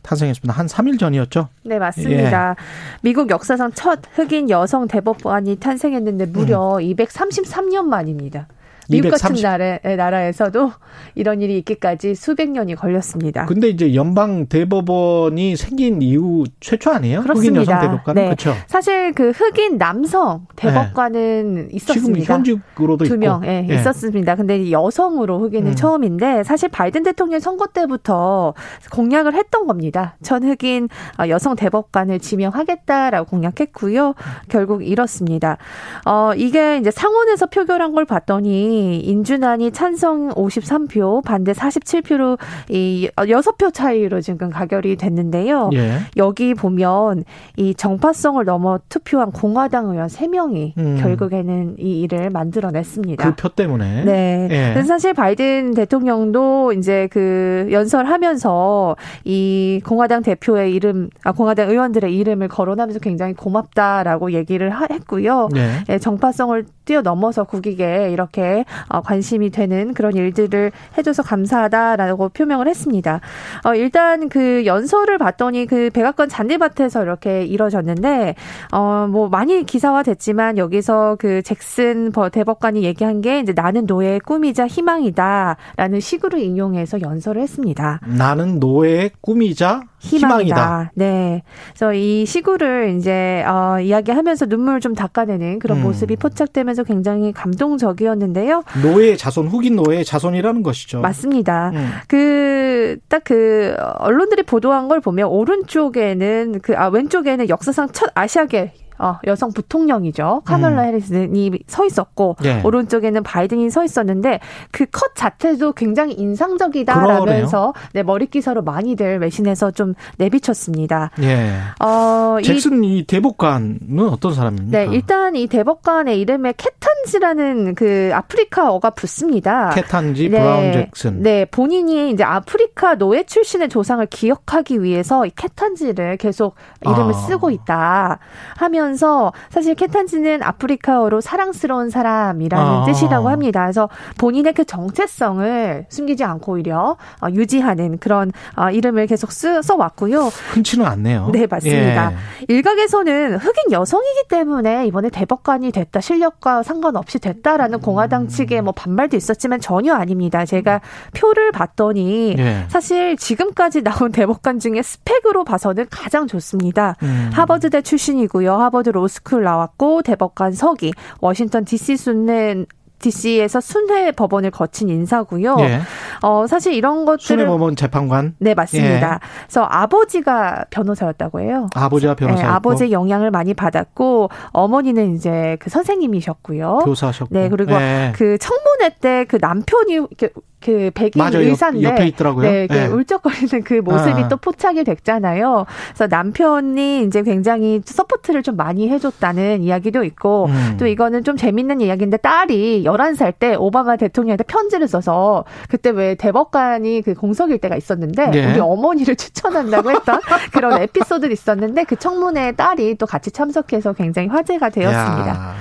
탄생했습니다. 0.00 0.58
한 0.58 0.66
3일 0.66 0.98
전이었죠? 0.98 1.48
네, 1.64 1.78
맞습니다. 1.78 2.50
예. 2.50 2.54
미국 3.02 3.28
역사상 3.28 3.72
첫 3.74 4.00
흑인 4.14 4.48
여성 4.48 4.88
대법관이 4.88 5.56
탄생했는데 5.56 6.26
무려 6.26 6.76
음. 6.78 6.82
233년 6.82 7.82
만입니다. 7.84 8.48
미국 8.90 9.10
같은 9.10 9.34
나라, 9.36 9.78
나라에서도 9.82 10.72
이런 11.14 11.40
일이 11.40 11.58
있기까지 11.58 12.14
수백 12.14 12.50
년이 12.50 12.74
걸렸습니다. 12.74 13.46
근데 13.46 13.68
이제 13.68 13.94
연방 13.94 14.46
대법원이 14.46 15.56
생긴 15.56 16.02
이후 16.02 16.44
최초 16.60 16.90
아니에요? 16.90 17.22
그렇습니다. 17.22 17.60
흑인 17.60 17.72
여성 17.72 17.80
대법관 17.80 18.14
네. 18.14 18.24
그렇죠. 18.24 18.54
사실 18.66 19.12
그 19.12 19.30
흑인 19.30 19.78
남성 19.78 20.46
대법관은 20.56 21.54
네. 21.54 21.68
있었습니다. 21.72 22.20
지금 22.20 22.34
현직으로도 22.34 23.04
두 23.04 23.16
명, 23.16 23.42
예, 23.44 23.62
네. 23.62 23.74
있었습니다. 23.74 24.34
근데 24.34 24.70
여성으로 24.70 25.40
흑인은 25.40 25.72
음. 25.72 25.74
처음인데 25.74 26.42
사실 26.44 26.68
바이든 26.68 27.02
대통령 27.02 27.40
선거 27.40 27.66
때부터 27.66 28.54
공약을 28.92 29.34
했던 29.34 29.66
겁니다. 29.66 30.16
전 30.22 30.44
흑인 30.44 30.88
어, 31.18 31.28
여성 31.28 31.56
대법관을 31.56 32.18
지명하겠다라고 32.18 33.28
공약했고요. 33.30 34.14
결국 34.48 34.86
이렇습니다. 34.86 35.58
어, 36.06 36.32
이게 36.36 36.78
이제 36.78 36.90
상원에서 36.90 37.46
표결한 37.46 37.92
걸 37.92 38.04
봤더니 38.04 38.79
인준안이 38.80 39.72
찬성 39.72 40.30
53표, 40.30 41.24
반대 41.24 41.52
47표로 41.52 42.38
이 42.68 43.08
6표 43.16 43.74
차이로 43.74 44.20
지금 44.20 44.50
가결이 44.50 44.96
됐는데요. 44.96 45.70
예. 45.72 45.98
여기 46.16 46.54
보면 46.54 47.24
이 47.56 47.74
정파성을 47.74 48.44
넘어 48.44 48.78
투표한 48.88 49.32
공화당 49.32 49.90
의원 49.90 50.06
3명이 50.06 50.78
음. 50.78 50.98
결국에는 51.00 51.76
이 51.78 52.02
일을 52.02 52.30
만들어냈습니다. 52.30 53.24
그 53.24 53.40
표 53.40 53.48
때문에. 53.48 54.04
네. 54.04 54.48
예. 54.76 54.82
사실 54.82 55.14
바이든 55.14 55.72
대통령도 55.74 56.72
이제 56.74 57.08
그 57.10 57.68
연설하면서 57.70 58.96
이 59.24 59.80
공화당 59.84 60.22
대표의 60.22 60.74
이름, 60.74 61.08
아, 61.24 61.32
공화당 61.32 61.70
의원들의 61.70 62.14
이름을 62.14 62.48
거론하면서 62.48 63.00
굉장히 63.00 63.32
고맙다라고 63.34 64.32
얘기를 64.32 64.70
했고요. 64.90 65.48
예. 65.56 65.84
예 65.88 65.98
정파성을 65.98 66.66
뛰어넘어서 66.84 67.44
국익에 67.44 68.10
이렇게 68.10 68.59
어, 68.88 69.00
관심이 69.00 69.50
되는 69.50 69.94
그런 69.94 70.14
일들을 70.14 70.72
해줘서 70.96 71.22
감사하다라고 71.22 72.30
표명을 72.30 72.68
했습니다. 72.68 73.20
어, 73.64 73.74
일단 73.74 74.28
그 74.28 74.64
연설을 74.66 75.18
봤더니 75.18 75.66
그 75.66 75.90
백악관 75.92 76.28
잔디밭에서 76.28 77.02
이렇게 77.02 77.44
이뤄졌는데 77.44 78.34
어, 78.72 79.06
뭐 79.10 79.28
많이 79.28 79.64
기사화됐지만 79.64 80.58
여기서 80.58 81.16
그 81.18 81.42
잭슨 81.42 82.12
대법관이 82.32 82.82
얘기한 82.82 83.20
게 83.20 83.40
이제 83.40 83.52
나는 83.52 83.86
노예의 83.86 84.20
꿈이자 84.20 84.66
희망이다라는 84.66 86.00
식으로 86.00 86.38
인용해서 86.38 87.00
연설을 87.00 87.42
했습니다. 87.42 88.00
나는 88.06 88.58
노예의 88.60 89.10
꿈이자 89.20 89.82
희망이다. 90.00 90.36
희망이다. 90.38 90.92
네. 90.94 91.42
그래서 91.68 91.94
이 91.94 92.24
시구를 92.26 92.96
이제 92.98 93.44
어, 93.46 93.78
이야기하면서 93.80 94.46
눈물을 94.46 94.80
좀 94.80 94.94
닦아내는 94.94 95.58
그런 95.58 95.78
음. 95.78 95.82
모습이 95.82 96.16
포착되면서 96.16 96.84
굉장히 96.84 97.32
감동적이었는데요. 97.32 98.64
노예 98.82 99.16
자손, 99.16 99.48
흑인 99.48 99.76
노예 99.76 100.02
자손이라는 100.02 100.62
것이죠. 100.62 101.00
맞습니다. 101.00 101.70
음. 101.74 101.90
그, 102.08 102.98
딱 103.08 103.22
그, 103.24 103.74
언론들이 103.98 104.42
보도한 104.42 104.88
걸 104.88 105.00
보면, 105.00 105.28
오른쪽에는, 105.28 106.60
그, 106.62 106.76
아, 106.76 106.88
왼쪽에는 106.88 107.48
역사상 107.48 107.88
첫 107.92 108.10
아시아계 108.14 108.72
어, 109.00 109.18
여성 109.26 109.52
부통령이죠. 109.52 110.42
카멀라 110.44 110.82
음. 110.82 110.88
해리슨이 110.88 111.50
서 111.66 111.84
있었고 111.84 112.36
예. 112.44 112.60
오른쪽에는 112.62 113.22
바이든이 113.22 113.70
서 113.70 113.82
있었는데 113.84 114.40
그 114.70 114.86
컷 114.92 115.14
자체도 115.14 115.72
굉장히 115.72 116.14
인상적이다라면서 116.14 117.72
네, 117.92 118.02
머리 118.02 118.26
기사로 118.26 118.62
많이들 118.62 119.20
외신에서 119.20 119.70
좀 119.70 119.94
내비쳤습니다. 120.18 121.10
예. 121.22 121.56
어, 121.80 122.38
잭슨 122.42 122.82
이, 122.84 122.98
이 122.98 123.06
대법관은 123.06 124.08
어떤 124.10 124.34
사람입니까? 124.34 124.78
네, 124.78 124.88
일단 124.92 125.36
이 125.36 125.46
대법관의 125.46 126.20
이름에 126.20 126.54
케탄지라는 126.56 127.74
그 127.74 128.10
아프리카어가 128.12 128.90
붙습니다. 128.90 129.70
케탄지 129.70 130.28
네, 130.28 130.38
브라운 130.38 130.72
잭슨. 130.72 131.22
네, 131.22 131.44
본인이 131.44 132.10
이제 132.10 132.24
아프리카 132.24 132.96
노예 132.96 133.22
출신의 133.22 133.68
조상을 133.68 134.04
기억하기 134.06 134.82
위해서 134.82 135.24
이 135.26 135.30
케탄지를 135.30 136.16
계속 136.16 136.56
이름을 136.84 137.10
아. 137.10 137.12
쓰고 137.12 137.50
있다 137.50 138.18
하면 138.56 138.89
하면서 138.90 139.32
사실 139.50 139.74
케탄지는 139.74 140.42
아프리카어로 140.42 141.20
사랑스러운 141.20 141.90
사람이라는 141.90 142.66
아. 142.66 142.84
뜻이라고 142.84 143.28
합니다. 143.28 143.62
그래서 143.62 143.88
본인의 144.18 144.52
그 144.54 144.64
정체성을 144.64 145.86
숨기지 145.88 146.24
않고 146.24 146.52
오히려 146.52 146.96
어, 147.20 147.28
유지하는 147.30 147.98
그런 147.98 148.32
어, 148.56 148.70
이름을 148.70 149.06
계속 149.06 149.32
쓰, 149.32 149.62
써왔고요. 149.62 150.24
흔치는 150.52 150.86
않네요. 150.86 151.30
네, 151.32 151.46
맞습니다. 151.46 152.12
예. 152.12 152.16
일각에서는 152.48 153.36
흑인 153.36 153.72
여성이기 153.72 154.28
때문에 154.28 154.86
이번에 154.86 155.10
대법관이 155.10 155.70
됐다, 155.70 156.00
실력과 156.00 156.62
상관없이 156.62 157.18
됐다라는 157.18 157.78
음. 157.78 157.80
공화당 157.80 158.28
측의 158.28 158.62
뭐 158.62 158.72
반발도 158.72 159.16
있었지만 159.16 159.60
전혀 159.60 159.94
아닙니다. 159.94 160.44
제가 160.44 160.80
표를 161.14 161.52
봤더니 161.52 162.34
예. 162.38 162.64
사실 162.68 163.16
지금까지 163.16 163.82
나온 163.82 164.10
대법관 164.12 164.58
중에 164.58 164.82
스펙으로 164.82 165.44
봐서는 165.44 165.86
가장 165.90 166.26
좋습니다. 166.26 166.96
음. 167.02 167.30
하버드대 167.32 167.82
출신이고요. 167.82 168.54
하버드 168.54 168.79
하버드 168.80 168.90
로스쿨 168.90 169.42
나왔고 169.42 170.02
대법관 170.02 170.52
서기, 170.52 170.92
워싱턴 171.20 171.64
DC 171.64 171.96
순례 171.96 172.64
DC에서 173.00 173.62
순회 173.62 174.12
법원을 174.12 174.50
거친 174.50 174.90
인사고요. 174.90 175.56
예. 175.60 175.80
어 176.22 176.46
사실 176.46 176.74
이런 176.74 177.06
것들을 177.06 177.24
순회 177.24 177.46
법원 177.46 177.74
재판관 177.74 178.34
네 178.38 178.52
맞습니다. 178.52 179.14
예. 179.14 179.18
그래서 179.46 179.62
아버지가 179.62 180.66
변호사였다고 180.68 181.40
해요. 181.40 181.68
아버지가 181.74 182.14
변호사. 182.14 182.42
네, 182.42 182.48
아버지의 182.48 182.92
영향을 182.92 183.30
많이 183.30 183.54
받았고 183.54 184.28
어머니는 184.52 185.14
이제 185.16 185.56
그 185.60 185.70
선생님이셨고요. 185.70 186.80
교사셨고. 186.84 187.34
네 187.34 187.48
그리고 187.48 187.72
예. 187.72 188.12
그 188.14 188.36
청문회 188.36 188.96
때 189.00 189.24
그 189.24 189.38
남편이 189.40 189.94
이렇게 189.94 190.28
그 190.62 190.90
백인 190.94 191.22
맞아요. 191.22 191.40
의사인데 191.40 191.82
옆에 191.82 192.06
있더라고요. 192.08 192.50
네, 192.50 192.66
그 192.66 192.74
네. 192.74 192.86
울먹거리는 192.86 193.62
그 193.64 193.74
모습이 193.74 194.22
아. 194.22 194.28
또 194.28 194.36
포착이 194.36 194.84
됐잖아요. 194.84 195.64
그래서 195.88 196.06
남편이 196.06 197.04
이제 197.04 197.22
굉장히 197.22 197.80
support를 197.84 198.42
좀 198.42 198.56
많이 198.56 198.88
해줬다는 198.88 199.62
이야기도 199.62 200.04
있고 200.04 200.46
음. 200.46 200.76
또 200.78 200.86
이거는 200.86 201.24
좀 201.24 201.36
재밌는 201.36 201.80
이야기인데 201.80 202.18
딸이 202.18 202.84
11살 202.84 203.34
때 203.38 203.54
오바마 203.54 203.96
대통령한테 203.96 204.44
편지를 204.44 204.86
써서 204.86 205.44
그때 205.68 205.90
왜 205.90 206.14
대법관이 206.14 207.02
그 207.02 207.14
공석일 207.14 207.58
때가 207.58 207.76
있었는데 207.76 208.30
네. 208.30 208.52
우리 208.52 208.60
어머니를 208.60 209.16
추천한다고 209.20 209.90
했던 209.90 210.20
그런 210.52 210.82
에피소드 210.82 211.26
있었는데 211.26 211.84
그 211.84 211.96
청문회에 211.96 212.52
딸이 212.52 212.96
또 212.96 213.06
같이 213.06 213.30
참석해서 213.30 213.94
굉장히 213.94 214.28
화제가 214.28 214.68
되었습니다. 214.68 215.28
야. 215.28 215.54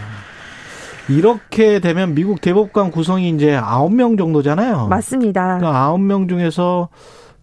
이렇게 1.09 1.79
되면 1.79 2.13
미국 2.15 2.41
대법관 2.41 2.91
구성이 2.91 3.29
이제 3.29 3.55
아홉 3.55 3.93
명 3.93 4.17
정도잖아요. 4.17 4.87
맞습니다. 4.89 5.57
그 5.59 5.65
아홉 5.67 5.99
명 6.01 6.27
중에서 6.27 6.89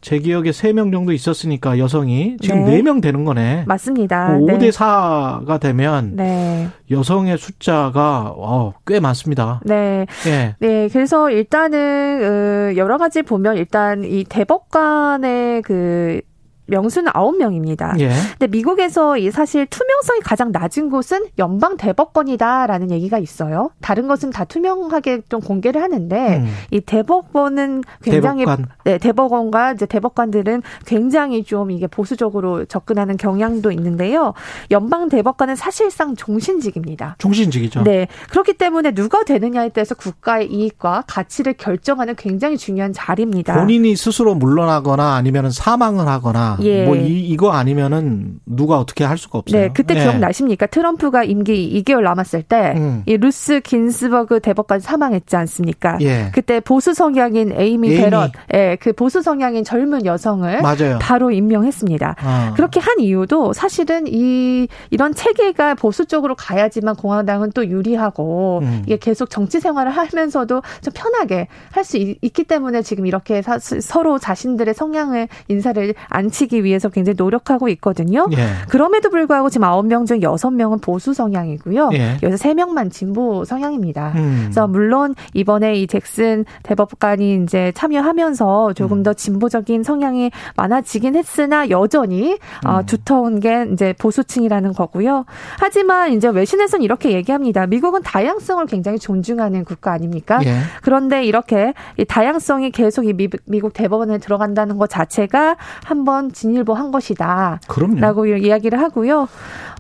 제 0.03 0.19
기억에 0.21 0.53
세 0.53 0.73
명 0.73 0.93
정도 0.93 1.13
있었으니까 1.13 1.79
여성이 1.79 2.37
지금 2.41 2.65
네 2.67 2.81
명 2.83 3.01
되는 3.01 3.25
거네. 3.25 3.65
맞습니다. 3.67 4.39
5대 4.39 4.59
네. 4.61 4.71
4가 4.71 5.59
되면 5.59 6.15
네. 6.15 6.69
여성의 6.91 7.39
숫자가 7.39 8.35
어, 8.37 8.73
꽤 8.87 9.01
많습니다. 9.01 9.61
네. 9.65 10.07
네. 10.25 10.55
네. 10.61 10.89
그래서 10.93 11.31
일단은 11.31 12.21
어, 12.23 12.77
여러 12.77 12.99
가지 12.99 13.23
보면 13.23 13.57
일단 13.57 14.05
이 14.05 14.23
대법관의 14.25 15.63
그 15.63 16.21
명수는 16.67 17.13
9명입니다. 17.13 17.99
예. 18.01 18.11
근데 18.39 18.47
미국에서 18.49 19.17
이 19.17 19.31
사실 19.31 19.67
투명성이 19.67 20.21
가장 20.21 20.53
낮은 20.53 20.91
곳은 20.91 21.27
연방 21.39 21.77
대법관이다라는 21.77 22.91
얘기가 22.91 23.19
있어요. 23.19 23.71
다른 23.81 24.07
것은 24.07 24.31
다 24.31 24.45
투명하게 24.45 25.23
좀 25.29 25.41
공개를 25.41 25.83
하는데 25.83 26.39
음. 26.39 26.47
이 26.71 26.81
대법원은 26.81 27.85
굉장히 28.03 28.45
대법관. 28.45 28.67
네, 28.85 28.99
대법원과 28.99 29.73
이제 29.73 29.87
대법관들은 29.87 30.63
굉장히 30.85 31.45
좀 31.45 31.71
이게 31.71 31.87
보수적으로 31.87 32.65
접근하는 32.65 33.17
경향도 33.17 33.71
있는데요. 33.73 34.35
연방 34.71 35.09
대법관은 35.09 35.57
사실상 35.57 36.17
종신직입니다. 36.17 37.17
종신직이죠. 37.19 37.85
네. 37.85 38.09
그렇기 38.31 38.55
때문에 38.55 38.93
누가 38.93 39.23
되느냐에 39.25 39.71
따라서 39.71 39.95
국가의 39.95 40.51
이익과 40.51 41.05
가치를 41.07 41.55
결정하는 41.55 42.15
굉장히 42.17 42.57
중요한 42.57 42.93
자리입니다. 42.93 43.55
본인이 43.55 43.95
스스로 43.97 44.35
물러나거나 44.35 45.15
아니면 45.15 45.51
사망을 45.51 46.07
하거나 46.07 46.56
예. 46.63 46.85
뭐 46.85 46.95
이, 46.95 47.21
이거 47.21 47.53
아니면은 47.53 48.39
누가 48.47 48.79
어떻게 48.79 49.05
할 49.05 49.17
수가 49.19 49.39
없어요. 49.39 49.61
네, 49.61 49.71
그때 49.73 49.95
예. 49.97 50.03
기억나십니까? 50.03 50.67
트럼프가 50.67 51.25
임기 51.25 51.83
2개월 51.83 52.03
남았을 52.03 52.43
때, 52.43 52.75
음. 52.77 53.03
이 53.07 53.17
루스 53.17 53.61
긴스버그 53.61 54.41
대법관 54.41 54.81
사망했지 54.81 55.35
않습니까? 55.37 55.99
예. 56.03 56.31
그때 56.35 56.61
보수 56.61 56.93
성향인 56.95 57.53
에이미, 57.59 57.89
에이미. 57.89 57.97
베럿, 57.97 58.33
예, 58.55 58.77
그 58.81 58.93
보수 58.93 59.23
성향인 59.23 59.65
젊은 59.65 60.05
여성을 60.05 60.61
맞아요. 60.63 60.99
바로 61.01 61.31
임명했습니다. 61.31 62.17
아. 62.19 62.53
그렇게 62.55 62.79
한 62.81 63.01
이유도 63.01 63.53
사실은 63.55 64.05
이 64.07 64.69
이런 64.91 65.15
체계가 65.15 65.75
보수 65.77 66.05
쪽으로 66.07 66.35
가야지만 66.35 66.97
공화당은 66.97 67.53
또 67.53 67.67
유리하고 67.67 68.61
음. 68.63 68.83
이게 68.85 68.97
계속 68.99 69.31
정치 69.31 69.61
생활을 69.61 69.93
하면서도 69.93 70.63
좀 70.83 70.93
편하게 70.95 71.49
할 71.73 71.87
수 71.87 71.97
있기 71.97 72.45
때문에 72.45 72.83
지금 72.83 73.07
이렇게 73.07 73.41
사, 73.41 73.59
서로 73.59 74.19
자신들의 74.19 74.75
성향을 74.75 75.29
인사를 75.49 75.95
앉히기 76.09 76.65
위해서 76.65 76.89
굉장히 76.89 77.17
노력하고 77.17 77.69
있거든요. 77.69 78.27
예. 78.33 78.47
그럼에도 78.69 79.11
불구하고 79.11 79.51
지금 79.51 79.65
아홉 79.65 79.87
명 79.87 80.07
중 80.07 80.23
여섯 80.23 80.51
명은 80.51 80.79
보수 80.79 81.13
성향이고요. 81.15 81.91
예. 81.95 82.13
여기서 82.23 82.37
세 82.37 82.55
명만 82.55 82.91
진보 82.91 83.45
성향입니다. 83.45 84.13
음. 84.17 84.41
그래서 84.45 84.69
물론 84.69 85.15
이번에 85.35 85.75
이 85.77 85.87
잭슨 85.87 86.45
대법관이 86.63 87.43
이제 87.43 87.73
참여하면서 87.75 88.75
조금 88.75 88.99
음. 88.99 89.03
더 89.03 89.13
진보적인 89.13 89.83
성향이 89.83 90.31
많아지긴 90.57 91.17
했으나 91.17 91.69
여전히 91.71 92.39
어, 92.65 92.79
음. 92.79 92.87
두터운 92.87 93.41
게 93.41 93.67
이제 93.73 93.95
보수층이라는 93.99 94.73
거고요. 94.73 95.25
하지만 95.59 96.13
이제 96.13 96.29
외신에서는 96.29 96.85
이렇게 96.85 97.13
얘기합니다. 97.13 97.67
미국은 97.67 98.03
다양성을 98.03 98.65
굉장히 98.67 98.99
존중하는 98.99 99.65
국가 99.65 99.93
아닙니까? 99.93 100.39
예. 100.45 100.59
그런데 100.83 101.25
이렇게 101.25 101.75
이 101.97 102.05
다양성이 102.05 102.71
계속 102.71 103.07
이 103.07 103.15
미국 103.47 103.73
대법원에 103.73 104.19
들어간다는 104.19 104.79
것 104.79 104.89
자체가 104.89 105.57
한번 105.85 106.31
진일보한 106.37 106.91
것이다. 106.91 107.61
그럼요. 107.67 107.99
라고 108.01 108.27
이야기를 108.27 108.79
하고요. 108.79 109.27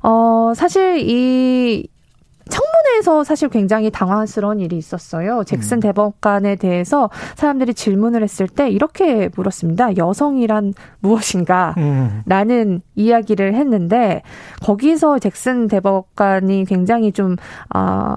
어, 0.02 0.52
사실 0.56 0.98
이 0.98 1.86
청문회에서 2.48 3.24
사실 3.24 3.48
굉장히 3.48 3.90
당황스러운 3.90 4.60
일이 4.60 4.76
있었어요. 4.76 5.42
잭슨 5.44 5.78
음. 5.78 5.80
대법관에 5.80 6.56
대해서 6.56 7.10
사람들이 7.34 7.74
질문을 7.74 8.22
했을 8.22 8.48
때 8.48 8.70
이렇게 8.70 9.28
물었습니다. 9.34 9.96
여성이란 9.96 10.74
무엇인가? 11.00 11.74
음. 11.78 12.22
라는 12.26 12.82
이야기를 12.94 13.54
했는데 13.54 14.22
거기서 14.62 15.18
잭슨 15.18 15.66
대법관이 15.66 16.64
굉장히 16.66 17.12
좀, 17.12 17.36
어, 17.74 18.16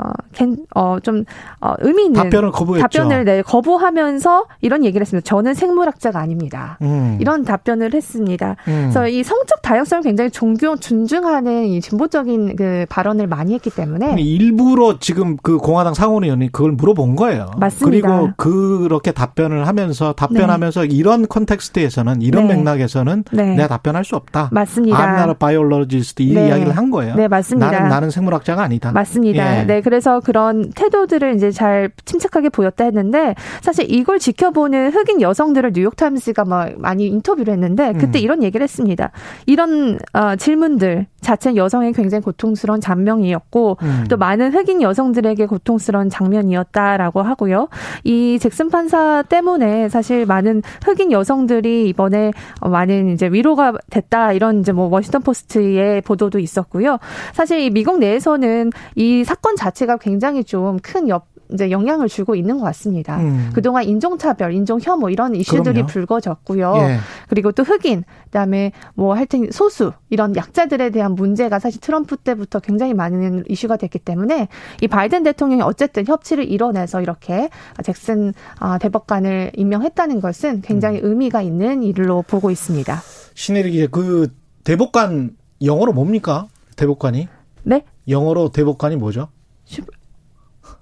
어, 0.75 0.97
좀, 1.01 1.25
어, 1.61 1.73
의미 1.79 2.05
있는 2.05 2.23
답변을 2.23 2.51
거부했죠. 2.51 2.81
답변을 2.83 3.25
네, 3.25 3.41
거부하면서 3.41 4.45
이런 4.61 4.85
얘기를 4.85 5.01
했습니다. 5.01 5.25
저는 5.25 5.53
생물학자가 5.53 6.19
아닙니다. 6.19 6.77
음. 6.81 7.17
이런 7.19 7.43
답변을 7.43 7.93
했습니다. 7.93 8.55
음. 8.67 8.89
그래서 8.91 9.07
이 9.07 9.23
성적 9.23 9.61
다양성을 9.61 10.03
굉장히 10.03 10.29
존경, 10.29 10.77
존중하는 10.77 11.65
이 11.65 11.81
진보적인 11.81 12.55
그 12.55 12.85
발언을 12.89 13.27
많이 13.27 13.53
했기 13.53 13.69
때문에 13.69 14.18
일부러 14.19 14.99
지금 14.99 15.37
그 15.41 15.57
공화당 15.57 15.93
상원 15.93 16.23
의원이 16.23 16.51
그걸 16.51 16.71
물어본 16.73 17.15
거예요. 17.15 17.51
맞습니다. 17.57 18.07
그리고 18.07 18.31
그렇게 18.37 19.11
답변을 19.11 19.67
하면서 19.67 20.13
답변하면서 20.13 20.81
네. 20.81 20.87
이런 20.91 21.27
context에서는 21.27 22.21
이런 22.21 22.47
네. 22.47 22.55
맥락에서는 22.55 23.23
네. 23.31 23.55
내가 23.55 23.67
답변할 23.67 24.03
수 24.03 24.15
없다. 24.15 24.49
맞습니다. 24.51 25.25
I'm 25.25 25.29
a 25.29 25.35
biologist 25.35 26.23
이 26.23 26.33
네. 26.33 26.47
이야기를 26.47 26.75
한 26.75 26.91
거예요. 26.91 27.15
네, 27.15 27.27
맞습니다. 27.27 27.71
나는 27.71 27.89
나는 27.89 28.09
생물학자가 28.09 28.63
아니다. 28.63 28.91
맞습니다. 28.91 29.59
예. 29.59 29.63
네, 29.63 29.81
그래서 29.81 30.19
그런 30.19 30.71
태도들을 30.71 31.35
이제 31.35 31.51
잘 31.51 31.91
침착하게 32.05 32.49
보였다 32.49 32.83
했는데 32.85 33.35
사실 33.61 33.85
이걸 33.89 34.19
지켜보는 34.19 34.91
흑인 34.91 35.21
여성들을 35.21 35.73
뉴욕 35.73 35.95
타임스가 35.95 36.45
막 36.45 36.73
많이 36.77 37.07
인터뷰를 37.07 37.53
했는데 37.53 37.93
그때 37.93 38.19
음. 38.19 38.23
이런 38.23 38.43
얘기를 38.43 38.63
했습니다. 38.63 39.11
이런 39.45 39.99
어, 40.13 40.35
질문들 40.35 41.07
자체는 41.21 41.57
여성의 41.57 41.93
굉장히 41.93 42.23
고통스러운 42.23 42.81
잔명이었고 42.81 43.77
음. 43.81 44.05
또 44.09 44.17
많은 44.17 44.53
흑인 44.53 44.81
여성들에게 44.81 45.45
고통스러운 45.45 46.09
장면이었다라고 46.09 47.21
하고요. 47.21 47.69
이 48.03 48.37
잭슨 48.39 48.69
판사 48.69 49.23
때문에 49.23 49.87
사실 49.89 50.25
많은 50.25 50.61
흑인 50.83 51.11
여성들이 51.11 51.87
이번에 51.89 52.31
많은 52.61 53.09
이제 53.13 53.27
위로가 53.27 53.73
됐다 53.89 54.33
이런 54.33 54.59
이제 54.59 54.71
뭐 54.71 54.87
워싱턴 54.87 55.21
포스트의 55.21 56.01
보도도 56.01 56.39
있었고요. 56.39 56.97
사실 57.33 57.59
이 57.59 57.69
미국 57.69 57.99
내에서는 57.99 58.71
이 58.95 59.23
사건 59.23 59.55
자체가 59.55 59.97
굉장히 59.97 60.43
좀 60.43 60.79
큰 60.81 61.09
옆 61.09 61.27
이제 61.51 61.71
영향을 61.71 62.07
주고 62.07 62.35
있는 62.35 62.57
것 62.59 62.65
같습니다. 62.65 63.17
음. 63.17 63.49
그동안 63.53 63.83
인종차별, 63.83 64.53
인종혐오 64.53 65.09
이런 65.09 65.35
이슈들이 65.35 65.73
그럼요. 65.73 65.87
불거졌고요. 65.87 66.73
예. 66.77 66.97
그리고 67.27 67.51
또 67.51 67.63
흑인, 67.63 68.03
그다음에 68.25 68.71
뭐 68.93 69.15
하여튼 69.15 69.49
소수 69.51 69.91
이런 70.09 70.35
약자들에 70.35 70.91
대한 70.91 71.15
문제가 71.15 71.59
사실 71.59 71.81
트럼프 71.81 72.17
때부터 72.17 72.59
굉장히 72.59 72.93
많은 72.93 73.45
이슈가 73.49 73.77
됐기 73.77 73.99
때문에 73.99 74.47
이 74.81 74.87
바이든 74.87 75.23
대통령이 75.23 75.61
어쨌든 75.63 76.05
협치를 76.05 76.49
이뤄내서 76.49 77.01
이렇게 77.01 77.49
잭슨 77.83 78.33
아, 78.59 78.77
대법관을 78.77 79.51
임명했다는 79.55 80.21
것은 80.21 80.61
굉장히 80.61 80.99
음. 80.99 81.05
의미가 81.05 81.41
있는 81.41 81.81
일로 81.83 82.21
보고 82.21 82.51
있습니다. 82.51 83.01
신혜리 83.33 83.71
기자, 83.71 83.87
그 83.87 84.27
대법관 84.63 85.31
영어로 85.63 85.93
뭡니까? 85.93 86.47
대법관이? 86.75 87.27
네? 87.63 87.83
영어로 88.07 88.49
대법관이 88.51 88.95
뭐죠? 88.97 89.29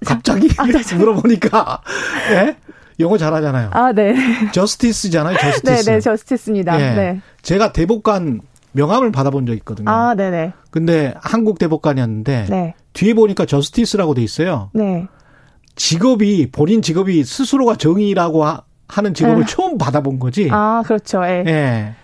갑자기 0.06 0.48
아, 0.58 0.64
물어보니까 0.98 1.82
예? 2.32 2.56
영어 3.00 3.18
잘하잖아요. 3.18 3.70
아, 3.74 3.92
네. 3.92 4.16
저스티스잖아요, 4.52 5.38
저스티스. 5.38 5.86
네, 5.86 5.94
네, 5.94 6.00
저스티스입니다. 6.00 6.82
예. 6.82 6.96
네. 6.96 7.22
제가 7.42 7.72
대법관 7.72 8.42
명함을 8.72 9.12
받아본 9.12 9.46
적 9.46 9.54
있거든요. 9.58 9.90
아, 9.90 10.16
네, 10.16 10.30
네. 10.30 10.54
근데 10.72 11.14
한국 11.22 11.60
대법관이었는데 11.60 12.46
네. 12.50 12.74
뒤에 12.94 13.14
보니까 13.14 13.46
저스티스라고 13.46 14.14
돼 14.16 14.24
있어요. 14.24 14.70
네. 14.74 15.08
직업이 15.76 16.50
본인 16.52 16.82
직업이 16.82 17.24
스스로가 17.24 17.76
정의라고 17.76 18.46
하, 18.46 18.64
는 19.02 19.14
직업을 19.14 19.42
네. 19.42 19.46
처음 19.48 19.78
받아본 19.78 20.18
거지. 20.18 20.50
아, 20.52 20.82
그렇죠. 20.86 21.24
예. 21.26 21.44
예. 21.46 21.96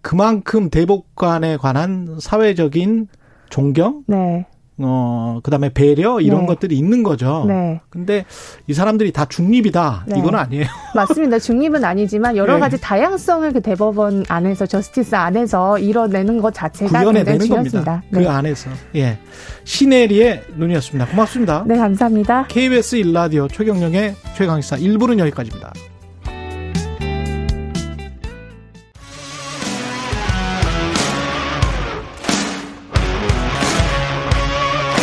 그만큼 0.00 0.70
대법관에 0.70 1.56
관한 1.58 2.18
사회적인 2.20 3.08
존경, 3.50 4.04
네. 4.06 4.46
어, 4.80 5.40
그 5.42 5.50
다음에 5.50 5.70
배려, 5.70 6.20
이런 6.20 6.42
네. 6.42 6.46
것들이 6.46 6.76
있는 6.76 7.02
거죠. 7.02 7.44
네. 7.48 7.80
근데 7.90 8.24
이 8.66 8.74
사람들이 8.74 9.12
다 9.12 9.24
중립이다. 9.24 10.04
네. 10.06 10.18
이건 10.18 10.36
아니에요. 10.36 10.66
맞습니다. 10.94 11.38
중립은 11.38 11.84
아니지만 11.84 12.36
여러 12.36 12.54
네. 12.54 12.60
가지 12.60 12.80
다양성을 12.80 13.52
그 13.52 13.60
대법원 13.60 14.24
안에서, 14.28 14.66
저스티스 14.66 15.14
안에서 15.14 15.78
이뤄내는 15.78 16.40
것 16.40 16.54
자체가 16.54 17.00
구현해내는 17.00 17.48
겁니다. 17.48 18.02
그 18.12 18.18
네. 18.20 18.28
안에서. 18.28 18.70
예. 18.94 19.18
시네리의 19.64 20.42
눈이었습니다. 20.56 21.10
고맙습니다. 21.10 21.64
네, 21.66 21.76
감사합니다. 21.76 22.46
KBS 22.48 22.96
일라디오 22.96 23.48
최경영의 23.48 24.14
최강시사 24.36 24.76
1부는 24.76 25.18
여기까지입니다. 25.18 25.72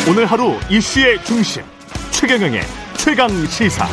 오늘 0.08 0.28
하루 0.28 0.54
이슈의 0.70 1.24
중심 1.24 1.63
최경영의 2.12 2.62
최강 2.96 3.28
시사. 3.48 3.88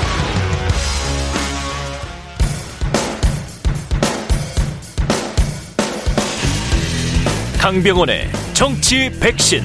강병원의 7.58 8.28
정치 8.52 9.10
백신. 9.18 9.62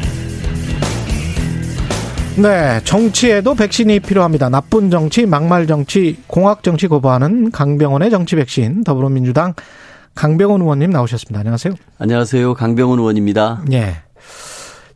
네, 2.38 2.80
정치에도 2.86 3.54
백신이 3.54 4.00
필요합니다. 4.00 4.48
나쁜 4.48 4.90
정치, 4.90 5.26
막말 5.26 5.68
정치, 5.68 6.18
공학 6.28 6.64
정치 6.64 6.88
거부하는 6.88 7.52
강병원의 7.52 8.10
정치 8.10 8.38
백신. 8.38 8.86
더불어민주당 8.86 9.54
강병원 10.16 10.62
의원님 10.62 10.92
나오셨습니다. 10.92 11.42
안녕하세요. 11.42 11.74
안녕하세요. 12.00 12.54
강병원 12.54 13.00
의원입니다. 13.00 13.66
예. 13.74 14.07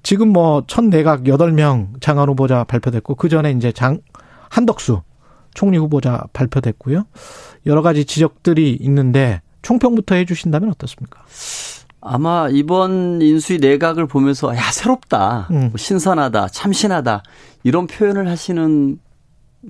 지금 0.04 0.30
뭐 0.30 0.64
첫 0.68 0.86
내각 0.86 1.24
8명 1.24 2.02
장관 2.02 2.30
후보자 2.30 2.64
발표됐고 2.64 3.16
그 3.16 3.30
전에 3.30 3.52
이제 3.52 3.72
장 3.72 4.00
한덕수 4.50 5.02
총리 5.54 5.78
후보자 5.78 6.24
발표됐고요. 6.34 7.06
여러 7.66 7.82
가지 7.82 8.06
지적들이 8.06 8.78
있는데 8.82 9.42
총평부터 9.62 10.16
해 10.16 10.26
주신다면 10.26 10.70
어떻습니까? 10.72 11.22
아마 12.02 12.48
이번 12.50 13.22
인수위 13.22 13.60
내각을 13.60 14.08
보면서 14.08 14.56
야 14.56 14.62
새롭다, 14.72 15.48
음. 15.52 15.60
뭐 15.70 15.72
신선하다, 15.78 16.48
참신하다 16.48 17.22
이런 17.64 17.86
표현을 17.86 18.28
하시는 18.28 18.98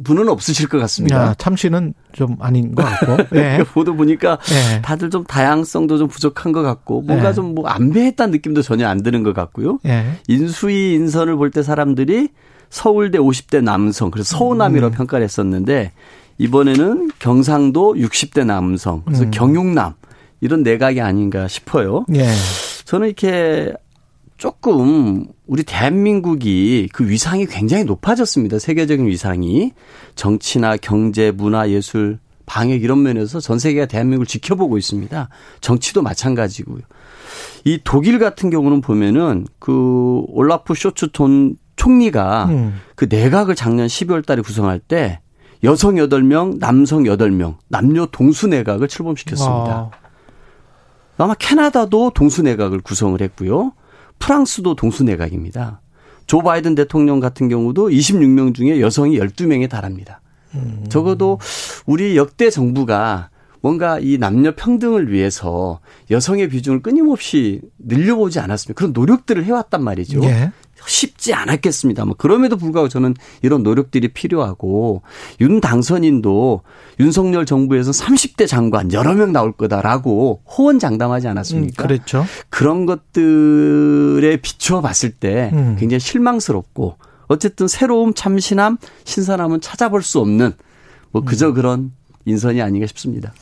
분은 0.03 0.29
없으실 0.29 0.69
것 0.69 0.77
같습니다. 0.79 1.17
야, 1.17 1.35
참신은 1.37 1.93
좀 2.13 2.37
아닌 2.39 2.73
것 2.73 2.83
같고. 2.83 3.17
예. 3.37 3.57
그 3.59 3.65
보도 3.65 3.95
보니까 3.95 4.37
예. 4.51 4.81
다들 4.81 5.09
좀 5.09 5.23
다양성도 5.25 5.97
좀 5.97 6.07
부족한 6.07 6.51
것 6.53 6.61
같고 6.61 7.01
뭔가 7.01 7.29
네. 7.29 7.33
좀뭐 7.33 7.67
안배했다는 7.67 8.31
느낌도 8.31 8.61
전혀 8.61 8.87
안 8.87 9.03
드는 9.03 9.23
것 9.23 9.33
같고요. 9.33 9.79
예. 9.85 10.05
인수위 10.27 10.93
인선을 10.93 11.35
볼 11.35 11.51
때 11.51 11.63
사람들이 11.63 12.29
서울대 12.69 13.17
50대 13.17 13.61
남성, 13.61 14.09
그래서 14.11 14.37
서우남이라고 14.37 14.93
음. 14.93 14.95
평가를 14.95 15.25
했었는데 15.25 15.91
이번에는 16.37 17.11
경상도 17.19 17.95
60대 17.95 18.45
남성, 18.45 19.01
그래서 19.03 19.25
음. 19.25 19.31
경육남 19.31 19.93
이런 20.39 20.63
내각이 20.63 21.01
아닌가 21.01 21.47
싶어요. 21.49 22.05
예. 22.15 22.25
저는 22.85 23.07
이렇게 23.07 23.73
조금 24.41 25.27
우리 25.45 25.61
대한민국이 25.61 26.89
그 26.91 27.07
위상이 27.07 27.45
굉장히 27.45 27.83
높아졌습니다. 27.83 28.57
세계적인 28.57 29.05
위상이 29.05 29.71
정치나 30.15 30.77
경제, 30.77 31.29
문화, 31.29 31.69
예술, 31.69 32.17
방역 32.47 32.81
이런 32.81 33.03
면에서 33.03 33.39
전 33.39 33.59
세계가 33.59 33.85
대한민국을 33.85 34.25
지켜보고 34.25 34.79
있습니다. 34.79 35.29
정치도 35.61 36.01
마찬가지고요. 36.01 36.81
이 37.65 37.81
독일 37.83 38.17
같은 38.17 38.49
경우는 38.49 38.81
보면은 38.81 39.45
그 39.59 40.23
올라프 40.29 40.73
쇼츠 40.73 41.11
돈 41.11 41.55
총리가 41.75 42.45
음. 42.45 42.81
그 42.95 43.05
내각을 43.07 43.53
작년 43.53 43.85
12월 43.85 44.25
달에 44.25 44.41
구성할 44.41 44.79
때 44.79 45.19
여성 45.63 45.93
8명, 45.97 46.57
남성 46.57 47.03
8명, 47.03 47.57
남녀 47.67 48.07
동수 48.07 48.47
내각을 48.47 48.87
출범시켰습니다. 48.87 49.71
아, 49.71 49.91
아마 51.17 51.35
캐나다도 51.35 52.13
동수 52.15 52.41
내각을 52.41 52.79
구성을 52.81 53.21
했고요. 53.21 53.73
프랑스도 54.22 54.76
동수 54.76 55.03
내각입니다. 55.03 55.82
조 56.28 56.41
바이든 56.41 56.76
대통령 56.76 57.19
같은 57.19 57.49
경우도 57.49 57.89
26명 57.89 58.53
중에 58.53 58.80
여성이 58.80 59.19
12명에 59.19 59.69
달합니다. 59.69 60.22
적어도 60.89 61.39
우리 61.86 62.15
역대 62.15 62.49
정부가 62.49 63.30
뭔가 63.61 63.99
이 63.99 64.17
남녀 64.17 64.53
평등을 64.55 65.11
위해서 65.11 65.80
여성의 66.09 66.49
비중을 66.49 66.82
끊임없이 66.82 67.61
늘려보지 67.80 68.39
않았습니까? 68.39 68.78
그런 68.78 68.93
노력들을 68.93 69.43
해왔단 69.45 69.84
말이죠. 69.84 70.24
예. 70.24 70.51
쉽지 70.88 71.34
않았겠습니다. 71.34 72.05
뭐 72.05 72.15
그럼에도 72.17 72.57
불구하고 72.57 72.89
저는 72.89 73.15
이런 73.41 73.63
노력들이 73.63 74.09
필요하고 74.09 75.01
윤 75.39 75.61
당선인도 75.61 76.61
윤석열 76.99 77.45
정부에서 77.45 77.91
30대 77.91 78.47
장관 78.47 78.91
여러 78.93 79.13
명 79.13 79.32
나올 79.32 79.51
거다라고 79.51 80.41
호언장담하지 80.45 81.27
음, 81.27 81.32
않았습니까? 81.32 81.84
그랬죠. 81.84 82.25
그런 82.49 82.86
것들에 82.86 84.38
비추어 84.38 84.82
봤을 84.82 85.11
때 85.11 85.51
음. 85.53 85.75
굉장히 85.79 85.99
실망스럽고 85.99 86.97
어쨌든 87.27 87.67
새로움, 87.67 88.13
참신함, 88.13 88.77
신선함은 89.05 89.61
찾아볼 89.61 90.03
수 90.03 90.19
없는 90.19 90.53
뭐 91.11 91.23
그저 91.23 91.49
음. 91.49 91.53
그런 91.53 91.91
인선이 92.26 92.61
아닌가 92.61 92.88
싶습니다. 92.88 93.34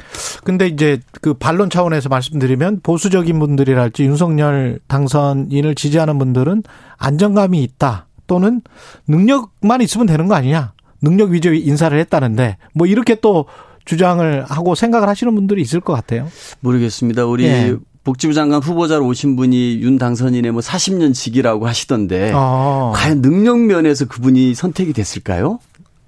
근데 0.44 0.68
이제 0.68 1.00
그 1.22 1.34
반론 1.34 1.70
차원에서 1.70 2.10
말씀드리면 2.10 2.82
보수적인 2.82 3.40
분들이랄지 3.40 4.04
윤석열 4.04 4.80
당선인을 4.88 5.76
지지하는 5.76 6.18
분들은 6.18 6.64
안정감이 6.98 7.62
있다 7.64 8.08
또는 8.28 8.62
능력만 9.08 9.82
있으면 9.82 10.08
되는 10.08 10.28
거 10.28 10.36
아니냐 10.36 10.74
능력 11.02 11.32
위주 11.32 11.54
인사를 11.54 11.98
했다는데 11.98 12.58
뭐 12.74 12.88
이렇게 12.88 13.16
또 13.16 13.46
주장을 13.86 14.46
하고 14.48 14.76
생각을 14.76 15.10
하시는 15.10 15.34
분들이 15.34 15.62
있을 15.62 15.80
것 15.80 15.94
같아요. 15.94 16.28
모르겠습니다. 16.60 17.26
우리 17.26 17.46
예. 17.46 17.76
복지부 18.04 18.34
장관 18.34 18.62
후보자로 18.62 19.06
오신 19.06 19.36
분이 19.36 19.82
윤 19.82 19.98
당선인의 19.98 20.52
뭐 20.52 20.62
40년 20.62 21.14
직이라고 21.14 21.68
하시던데 21.68 22.32
어. 22.34 22.94
과연 22.96 23.22
능력 23.22 23.60
면에서 23.60 24.06
그분이 24.06 24.56
선택이 24.56 24.94
됐을까요? 24.94 25.60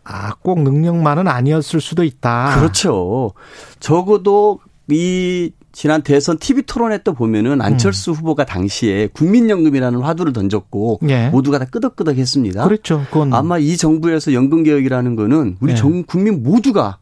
아, 0.04 0.34
꼭 0.36 0.62
능력만은 0.62 1.28
아니었을 1.28 1.80
수도 1.80 2.04
있다. 2.04 2.56
그렇죠. 2.58 3.34
적어도 3.80 4.60
이 4.90 5.52
지난 5.72 6.02
대선 6.02 6.38
TV 6.38 6.64
토론회 6.64 7.02
때 7.04 7.12
보면은 7.12 7.62
안철수 7.62 8.12
후보가 8.12 8.46
당시에 8.46 9.08
국민연금이라는 9.08 10.02
화두를 10.02 10.34
던졌고 10.34 11.00
예. 11.08 11.30
모두가 11.30 11.60
다 11.60 11.66
끄덕끄덕 11.66 12.18
했습니다. 12.18 12.66
그렇죠. 12.66 13.06
그건 13.10 13.34
아마 13.34 13.58
이 13.58 13.78
정부에서 13.78 14.34
연금 14.34 14.64
개혁이라는 14.64 15.16
거는 15.16 15.58
우리 15.62 15.74
네. 15.74 15.80
전 15.80 16.04
국민 16.04 16.44
모두가 16.44 16.98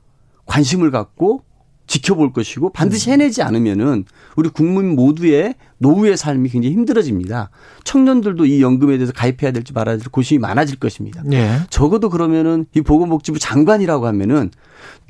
관심을 0.46 0.92
갖고 0.92 1.44
지켜볼 1.90 2.34
것이고 2.34 2.70
반드시 2.70 3.10
해내지 3.10 3.42
않으면은 3.42 4.06
우리 4.36 4.50
국민 4.50 4.96
모두의 4.96 5.56
노후의 5.80 6.18
삶이 6.18 6.50
굉장히 6.50 6.74
힘들어집니다. 6.76 7.50
청년들도 7.84 8.46
이 8.46 8.62
연금에 8.62 8.98
대해서 8.98 9.12
가입해야 9.12 9.52
될지 9.52 9.74
말아야 9.74 9.96
될지 9.96 10.08
고심이 10.10 10.38
많아질 10.38 10.78
것입니다. 10.78 11.24
예. 11.34 11.62
적어도 11.72 12.10
그러면은 12.10 12.68
이 12.76 12.82
보건복지부 12.82 13.40
장관이라고 13.40 14.06
하면은 14.06 14.52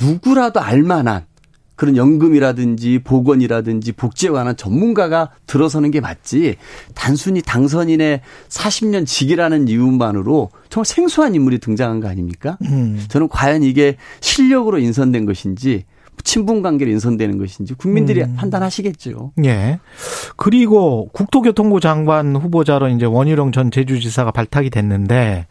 누구라도 0.02 0.62
알만한 0.62 1.26
그런 1.76 1.96
연금이라든지 1.96 3.00
보건이라든지 3.04 3.94
복지에 3.94 4.30
관한 4.30 4.56
전문가가 4.56 5.32
들어서는 5.48 5.92
게 5.92 6.02
맞지 6.02 6.56
단순히 6.94 7.42
당선인의 7.42 8.22
40년 8.50 9.06
직이라는 9.06 9.68
이유만으로 9.68 10.50
정말 10.70 10.86
생소한 10.86 11.36
인물이 11.36 11.60
등장한 11.60 12.00
거 12.00 12.10
아닙니까? 12.10 12.58
음. 12.64 13.02
저는 13.08 13.30
과연 13.30 13.64
이게 13.64 13.96
실력으로 14.20 14.80
인선된 14.80 15.26
것인지 15.26 15.86
친분 16.24 16.62
관계로 16.62 16.92
인선되는 16.92 17.38
것인지 17.38 17.74
국민들이 17.74 18.22
음. 18.22 18.36
판단하시겠죠. 18.36 19.34
예. 19.46 19.80
그리고 20.36 21.10
국토교통부 21.14 21.80
장관 21.80 22.36
후보자로 22.36 22.90
이제 22.90 23.06
원희룡 23.06 23.52
전 23.52 23.72
제주지사가 23.72 24.32
발탁이 24.32 24.70
됐는데 24.70 25.48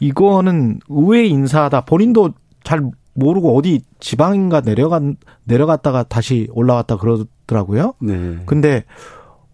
이거는 0.00 0.80
의회 0.88 1.24
인사다. 1.24 1.82
본인도 1.82 2.32
잘 2.64 2.82
모르고 3.14 3.56
어디 3.56 3.82
지방인가 4.00 4.60
내려간 4.60 5.16
내려갔다가 5.44 6.02
다시 6.04 6.48
올라왔다 6.52 6.96
그러더라고요. 6.96 7.94
네. 8.00 8.38
근데 8.46 8.84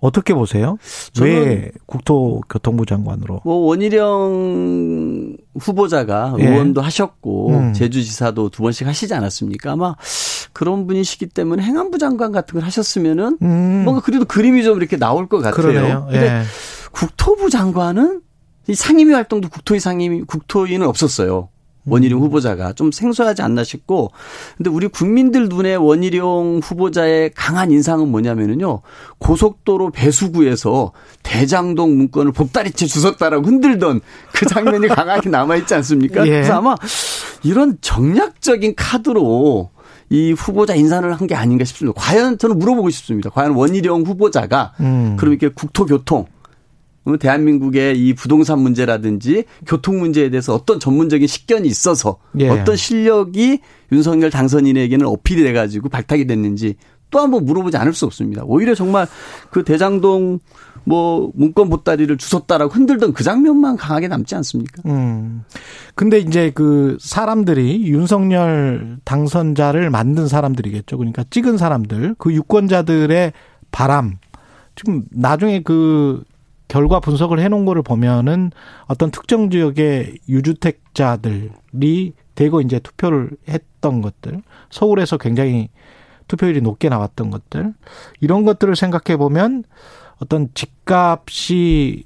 어떻게 0.00 0.32
보세요? 0.32 0.78
왜 1.20 1.34
저는 1.44 1.70
국토교통부 1.86 2.86
장관으로? 2.86 3.40
뭐 3.44 3.56
원희룡 3.66 5.36
후보자가 5.58 6.36
예. 6.38 6.46
의원도 6.46 6.80
하셨고 6.80 7.50
음. 7.50 7.72
제주지사도 7.72 8.50
두 8.50 8.62
번씩 8.62 8.86
하시지 8.86 9.12
않았습니까? 9.12 9.72
아마 9.72 9.96
그런 10.52 10.86
분이시기 10.86 11.26
때문에 11.26 11.62
행안부 11.62 11.98
장관 11.98 12.32
같은 12.32 12.54
걸 12.54 12.64
하셨으면은 12.64 13.38
음. 13.42 13.82
뭔가 13.84 14.00
그래도 14.00 14.24
그림이 14.24 14.62
좀 14.62 14.78
이렇게 14.78 14.96
나올 14.96 15.28
것 15.28 15.38
같아요. 15.38 15.54
그러네요. 15.54 16.06
근데 16.10 16.26
예. 16.26 16.42
국토부 16.92 17.50
장관은 17.50 18.22
이 18.68 18.74
상임위 18.74 19.12
활동도 19.14 19.48
국토위 19.48 19.80
상임위 19.80 20.22
국토위는 20.22 20.86
없었어요. 20.86 21.48
원희룡 21.90 22.20
후보자가 22.20 22.72
좀 22.74 22.92
생소하지 22.92 23.42
않나 23.42 23.64
싶고 23.64 24.10
근데 24.56 24.70
우리 24.70 24.88
국민들 24.88 25.48
눈에 25.48 25.74
원희룡 25.74 26.60
후보자의 26.62 27.30
강한 27.34 27.70
인상은 27.70 28.08
뭐냐면은요 28.08 28.82
고속도로 29.18 29.90
배수구에서 29.90 30.92
대장동 31.22 31.96
문건을 31.96 32.32
보따리째 32.32 32.86
주웠다라고 32.86 33.46
흔들던 33.46 34.00
그 34.32 34.46
장면이 34.46 34.88
강하게 34.94 35.28
남아 35.30 35.56
있지 35.56 35.74
않습니까? 35.74 36.26
예. 36.26 36.30
그래서 36.30 36.54
아마 36.58 36.74
이런 37.42 37.78
정략적인 37.80 38.74
카드로 38.76 39.70
이 40.10 40.32
후보자 40.32 40.74
인사를 40.74 41.12
한 41.12 41.28
게 41.28 41.34
아닌가 41.34 41.64
싶습니다. 41.66 42.00
과연 42.00 42.38
저는 42.38 42.58
물어보고 42.58 42.88
싶습니다. 42.90 43.28
과연 43.28 43.50
원희룡 43.52 44.04
후보자가 44.04 44.72
음. 44.80 45.16
그럼 45.18 45.34
이렇게 45.34 45.48
국토교통 45.54 46.24
어, 47.08 47.16
대한민국의 47.16 47.98
이 47.98 48.14
부동산 48.14 48.58
문제라든지 48.60 49.44
교통 49.66 49.98
문제에 49.98 50.28
대해서 50.28 50.54
어떤 50.54 50.78
전문적인 50.78 51.26
식견이 51.26 51.66
있어서 51.66 52.18
예. 52.38 52.48
어떤 52.48 52.76
실력이 52.76 53.60
윤석열 53.92 54.30
당선인에게는 54.30 55.06
어필이 55.06 55.42
돼가지고 55.42 55.88
발탁이 55.88 56.26
됐는지 56.26 56.76
또 57.10 57.20
한번 57.20 57.46
물어보지 57.46 57.78
않을 57.78 57.94
수 57.94 58.04
없습니다. 58.04 58.42
오히려 58.44 58.74
정말 58.74 59.06
그 59.50 59.64
대장동 59.64 60.40
뭐 60.84 61.30
문건 61.34 61.70
보따리를 61.70 62.14
주웠다라고 62.18 62.72
흔들던 62.72 63.14
그 63.14 63.24
장면만 63.24 63.76
강하게 63.76 64.08
남지 64.08 64.34
않습니까? 64.36 64.82
음. 64.86 65.44
근데 65.94 66.18
이제 66.18 66.50
그 66.54 66.98
사람들이 67.00 67.86
윤석열 67.86 68.98
당선자를 69.04 69.90
만든 69.90 70.28
사람들이겠죠. 70.28 70.98
그러니까 70.98 71.24
찍은 71.30 71.56
사람들, 71.56 72.14
그 72.18 72.32
유권자들의 72.32 73.32
바람. 73.70 74.16
지금 74.76 75.04
나중에 75.10 75.62
그 75.62 76.22
결과 76.68 77.00
분석을 77.00 77.40
해놓은 77.40 77.64
거를 77.64 77.82
보면은 77.82 78.50
어떤 78.86 79.10
특정 79.10 79.50
지역의 79.50 80.18
유주택자들이 80.28 82.12
대거 82.34 82.60
이제 82.60 82.78
투표를 82.78 83.30
했던 83.48 84.00
것들, 84.00 84.42
서울에서 84.70 85.16
굉장히 85.16 85.70
투표율이 86.28 86.60
높게 86.60 86.88
나왔던 86.88 87.30
것들, 87.30 87.74
이런 88.20 88.44
것들을 88.44 88.76
생각해 88.76 89.16
보면 89.16 89.64
어떤 90.18 90.48
집값이 90.54 92.04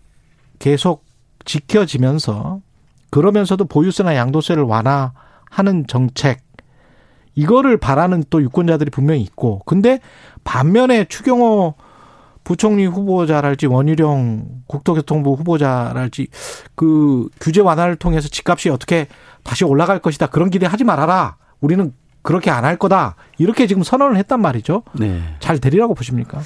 계속 0.59 1.05
지켜지면서 1.45 2.61
그러면서도 3.11 3.65
보유세나 3.65 4.15
양도세를 4.15 4.63
완화하는 4.63 5.87
정책 5.89 6.41
이거를 7.35 7.79
바라는 7.79 8.25
또 8.31 8.43
유권자들이 8.43 8.91
분명히 8.91 9.23
있고 9.23 9.61
근데 9.67 10.01
반면에 10.45 11.05
추경호 11.07 11.75
부총리 12.45 12.86
후보자랄지 12.86 13.66
원희룡 13.66 14.62
국토교통부 14.66 15.34
후보자랄지 15.34 16.28
그 16.74 17.28
규제 17.40 17.61
완화를 17.61 17.97
통해서 17.97 18.28
집값이 18.28 18.68
어떻게 18.68 19.07
다시 19.45 19.64
올라갈 19.64 19.99
것이다 20.01 20.26
그런 20.26 20.51
기대하지 20.51 20.84
말아라. 20.84 21.36
우리는 21.61 21.93
그렇게 22.22 22.51
안 22.51 22.64
할 22.64 22.76
거다. 22.76 23.16
이렇게 23.38 23.66
지금 23.66 23.82
선언을 23.82 24.16
했단 24.16 24.40
말이죠. 24.40 24.82
네. 24.99 25.20
잘 25.40 25.59
되리라고 25.59 25.95
보십니까? 25.95 26.40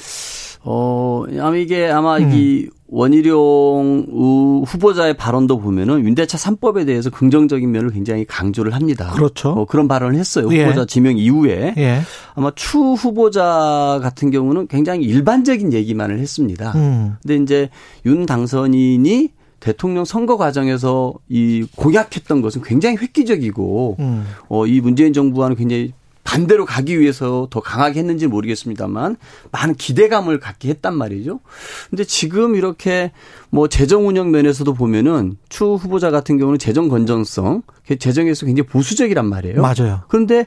어, 0.63 1.25
아마 1.41 1.55
이게 1.57 1.89
아마 1.91 2.17
음. 2.19 2.31
이 2.33 2.69
원희룡 2.89 4.65
후보자의 4.67 5.15
발언도 5.15 5.59
보면은 5.59 6.05
윤대차 6.05 6.39
3법에 6.39 6.87
대해서 6.87 7.11
긍정적인 7.11 7.71
면을 7.71 7.91
굉장히 7.91 8.25
강조를 8.25 8.75
합니다. 8.75 9.13
그렇죠. 9.15 9.51
어, 9.51 9.65
그런 9.65 9.89
발언을 9.89 10.19
했어요. 10.19 10.49
예. 10.53 10.65
후보자 10.65 10.83
예. 10.83 10.87
지명 10.87 11.19
이후에. 11.19 11.75
예. 11.77 12.01
아마 12.35 12.53
추 12.55 12.79
후보자 12.95 13.99
같은 14.03 14.31
경우는 14.31 14.69
굉장히 14.69 15.05
일반적인 15.05 15.73
얘기만을 15.73 16.21
했습니다. 16.21 16.73
음. 16.77 17.17
근데 17.23 17.43
이제 17.43 17.71
윤 18.05 18.25
당선인이 18.27 19.31
대통령 19.59 20.05
선거 20.05 20.37
과정에서 20.37 21.15
이 21.29 21.67
공약했던 21.77 22.41
것은 22.41 22.63
굉장히 22.63 22.97
획기적이고 22.99 23.97
음. 23.99 24.25
어, 24.49 24.67
이 24.67 24.81
문재인 24.81 25.13
정부와는 25.13 25.57
굉장히 25.57 25.93
반대로 26.27 26.67
가기 26.67 26.99
위해서 27.01 27.47
더 27.51 27.61
강하게 27.61 28.01
했는지 28.01 28.27
모르겠습니다만 28.27 29.17
많은 29.53 29.75
기대감을 29.77 30.41
갖게 30.41 30.69
했단 30.69 30.95
말이죠. 30.95 31.41
근데 31.89 32.05
지금 32.05 32.57
이렇게 32.57 33.13
뭐 33.49 33.69
재정 33.69 34.09
운영 34.09 34.33
면에서도 34.33 34.75
보면은 34.75 35.37
추 35.49 35.77
후보자 35.77 36.11
같은 36.11 36.37
경우는 36.37 36.59
재정 36.59 36.89
건전성, 36.89 37.63
재정에서 37.99 38.45
굉장히 38.45 38.67
보수적이란 38.67 39.27
말이에요. 39.27 39.63
맞아요. 39.63 40.03
그런데 40.09 40.47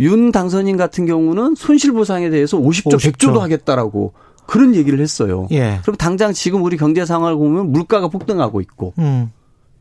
윤 0.00 0.32
당선인 0.32 0.76
같은 0.76 1.06
경우는 1.06 1.54
손실 1.54 1.92
보상에 1.92 2.28
대해서 2.28 2.58
50조, 2.58 2.94
50조. 2.96 3.12
100조도 3.12 3.38
하겠다라고 3.38 4.12
그런 4.46 4.74
얘기를 4.74 4.98
했어요. 4.98 5.46
예. 5.52 5.78
그럼 5.82 5.96
당장 5.96 6.32
지금 6.32 6.64
우리 6.64 6.76
경제 6.76 7.06
상황을 7.06 7.36
보면 7.36 7.70
물가가 7.70 8.08
폭등하고 8.08 8.60
있고 8.60 8.94
음. 8.98 9.30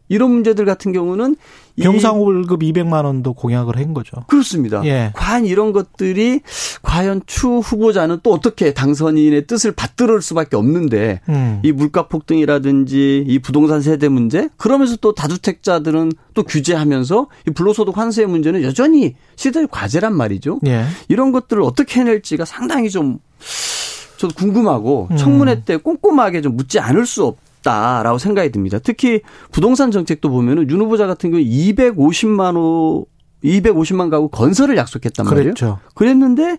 이런 0.10 0.32
문제들 0.32 0.66
같은 0.66 0.92
경우는 0.92 1.36
경상 1.82 2.22
월급 2.22 2.62
200만 2.62 3.06
원도 3.06 3.34
공약을 3.34 3.78
한 3.78 3.94
거죠. 3.94 4.18
그렇습니다. 4.28 4.84
예. 4.86 5.12
과연 5.16 5.46
이런 5.46 5.72
것들이 5.72 6.42
과연 6.82 7.22
추 7.26 7.60
후보자는 7.60 8.20
또 8.24 8.34
어떻게 8.34 8.74
당선인의 8.74 9.48
뜻을 9.48 9.72
받들을 9.72 10.22
수밖에 10.22 10.58
없는데 10.58 11.22
음. 11.30 11.62
이 11.64 11.72
물가 11.72 12.08
폭등이라든지 12.08 13.24
이 13.26 13.40
부동산 13.40 13.82
세대 13.82 14.10
문제 14.10 14.50
그러면서 14.58 14.98
또 14.98 15.14
다주택자들은 15.14 16.12
또 16.34 16.44
규제하면서 16.44 17.28
이 17.48 17.52
불로소득 17.52 17.98
환수의 17.98 18.28
문제는 18.28 18.64
여전히 18.64 19.16
시대의 19.36 19.68
과제란 19.72 20.14
말이죠. 20.14 20.60
예. 20.68 20.86
이런 21.08 21.32
것들을 21.32 21.62
어떻게 21.62 22.02
해낼지가 22.02 22.44
상당히 22.46 22.90
좀 22.90 23.20
저도 24.18 24.34
궁금하고 24.36 25.08
음. 25.12 25.18
청문회 25.18 25.64
때 25.64 25.78
꼼꼼하게 25.78 26.42
좀 26.42 26.58
묻지 26.58 26.80
않을 26.80 27.06
수 27.06 27.24
없 27.24 27.38
다라고 27.64 28.18
생각이 28.18 28.52
듭니다. 28.52 28.80
특히 28.80 29.22
부동산 29.52 29.92
정책도 29.92 30.30
보면은 30.30 30.70
윤 30.70 30.82
후보자 30.82 31.08
같은 31.08 31.32
경우 31.32 31.44
250만 31.44 32.56
호 32.56 33.08
250만 33.44 34.10
가구 34.10 34.28
건설을 34.30 34.76
약속했단 34.78 35.26
말이에요. 35.26 35.44
그랬죠. 35.44 35.80
그랬는데 35.96 36.58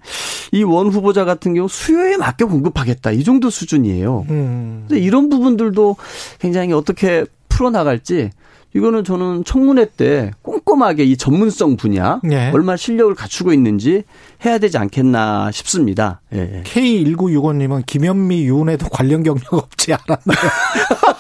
이 0.53 0.63
원 0.63 0.89
후보자 0.89 1.25
같은 1.25 1.53
경우 1.55 1.69
수요에 1.69 2.17
맞게 2.17 2.45
공급하겠다 2.47 3.11
이 3.13 3.23
정도 3.25 3.51
수준이에요. 3.51 4.27
음. 4.31 4.87
이런 4.91 5.29
부분들도 5.29 5.97
굉장히 6.39 6.73
어떻게 6.73 7.25
풀어나갈지 7.49 8.31
이거는 8.75 9.05
저는 9.05 9.45
청문회 9.45 9.87
때 9.97 10.31
꼼꼼하게 10.43 11.05
이 11.05 11.17
전문성 11.17 11.77
분야 11.77 12.21
네. 12.23 12.51
얼마 12.53 12.77
실력을 12.77 13.13
갖추고 13.15 13.53
있는지 13.53 14.05
해야 14.45 14.59
되지 14.59 14.79
않겠나 14.79 15.51
싶습니다. 15.53 16.21
예. 16.33 16.63
K1965님은 16.65 17.85
김현미 17.85 18.45
유은에도 18.45 18.89
관련 18.89 19.23
경력 19.23 19.53
없지 19.55 19.93
않았나요? 19.93 20.51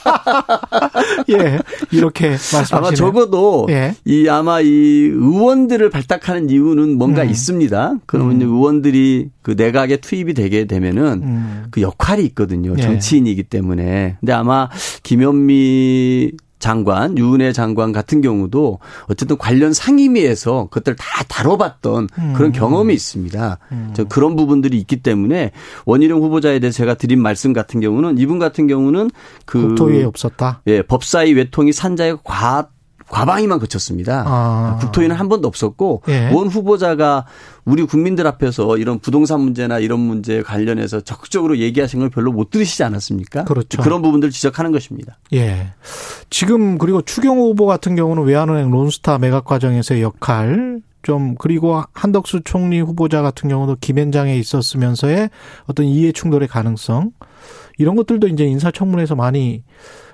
예, 1.30 1.58
이렇게 1.90 2.30
말씀하시네요. 2.30 2.78
아마 2.78 2.94
적어도 2.94 3.66
예. 3.70 3.94
이 4.04 4.28
아마 4.28 4.60
이 4.60 4.66
의원들을 4.66 5.90
발탁하는 5.90 6.50
이유는 6.50 6.96
뭔가 6.98 7.22
음. 7.22 7.30
있습니다. 7.30 7.96
그러면 8.06 8.40
음. 8.42 8.48
의원들이 8.48 9.30
그 9.42 9.52
내각에 9.56 9.96
투입이 9.98 10.34
되게 10.34 10.66
되면은 10.66 11.02
음. 11.22 11.64
그 11.70 11.82
역할이 11.82 12.24
있거든요. 12.26 12.74
예. 12.78 12.82
정치인이기 12.82 13.44
때문에. 13.44 14.16
근데 14.20 14.32
아마 14.32 14.68
김현미 15.02 16.32
장관, 16.60 17.18
유은혜 17.18 17.52
장관 17.52 17.90
같은 17.90 18.20
경우도 18.20 18.78
어쨌든 19.08 19.36
관련 19.36 19.72
상임위에서 19.72 20.68
그것들 20.70 20.94
다 20.94 21.24
다뤄봤던 21.28 22.08
음. 22.18 22.32
그런 22.36 22.52
경험이 22.52 22.94
있습니다. 22.94 23.58
음. 23.72 23.90
저 23.94 24.04
그런 24.04 24.36
부분들이 24.36 24.78
있기 24.78 25.02
때문에 25.02 25.50
원희룡 25.86 26.22
후보자에 26.22 26.60
대해서 26.60 26.76
제가 26.76 26.94
드린 26.94 27.20
말씀 27.20 27.52
같은 27.52 27.80
경우는 27.80 28.18
이분 28.18 28.38
같은 28.38 28.66
경우는 28.66 29.10
그 29.46 29.60
국토위에 29.60 30.04
없었다. 30.04 30.62
예, 30.68 30.82
법사위 30.82 31.32
외통이 31.32 31.72
산자의 31.72 32.18
과 32.22 32.68
과방위만 33.10 33.58
거쳤습니다. 33.58 34.24
아. 34.26 34.78
국토위는 34.80 35.16
한 35.16 35.28
번도 35.28 35.46
없었고 35.48 36.02
예. 36.08 36.30
원 36.32 36.46
후보자가 36.46 37.26
우리 37.64 37.82
국민들 37.82 38.26
앞에서 38.26 38.78
이런 38.78 38.98
부동산 39.00 39.40
문제나 39.40 39.78
이런 39.78 40.00
문제 40.00 40.42
관련해서 40.42 41.00
적극적으로 41.00 41.58
얘기하신 41.58 42.00
걸 42.00 42.08
별로 42.08 42.32
못 42.32 42.50
들으시지 42.50 42.82
않았습니까? 42.84 43.44
그렇죠. 43.44 43.82
그런 43.82 44.00
부분들 44.00 44.30
지적하는 44.30 44.72
것입니다. 44.72 45.18
예. 45.34 45.72
지금 46.30 46.78
그리고 46.78 47.02
추경호 47.02 47.50
후보 47.50 47.66
같은 47.66 47.96
경우는 47.96 48.24
외환은행 48.24 48.70
론스타 48.70 49.18
매각 49.18 49.44
과정에서의 49.44 50.02
역할 50.02 50.80
좀 51.02 51.34
그리고 51.36 51.82
한덕수 51.92 52.42
총리 52.44 52.80
후보자 52.80 53.22
같은 53.22 53.48
경우도 53.48 53.76
김현장에 53.80 54.36
있었으면서의 54.36 55.30
어떤 55.66 55.86
이해 55.86 56.12
충돌의 56.12 56.48
가능성 56.48 57.12
이런 57.78 57.96
것들도 57.96 58.28
이제 58.28 58.44
인사청문회에서 58.44 59.16
많이 59.16 59.64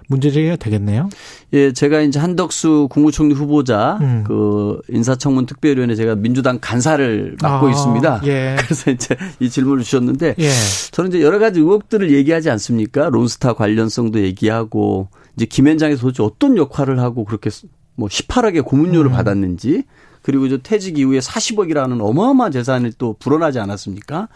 문제 0.08 0.30
제기가 0.30 0.56
되겠네요. 0.56 1.08
예, 1.52 1.72
제가 1.72 2.00
이제 2.00 2.18
한덕수 2.18 2.88
국무총리 2.90 3.34
후보자 3.34 3.98
음. 4.00 4.24
그 4.26 4.80
인사청문 4.88 5.46
특별위원회 5.46 5.94
제가 5.94 6.14
민주당 6.14 6.58
간사를 6.60 7.36
맡고 7.40 7.66
아, 7.66 7.70
있습니다. 7.70 8.20
예. 8.26 8.56
그래서 8.60 8.90
이제 8.90 9.16
이 9.40 9.50
질문을 9.50 9.82
주셨는데 9.84 10.36
예. 10.38 10.50
저는 10.92 11.10
이제 11.10 11.22
여러 11.22 11.38
가지 11.38 11.60
의혹들을 11.60 12.12
얘기하지 12.12 12.50
않습니까? 12.50 13.08
론스타 13.10 13.54
관련성도 13.54 14.20
얘기하고 14.20 15.08
이제 15.36 15.44
김현장에서 15.44 16.02
도대체 16.02 16.22
어떤 16.22 16.56
역할을 16.56 17.00
하고 17.00 17.24
그렇게 17.24 17.50
뭐 17.94 18.08
18억의 18.08 18.64
고문료를 18.64 19.10
음. 19.10 19.12
받았는지 19.12 19.84
그리고 20.22 20.46
이제 20.46 20.58
퇴직 20.62 20.98
이후에 20.98 21.20
40억이라는 21.20 22.00
어마어마한 22.00 22.52
재산을 22.52 22.92
또 22.98 23.14
불어나지 23.18 23.58
않았습니까? 23.60 24.28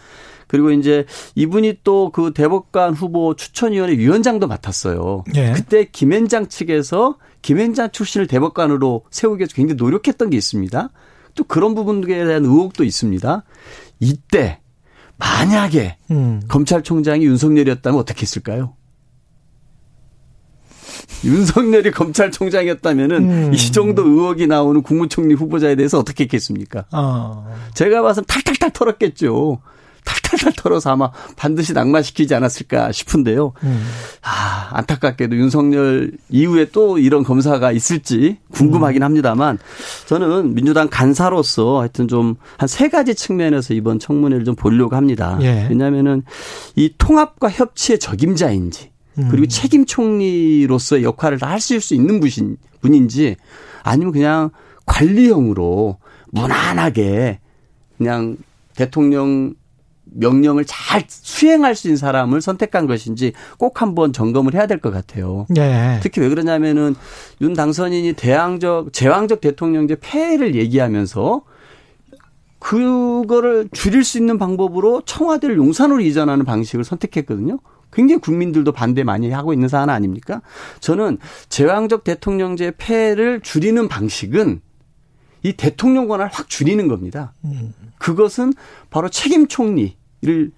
그리고 0.51 0.73
이제 0.73 1.07
이분이 1.37 1.79
또 1.85 2.11
그 2.13 2.33
대법관 2.35 2.95
후보 2.95 3.37
추천위원회 3.37 3.97
위원장도 3.97 4.49
맡았어요. 4.49 5.25
예. 5.37 5.53
그때 5.53 5.85
김현장 5.85 6.49
측에서 6.49 7.17
김현장 7.43 7.91
출신을 7.93 8.27
대법관으로 8.27 9.05
세우기 9.11 9.41
위해서 9.41 9.55
굉장히 9.55 9.77
노력했던 9.77 10.31
게 10.31 10.37
있습니다. 10.37 10.91
또 11.37 11.45
그런 11.45 11.75
부분에 11.75 12.07
대한 12.07 12.45
의혹도 12.45 12.83
있습니다. 12.83 13.45
이때 14.01 14.59
만약에 15.19 15.99
음. 16.11 16.43
검찰총장이 16.49 17.25
윤석열이었다면 17.25 18.01
어떻게 18.01 18.23
했을까요? 18.23 18.75
윤석열이 21.25 21.91
검찰총장이었다면은 21.93 23.31
음. 23.31 23.55
이 23.55 23.73
정도 23.73 24.03
의혹이 24.07 24.47
나오는 24.47 24.83
국무총리 24.83 25.35
후보자에 25.35 25.77
대해서 25.77 25.99
어떻게 25.99 26.25
했겠습니까? 26.25 26.87
어. 26.93 27.47
제가 27.75 28.03
봐서 28.03 28.23
탈탈탈 28.23 28.73
털었겠죠. 28.73 29.61
탈탈탈 30.05 30.53
털어서 30.57 30.91
아마 30.91 31.11
반드시 31.37 31.73
낙마시키지 31.73 32.35
않았을까 32.35 32.93
싶은데요. 32.93 33.53
음. 33.63 33.85
아, 34.23 34.69
안타깝게도 34.73 35.37
윤석열 35.37 36.13
이후에 36.29 36.69
또 36.73 36.99
이런 36.99 37.23
검사가 37.25 37.73
있을지 37.73 38.39
궁금하긴 38.53 39.03
음. 39.03 39.05
합니다만 39.05 39.59
저는 40.07 40.55
민주당 40.55 40.89
간사로서 40.89 41.81
하여튼 41.81 42.09
좀 42.09 42.37
한 42.59 42.69
세 42.69 42.89
가지 42.89 43.15
측면에서 43.15 43.75
이번 43.75 43.99
청문회를 43.99 44.45
좀 44.45 44.55
보려고 44.55 44.97
합니다. 44.97 45.39
예. 45.43 45.67
왜냐하면은 45.69 46.23
이 46.77 46.95
통합과 46.97 47.51
협치의 47.51 47.99
적임자인지 47.99 48.91
음. 49.19 49.29
그리고 49.31 49.47
책임 49.49 49.85
총리로서의 49.87 51.03
역할을 51.05 51.39
다할수 51.39 51.95
있는 51.95 52.21
분인, 52.21 52.57
분인지 52.81 53.37
아니면 53.83 54.13
그냥 54.13 54.51
관리형으로 54.87 55.99
무난하게 56.33 57.41
그냥 57.99 58.37
대통령 58.77 59.55
명령을 60.13 60.65
잘 60.67 61.05
수행할 61.09 61.75
수 61.75 61.89
있는 61.89 61.97
사람을 61.97 62.41
선택한 62.41 62.87
것인지 62.87 63.33
꼭 63.59 63.83
한번 63.83 64.13
점검을 64.13 64.55
해야 64.55 64.67
될 64.67 64.81
것 64.81 64.91
같아요. 64.91 65.47
네. 65.51 66.01
특히 66.03 66.21
왜 66.21 66.29
그러냐면은 66.29 66.95
윤 67.41 67.55
당선인이 67.55 68.15
대항적 68.15 68.93
제왕적 68.93 69.41
대통령제 69.41 69.97
폐해를 70.01 70.55
얘기하면서 70.55 71.43
그거를 72.59 73.69
줄일 73.73 74.05
수 74.05 74.19
있는 74.19 74.39
방법으로 74.39 75.03
청와대를 75.07 75.57
용산으로 75.57 76.01
이전하는 76.01 76.45
방식을 76.45 76.85
선택했거든요. 76.85 77.59
굉장히 77.93 78.21
국민들도 78.21 78.71
반대 78.73 79.03
많이 79.03 79.31
하고 79.31 79.53
있는 79.53 79.69
사안 79.69 79.91
아닙니까? 79.91 80.43
저는 80.81 81.19
제왕적 81.49 82.05
대통령제 82.05 82.75
폐해를 82.79 83.41
줄이는 83.41 83.89
방식은 83.89 84.61
이 85.43 85.53
대통령 85.55 86.07
권한을 86.07 86.31
확 86.33 86.49
줄이는 86.49 86.87
겁니다. 86.87 87.33
그것은 87.99 88.53
바로 88.91 89.09
책임 89.09 89.49
총리 89.49 89.97
를 90.23 90.53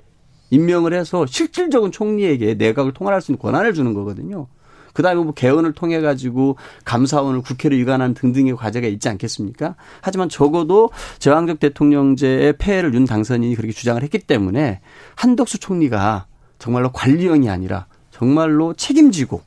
임명을 0.50 0.92
해서 0.92 1.24
실질적인 1.24 1.92
총리에게 1.92 2.54
내각을 2.54 2.92
통할할 2.92 3.22
수 3.22 3.32
있는 3.32 3.38
권한을 3.40 3.74
주는 3.74 3.94
거거든요. 3.94 4.48
그다음에 4.92 5.22
뭐 5.22 5.32
개헌을 5.32 5.72
통해 5.72 6.00
가지고 6.00 6.56
감사원을 6.84 7.40
국회로 7.40 7.74
이관하는 7.76 8.14
등등의 8.14 8.56
과제가 8.56 8.86
있지 8.88 9.08
않겠습니까? 9.08 9.76
하지만 10.02 10.28
적어도 10.28 10.90
제왕적 11.18 11.60
대통령제의 11.60 12.54
폐해를 12.58 12.92
윤 12.94 13.06
당선인이 13.06 13.54
그렇게 13.54 13.72
주장을 13.72 14.02
했기 14.02 14.18
때문에 14.18 14.80
한덕수 15.14 15.58
총리가 15.60 16.26
정말로 16.58 16.92
관리형이 16.92 17.48
아니라 17.48 17.86
정말로 18.10 18.74
책임지고 18.74 19.40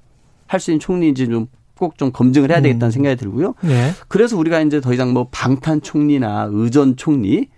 할 0.48 0.60
수 0.60 0.72
있는 0.72 0.80
총리인지 0.80 1.28
좀 1.28 1.48
꼭좀 1.78 2.12
검증을 2.12 2.52
해야 2.52 2.62
되겠다는 2.62 2.88
음. 2.88 2.92
생각이 2.92 3.16
들고요. 3.18 3.54
네. 3.62 3.92
그래서 4.08 4.38
우리가 4.38 4.62
이제 4.62 4.80
더 4.82 4.94
이상 4.94 5.14
뭐 5.14 5.28
방탄 5.30 5.82
총리나 5.82 6.50
의전 6.52 6.96
총리 6.96 7.50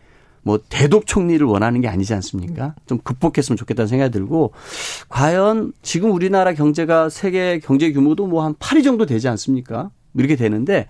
뭐 0.48 0.60
대독 0.70 1.06
총리를 1.06 1.46
원하는 1.46 1.82
게 1.82 1.90
아니지 1.90 2.14
않습니까? 2.14 2.74
좀 2.86 3.00
극복했으면 3.04 3.58
좋겠다는 3.58 3.88
생각이 3.88 4.12
들고 4.12 4.54
과연 5.10 5.74
지금 5.82 6.12
우리나라 6.12 6.54
경제가 6.54 7.10
세계 7.10 7.60
경제 7.60 7.92
규모도 7.92 8.26
뭐 8.26 8.48
한 8.48 8.54
8위 8.56 8.84
정도 8.84 9.06
되지 9.06 9.28
않습니까? 9.28 9.90
이렇게 10.16 10.36
되는데 10.38 10.88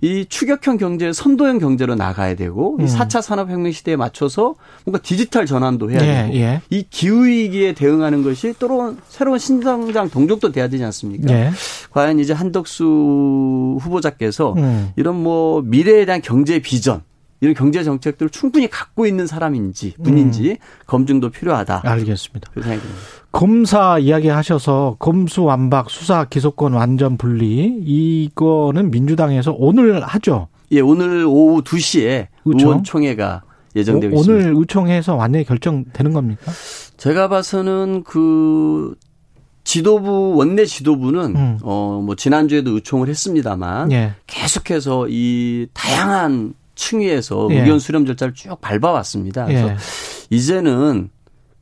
이 0.00 0.24
추격형 0.26 0.78
경제, 0.78 1.12
선도형 1.12 1.58
경제로 1.58 1.94
나가야 1.94 2.34
되고 2.36 2.76
음. 2.78 2.84
이 2.84 2.86
4차 2.86 3.20
산업혁명 3.20 3.72
시대에 3.72 3.96
맞춰서 3.96 4.54
뭔가 4.84 5.02
디지털 5.02 5.44
전환도 5.44 5.90
해야 5.90 6.00
예, 6.00 6.22
되고 6.22 6.34
예. 6.36 6.62
이 6.70 6.86
기후 6.88 7.26
위기에 7.26 7.74
대응하는 7.74 8.22
것이 8.22 8.54
또 8.58 8.96
새로운 9.08 9.38
신성장 9.38 10.08
동력도 10.08 10.52
돼야 10.52 10.68
되지 10.68 10.84
않습니까? 10.84 11.34
예. 11.34 11.50
과연 11.90 12.18
이제 12.20 12.32
한덕수 12.32 12.84
후보자께서 13.80 14.54
음. 14.56 14.90
이런 14.96 15.22
뭐 15.22 15.60
미래에 15.62 16.06
대한 16.06 16.22
경제 16.22 16.60
비전 16.60 17.02
이런 17.40 17.54
경제 17.54 17.82
정책들을 17.82 18.30
충분히 18.30 18.68
갖고 18.68 19.06
있는 19.06 19.26
사람인지 19.26 19.94
분인지 20.02 20.50
음. 20.50 20.56
검증도 20.86 21.30
필요하다. 21.30 21.82
알겠습니다. 21.84 22.50
그 22.52 22.60
검사 23.32 23.98
이야기하셔서 23.98 24.96
검수완박 24.98 25.88
수사 25.88 26.24
기소권 26.24 26.74
완전 26.74 27.16
분리 27.16 27.80
이거는 27.82 28.90
민주당에서 28.90 29.54
오늘 29.56 30.02
하죠. 30.02 30.48
예, 30.72 30.80
오늘 30.80 31.24
오후 31.24 31.62
2시에 31.62 32.26
의총? 32.44 32.70
의원총회가 32.70 33.42
예정되고 33.74 34.16
오, 34.16 34.20
있습니다. 34.20 34.48
오늘 34.48 34.60
의총에서 34.60 35.16
완전히 35.16 35.44
결정되는 35.44 36.12
겁니까? 36.12 36.52
제가 36.96 37.28
봐서는 37.28 38.02
그 38.04 38.94
지도부 39.64 40.34
원내 40.36 40.64
지도부는 40.64 41.36
음. 41.36 41.58
어뭐 41.62 42.16
지난주에도 42.16 42.72
의총을 42.72 43.08
했습니다만 43.08 43.92
예. 43.92 44.14
계속해서 44.26 45.06
이 45.08 45.68
다양한 45.72 46.54
층위에서 46.80 47.48
예. 47.50 47.60
의견 47.60 47.78
수렴 47.78 48.06
절차를 48.06 48.34
쭉 48.34 48.58
밟아왔습니다. 48.60 49.44
그래서 49.44 49.68
예. 49.68 49.76
이제는 50.30 51.10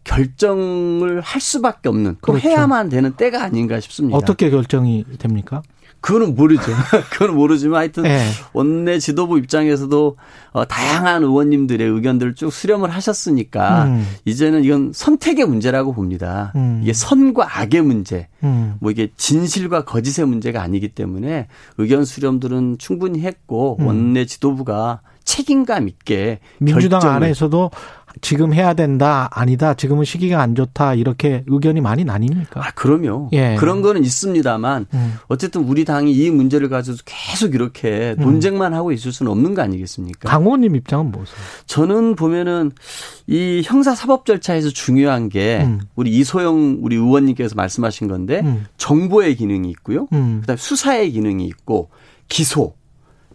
결정을 0.05 1.21
할 1.21 1.41
수밖에 1.41 1.89
없는 1.89 2.15
또 2.23 2.33
그렇죠. 2.33 2.49
해야만 2.49 2.89
되는 2.89 3.13
때가 3.13 3.43
아닌가 3.43 3.81
싶습니다. 3.81 4.17
어떻게 4.17 4.49
결정이 4.49 5.05
됩니까? 5.19 5.63
그거는 6.01 6.37
모르죠. 6.37 6.63
그건 7.11 7.35
모르지만 7.35 7.81
하여튼 7.81 8.05
네. 8.05 8.25
원내 8.53 9.01
지도부 9.01 9.39
입장에서도 9.39 10.17
어, 10.53 10.65
다양한 10.65 11.25
의원님들의 11.25 11.87
의견들을 11.87 12.35
쭉 12.37 12.53
수렴을 12.53 12.91
하셨으니까 12.91 13.85
음. 13.87 14.07
이제는 14.25 14.63
이건 14.63 14.93
선택의 14.95 15.47
문제라고 15.47 15.93
봅니다. 15.93 16.53
음. 16.55 16.81
이게 16.83 16.93
선과 16.93 17.59
악의 17.61 17.83
문제, 17.83 18.29
음. 18.45 18.77
뭐 18.81 18.93
이게 18.93 19.11
진실과 19.17 19.85
거짓의 19.85 20.27
문제가 20.27 20.63
아니기 20.63 20.89
때문에 20.89 21.49
의견 21.79 22.05
수렴들은 22.05 22.79
충분히 22.79 23.21
했고 23.21 23.77
음. 23.81 23.87
원내 23.87 24.27
지도부가 24.27 25.01
책임감 25.29 25.89
있게 25.89 26.41
민주당 26.59 27.03
안에서도 27.03 27.71
지금 28.23 28.55
해야 28.55 28.73
된다, 28.73 29.29
아니다, 29.31 29.75
지금은 29.75 30.07
시기가 30.07 30.41
안 30.41 30.55
좋다, 30.55 30.95
이렇게 30.95 31.45
의견이 31.47 31.83
많이 31.83 32.03
나뉩니까? 32.03 32.57
아, 32.57 32.71
그럼요. 32.75 33.29
예. 33.33 33.55
그런 33.57 33.83
거는 33.83 34.03
있습니다만, 34.03 34.87
음. 34.95 35.15
어쨌든 35.29 35.65
우리 35.65 35.85
당이 35.85 36.11
이 36.13 36.31
문제를 36.31 36.71
가지고 36.71 36.97
계속 37.05 37.55
이렇게 37.55 38.17
음. 38.19 38.25
논쟁만 38.25 38.73
하고 38.73 38.91
있을 38.91 39.13
수는 39.13 39.31
없는 39.31 39.55
거 39.55 39.61
아니겠습니까? 39.61 40.31
강 40.31 40.43
의원님 40.45 40.75
입장은 40.77 41.13
뭐세요? 41.13 41.37
저는 41.67 42.17
보면은 42.17 42.73
이 43.27 43.61
형사 43.63 43.95
사법 43.95 44.25
절차에서 44.25 44.71
중요한 44.71 45.29
게 45.29 45.61
음. 45.63 45.83
우리 45.95 46.11
이소영 46.11 46.79
우리 46.81 46.97
의원님께서 46.97 47.55
말씀하신 47.55 48.09
건데, 48.09 48.41
음. 48.43 48.65
정보의 48.79 49.37
기능이 49.37 49.69
있고요. 49.71 50.09
음. 50.15 50.39
그 50.41 50.47
다음 50.47 50.55
에 50.55 50.57
수사의 50.57 51.13
기능이 51.13 51.45
있고, 51.47 51.91
기소, 52.29 52.75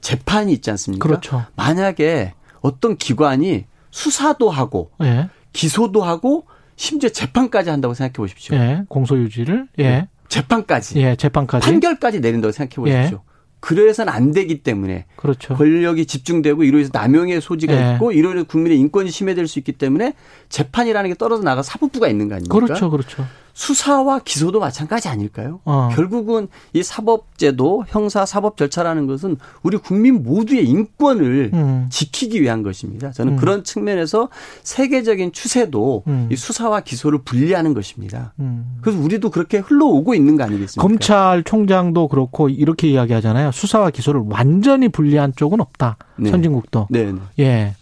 재판이 0.04 0.51
있지 0.54 0.70
않습니까? 0.70 1.08
그렇죠. 1.08 1.45
만약에 1.56 2.34
어떤 2.62 2.97
기관이 2.97 3.66
수사도 3.89 4.49
하고 4.49 4.91
예. 5.01 5.30
기소도 5.54 6.04
하고 6.04 6.45
심지어 6.76 7.10
재판까지 7.10 7.70
한다고 7.70 7.93
생각해 7.93 8.14
보십시오. 8.14 8.56
예. 8.56 8.84
공소 8.89 9.18
유지를 9.18 9.68
예. 9.80 9.84
네. 9.84 10.08
재판까지. 10.28 10.99
예, 10.99 11.16
재판까지. 11.16 11.66
판결까지 11.66 12.20
내린다고 12.20 12.51
생각해 12.51 12.76
보십시오. 12.76 13.18
예. 13.24 13.34
그래서는 13.62 14.12
안 14.12 14.32
되기 14.34 14.62
때문에 14.62 15.06
그렇죠. 15.16 15.54
권력이 15.56 16.06
집중되고 16.06 16.66
이로 16.66 16.80
해서 16.80 16.89
남용의 16.91 17.39
소지가 17.39 17.74
예. 17.74 17.93
있고 17.93 18.12
이로 18.12 18.34
해서 18.34 18.43
국민의 18.43 18.78
인권이 18.80 19.10
침해될 19.10 19.47
수 19.47 19.58
있기 19.60 19.72
때문에 19.72 20.14
재판이라는 20.49 21.12
게 21.12 21.16
떨어져 21.16 21.43
나가 21.43 21.64
사법부가 21.64 22.10
있는 22.10 22.28
거 22.28 22.36
아닙니까? 22.36 22.54
그렇죠, 22.54 22.89
그렇죠. 22.89 23.26
수사와 23.54 24.20
기소도 24.20 24.60
마찬가지 24.60 25.08
아닐까요? 25.08 25.60
어. 25.64 25.89
결국은 25.93 26.47
이 26.74 26.82
사법제도, 26.82 27.86
형사 27.88 28.26
사법 28.26 28.58
절차라는 28.58 29.06
것은 29.06 29.38
우리 29.62 29.78
국민 29.78 30.24
모두의 30.24 30.68
인권을 30.68 31.51
음. 31.54 31.88
지키기 31.89 32.41
위한 32.41 32.64
것입니다. 32.64 33.12
저는 33.12 33.34
음. 33.34 33.38
그런 33.38 33.64
측면에서 33.64 34.30
세계적인 34.64 35.34
추세도 35.34 36.04
음. 36.08 36.30
이 36.32 36.36
수사와 36.36 36.82
기소를 36.82 37.20
분리하는 37.24 37.76
것입니다. 37.76 38.34
음. 38.39 38.78
그래서 38.82 38.99
우리도 38.99 39.30
그렇게 39.30 39.60
흘러오고 39.60 40.16
있는 40.16 40.36
거 40.36 40.43
아니겠습니까? 40.43 40.82
검찰총장도 40.82 42.08
그렇고 42.08 42.49
이렇게 42.49 42.88
이야기하잖아요. 42.88 43.51
수사와 43.51 43.91
기소를 43.91 44.24
완전히 44.30 44.89
분리한 44.89 45.34
쪽은 45.36 45.62
없다. 45.62 45.97
네. 46.18 46.32
선진국도. 46.32 46.88
네. 46.89 47.12
네. 47.12 47.20
예. 47.39 47.76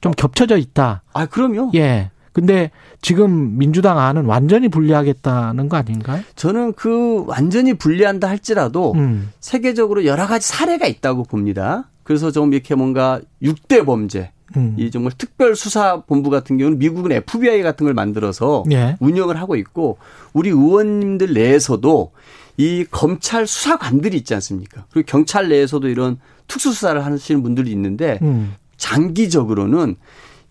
좀 0.00 0.12
겹쳐져 0.12 0.56
있다. 0.56 1.02
아, 1.12 1.26
그럼요. 1.26 1.72
예. 1.74 2.10
근데 2.32 2.70
지금 3.00 3.58
민주당 3.58 3.98
안은 3.98 4.24
완전히 4.24 4.68
분리하겠다는 4.68 5.68
거 5.68 5.76
아닌가요? 5.76 6.22
저는 6.36 6.72
그 6.72 7.24
완전히 7.26 7.74
분리한다 7.74 8.28
할지라도 8.28 8.92
음. 8.96 9.30
세계적으로 9.40 10.04
여러 10.04 10.26
가지 10.26 10.48
사례가 10.48 10.86
있다고 10.86 11.24
봅니다. 11.24 11.88
그래서 12.02 12.30
좀 12.30 12.52
이렇게 12.52 12.74
뭔가 12.74 13.20
6대 13.42 13.84
범죄, 13.84 14.32
음. 14.56 14.74
이 14.78 14.90
정말 14.90 15.12
특별 15.16 15.54
수사 15.54 16.00
본부 16.02 16.30
같은 16.30 16.56
경우는 16.56 16.78
미국은 16.78 17.12
FBI 17.12 17.62
같은 17.62 17.84
걸 17.84 17.94
만들어서 17.94 18.64
예. 18.72 18.96
운영을 19.00 19.38
하고 19.38 19.56
있고 19.56 19.98
우리 20.32 20.48
의원님들 20.50 21.34
내에서도 21.34 22.12
이 22.56 22.84
검찰 22.90 23.46
수사관들이 23.46 24.16
있지 24.16 24.34
않습니까? 24.34 24.86
그리고 24.90 25.06
경찰 25.06 25.48
내에서도 25.48 25.86
이런 25.88 26.18
특수 26.48 26.72
수사를 26.72 27.04
하시는 27.04 27.42
분들이 27.42 27.70
있는데 27.70 28.18
음. 28.22 28.54
장기적으로는 28.78 29.96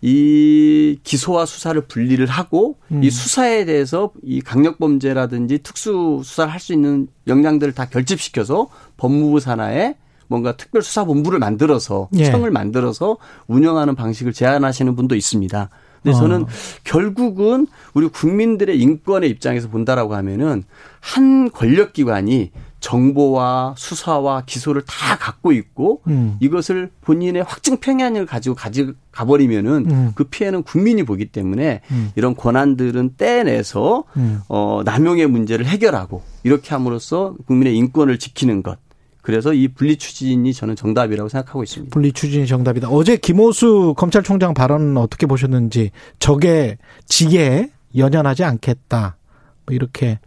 이 0.00 0.98
기소와 1.02 1.44
수사를 1.46 1.80
분리를 1.82 2.24
하고 2.26 2.76
음. 2.92 3.02
이 3.02 3.10
수사에 3.10 3.64
대해서 3.64 4.12
이 4.22 4.40
강력 4.40 4.78
범죄라든지 4.78 5.58
특수 5.58 6.20
수사를 6.24 6.52
할 6.52 6.60
수 6.60 6.72
있는 6.72 7.08
역량들을 7.26 7.72
다 7.74 7.86
결집시켜서 7.86 8.68
법무부 8.96 9.40
산하에 9.40 9.96
뭔가 10.28 10.56
특별 10.56 10.82
수사 10.82 11.04
본부를 11.04 11.38
만들어서 11.38 12.08
예. 12.16 12.24
청을 12.24 12.50
만들어서 12.50 13.16
운영하는 13.46 13.94
방식을 13.94 14.32
제안하시는 14.32 14.94
분도 14.94 15.14
있습니다. 15.14 15.70
근데 16.02 16.16
어. 16.16 16.20
저는 16.20 16.46
결국은 16.84 17.66
우리 17.94 18.08
국민들의 18.08 18.78
인권의 18.78 19.30
입장에서 19.30 19.68
본다라고 19.68 20.14
하면은 20.14 20.64
한 21.00 21.50
권력 21.50 21.92
기관이 21.92 22.50
정보와 22.80 23.74
수사와 23.76 24.42
기소를 24.46 24.82
다 24.86 25.16
갖고 25.18 25.52
있고 25.52 26.02
음. 26.06 26.36
이것을 26.40 26.90
본인의 27.00 27.42
확증 27.42 27.78
평양을 27.78 28.26
가지고 28.26 28.54
가지 28.54 28.92
가버리면은 29.10 29.86
음. 29.90 30.12
그 30.14 30.24
피해는 30.24 30.62
국민이 30.62 31.02
보기 31.02 31.26
때문에 31.26 31.80
음. 31.90 32.12
이런 32.14 32.36
권한들은 32.36 33.14
떼내서 33.16 34.04
음. 34.16 34.40
어 34.48 34.82
남용의 34.84 35.26
문제를 35.26 35.66
해결하고 35.66 36.22
이렇게 36.44 36.70
함으로써 36.70 37.34
국민의 37.46 37.76
인권을 37.76 38.18
지키는 38.18 38.62
것 38.62 38.78
그래서 39.22 39.52
이 39.52 39.68
분리 39.68 39.96
추진이 39.96 40.54
저는 40.54 40.74
정답이라고 40.74 41.28
생각하고 41.28 41.62
있습니다. 41.62 41.92
분리 41.92 42.12
추진이 42.12 42.46
정답이다. 42.46 42.88
어제 42.88 43.16
김호수 43.16 43.94
검찰총장 43.96 44.54
발언은 44.54 44.96
어떻게 44.96 45.26
보셨는지 45.26 45.90
적의 46.18 46.78
지에 47.06 47.68
연연하지 47.94 48.44
않겠다. 48.44 49.18
뭐 49.66 49.74
이렇게 49.74 50.18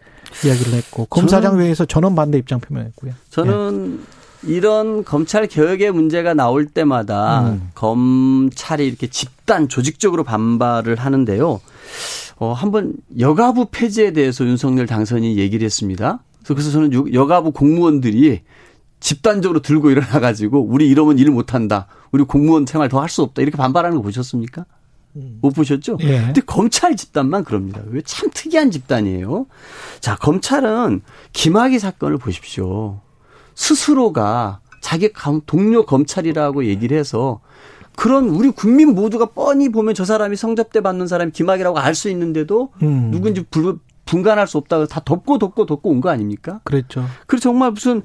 이야기를 0.46 0.74
했고 0.74 1.06
검사장 1.06 1.60
회의에서 1.60 1.86
전원 1.86 2.16
반대 2.16 2.38
입장 2.38 2.60
표명했고요. 2.60 3.14
저는 3.30 4.00
예. 4.02 4.22
이런 4.54 5.04
검찰 5.04 5.48
개혁의 5.48 5.92
문제가 5.92 6.34
나올 6.34 6.66
때마다 6.66 7.50
음. 7.50 7.70
검찰이 7.76 8.88
이렇게 8.88 9.08
집단 9.08 9.68
조직적으로 9.70 10.24
반발을 10.24 10.96
하는데요. 10.96 11.60
어, 12.38 12.54
한번 12.54 12.94
여가부 13.20 13.68
폐지에 13.72 14.14
대해서 14.14 14.44
윤석열 14.46 14.88
당선인이 14.88 15.38
얘기를 15.38 15.64
했습니다. 15.66 16.24
그래서 16.48 16.72
저는 16.72 17.14
여가부 17.14 17.52
공무원들이 17.52 18.42
집단적으로 19.00 19.62
들고 19.62 19.92
일어나 19.92 20.20
가지고 20.20 20.62
우리 20.64 20.88
이러면 20.88 21.20
일 21.20 21.30
못한다. 21.32 21.88
우리 22.12 22.24
공무원 22.24 22.66
생활 22.66 22.90
더 22.90 23.00
할 23.00 23.10
수 23.10 23.22
없다 23.22 23.42
이렇게 23.44 23.58
반발하는 23.58 23.98
거 23.98 24.04
보셨습니까? 24.04 24.66
못 25.14 25.54
보셨죠? 25.54 25.98
예. 26.02 26.22
근데 26.22 26.42
검찰 26.42 26.96
집단만 26.96 27.44
그럽니다. 27.44 27.82
왜 27.88 28.02
참 28.04 28.30
특이한 28.34 28.72
집단이에요. 28.72 29.46
자, 30.00 30.16
검찰은 30.16 31.02
김학의 31.34 31.80
사건을 31.80 32.18
보십시오. 32.18 33.00
스스로가 33.56 34.60
자기 34.82 35.12
동료 35.46 35.86
검찰이라고 35.86 36.66
얘기를 36.66 36.98
해서 36.98 37.40
그런 37.96 38.30
우리 38.30 38.50
국민 38.50 38.96
모두가 38.96 39.26
뻔히 39.28 39.70
보면 39.70 39.94
저 39.94 40.06
사람이 40.06 40.36
성접대 40.36 40.82
받는 40.82 41.08
사람이 41.08 41.32
김학이라고 41.32 41.78
알 41.78 41.94
수 41.94 42.10
있는데도 42.10 42.72
음. 42.82 43.12
누군지 43.12 43.44
불, 43.44 43.78
분간할 44.06 44.48
수 44.48 44.58
없다고 44.58 44.88
다 44.88 45.02
덮고 45.04 45.38
덮고 45.38 45.66
덮고 45.66 45.90
온 45.90 46.02
거 46.02 46.10
아닙니까? 46.10 46.62
그랬죠. 46.64 47.06
그리고 47.28 47.42
정말 47.42 47.72
무슨 47.72 48.02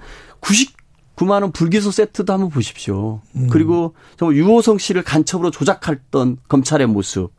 99만 1.17 1.43
원 1.43 1.53
불기소 1.53 1.91
세트도 1.91 2.33
한번 2.33 2.51
보십시오. 2.51 3.21
음. 3.35 3.49
그리고 3.51 3.95
정말 4.17 4.37
유호성 4.37 4.79
씨를 4.79 5.03
간첩으로 5.03 5.51
조작했던 5.51 6.39
검찰의 6.49 6.87
모습. 6.87 7.31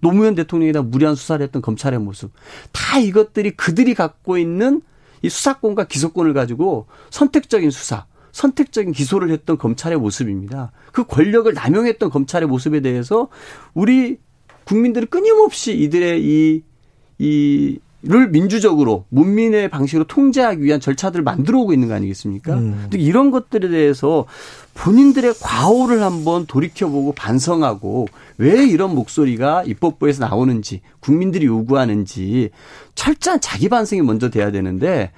노무현 0.00 0.34
대통령이다 0.34 0.82
무리한 0.82 1.14
수사를 1.14 1.42
했던 1.42 1.62
검찰의 1.62 1.98
모습. 2.00 2.32
다 2.72 2.98
이것들이 2.98 3.52
그들이 3.52 3.94
갖고 3.94 4.38
있는 4.38 4.82
이 5.22 5.28
수사권과 5.28 5.84
기소권을 5.84 6.32
가지고 6.32 6.86
선택적인 7.10 7.70
수사, 7.70 8.06
선택적인 8.32 8.92
기소를 8.92 9.30
했던 9.30 9.58
검찰의 9.58 9.98
모습입니다. 9.98 10.72
그 10.92 11.04
권력을 11.04 11.52
남용했던 11.52 12.10
검찰의 12.10 12.48
모습에 12.48 12.80
대해서 12.80 13.28
우리 13.74 14.18
국민들은 14.64 15.08
끊임없이 15.08 15.76
이들의 15.76 16.22
이, 16.24 16.62
이, 17.18 17.78
를 18.02 18.30
민주적으로 18.30 19.04
문민의 19.10 19.68
방식으로 19.68 20.04
통제하기 20.04 20.62
위한 20.62 20.80
절차들을 20.80 21.22
만들어 21.22 21.58
오고 21.58 21.74
있는 21.74 21.88
거 21.88 21.94
아니겠습니까? 21.94 22.54
음. 22.54 22.88
이런 22.94 23.30
것들에 23.30 23.68
대해서 23.68 24.24
본인들의 24.72 25.34
과오를 25.38 26.02
한번 26.02 26.46
돌이켜보고 26.46 27.12
반성하고 27.12 28.08
왜 28.38 28.64
이런 28.66 28.94
목소리가 28.94 29.64
입법부에서 29.64 30.26
나오는지 30.26 30.80
국민들이 31.00 31.44
요구하는지 31.44 32.48
철저한 32.94 33.42
자기 33.42 33.68
반성이 33.68 34.00
먼저 34.00 34.30
돼야 34.30 34.50
되는데 34.50 35.12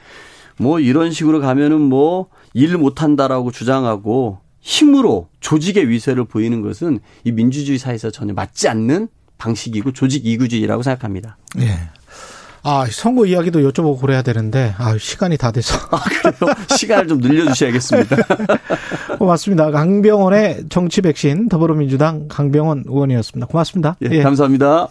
뭐 0.59 0.81
이런 0.81 1.13
식으로 1.13 1.41
가면은 1.41 1.81
뭐 1.81 2.27
일 2.55 2.77
못한다라고 2.77 3.51
주장하고 3.51 4.39
힘으로 4.61 5.29
조직의 5.41 5.89
위세를 5.89 6.25
보이는 6.25 6.63
것은 6.63 7.01
이 7.25 7.33
민주주의 7.33 7.79
사회에서 7.79 8.11
전혀 8.11 8.33
맞지 8.33 8.69
않는 8.69 9.09
방식이고 9.39 9.93
조직 9.93 10.25
이구주의라고 10.27 10.83
생각합니다. 10.83 11.37
예. 11.59 11.91
아, 12.65 12.87
선거 12.89 13.27
이야기도 13.27 13.61
여쭤보고 13.61 14.01
그래야 14.01 14.23
되는데, 14.23 14.73
아, 14.79 14.97
시간이 14.97 15.37
다 15.37 15.51
돼서. 15.51 15.77
아, 15.91 15.99
그래요? 15.99 16.55
시간을 16.77 17.09
좀 17.09 17.19
늘려주셔야겠습니다. 17.19 18.17
고맙습니다. 19.19 19.71
강병원의 19.73 20.67
정치 20.69 21.01
백신 21.01 21.49
더불어민주당 21.49 22.29
강병원 22.29 22.85
의원이었습니다. 22.87 23.47
고맙습니다. 23.49 23.97
예, 24.05 24.09
예. 24.13 24.23
감사합니다. 24.23 24.89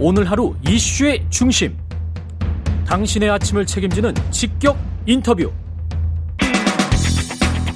오늘 0.00 0.28
하루 0.28 0.54
이슈의 0.68 1.26
중심. 1.30 1.76
당신의 2.86 3.30
아침을 3.30 3.64
책임지는 3.64 4.14
직격 4.32 4.76
인터뷰. 5.06 5.52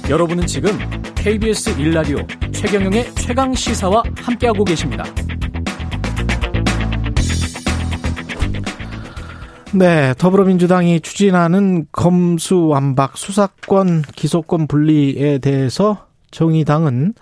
여러분은 0.09 0.45
지금 0.45 0.77
KBS 1.15 1.79
일라디오 1.79 2.17
최경영의 2.51 3.15
최강 3.15 3.53
시사와 3.53 4.03
함께하고 4.17 4.65
계십니다. 4.65 5.05
네, 9.75 10.13
더불어민주당이 10.19 10.99
추진하는 11.01 11.87
검수완박 11.91 13.17
수사권 13.17 14.03
기소권 14.15 14.67
분리에 14.67 15.39
대해서 15.39 16.05
정의당은 16.29 17.13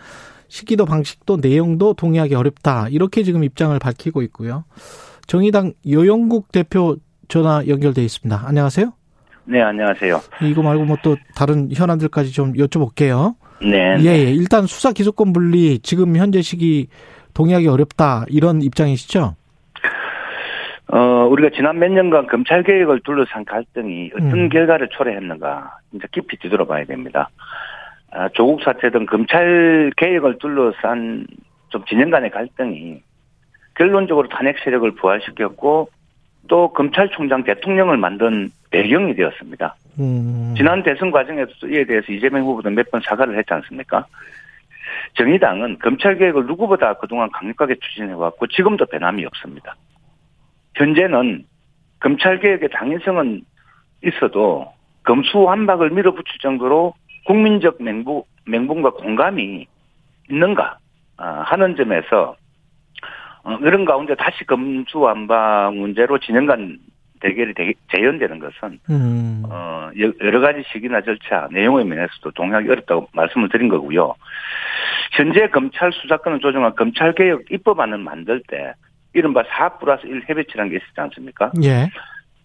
시기도 0.49 0.85
방식도 0.85 1.37
내용도 1.37 1.93
동의하기 1.93 2.35
어렵다. 2.35 2.87
이렇게 2.89 3.23
지금 3.23 3.45
입장을 3.45 3.77
밝히고 3.79 4.21
있고요. 4.23 4.65
정의당 5.27 5.71
요영국 5.89 6.51
대표 6.51 6.97
전화 7.29 7.65
연결돼 7.65 8.03
있습니다. 8.03 8.43
안녕하세요. 8.45 8.91
네, 9.45 9.61
안녕하세요. 9.61 10.21
이거 10.43 10.61
말고 10.61 10.85
뭐 10.85 10.97
또 11.03 11.15
다른 11.35 11.69
현안들까지 11.73 12.31
좀 12.33 12.53
여쭤볼게요. 12.53 13.35
네. 13.61 13.95
예, 14.01 14.05
예. 14.25 14.31
일단 14.33 14.67
수사 14.67 14.91
기소권 14.91 15.31
분리 15.31 15.79
지금 15.79 16.17
현재 16.17 16.41
시기 16.41 16.87
동의하기 17.33 17.67
어렵다. 17.67 18.25
이런 18.27 18.61
입장이시죠? 18.61 19.35
어, 20.91 21.25
우리가 21.29 21.49
지난 21.55 21.79
몇 21.79 21.89
년간 21.89 22.27
검찰 22.27 22.63
개혁을 22.63 22.99
둘러싼 23.05 23.45
갈등이 23.45 24.11
어떤 24.13 24.33
음. 24.33 24.49
결과를 24.49 24.89
초래했는가, 24.89 25.77
진짜 25.89 26.07
깊이 26.11 26.37
뒤돌아봐야 26.37 26.83
됩니다. 26.85 27.29
아, 28.11 28.27
조국 28.33 28.61
사태 28.61 28.89
등 28.91 29.05
검찰 29.05 29.91
개혁을 29.95 30.37
둘러싼 30.39 31.25
좀 31.69 31.85
진영 31.85 32.09
간의 32.09 32.29
갈등이 32.31 33.01
결론적으로 33.75 34.27
탄핵 34.27 34.57
세력을 34.59 34.91
부활시켰고 34.95 35.89
또 36.49 36.73
검찰총장 36.73 37.43
대통령을 37.45 37.95
만든 37.95 38.49
배경이 38.69 39.15
되었습니다. 39.15 39.75
음. 39.99 40.53
지난 40.57 40.83
대선 40.83 41.11
과정에서 41.11 41.51
이에 41.67 41.85
대해서 41.85 42.11
이재명 42.11 42.43
후보도 42.43 42.69
몇 42.69 42.91
번 42.91 42.99
사과를 43.01 43.37
했지 43.37 43.53
않습니까? 43.53 44.05
정의당은 45.13 45.79
검찰 45.79 46.17
개혁을 46.17 46.45
누구보다 46.47 46.95
그동안 46.95 47.29
강력하게 47.31 47.75
추진해왔고 47.75 48.47
지금도 48.47 48.85
변함이 48.87 49.25
없습니다. 49.25 49.75
현재는 50.75 51.45
검찰 51.99 52.39
개혁의 52.39 52.69
당위성은 52.69 53.41
있어도 54.03 54.71
검수완박을 55.03 55.91
밀어붙일 55.91 56.39
정도로 56.41 56.93
국민적 57.25 57.81
맹부, 57.81 58.25
맹분과 58.45 58.91
공감이 58.91 59.67
있는가 60.29 60.77
아, 61.17 61.43
하는 61.45 61.75
점에서 61.75 62.35
어, 63.43 63.57
그런 63.57 63.85
가운데 63.85 64.15
다시 64.15 64.43
검수완박 64.45 65.75
문제로 65.75 66.17
진영간 66.19 66.77
대결이 67.19 67.53
되- 67.53 67.73
재현되는 67.95 68.39
것은 68.39 68.79
음. 68.89 69.43
어, 69.47 69.89
여- 69.99 70.13
여러 70.21 70.39
가지 70.39 70.63
시기나 70.71 71.01
절차, 71.01 71.47
내용의 71.51 71.85
면에서도 71.85 72.31
동의하기 72.31 72.69
어렵다고 72.69 73.07
말씀을 73.13 73.49
드린 73.49 73.69
거고요. 73.69 74.15
현재 75.11 75.47
검찰 75.49 75.91
수사권을 75.91 76.39
조정한 76.39 76.73
검찰개혁 76.75 77.51
입법안을 77.51 77.99
만들 77.99 78.41
때 78.47 78.73
이른바 79.13 79.43
4 79.47 79.77
플러스 79.77 80.05
1 80.05 80.23
협의체라는 80.27 80.71
게 80.71 80.77
있었지 80.77 80.99
않습니까? 80.99 81.51
예. 81.63 81.89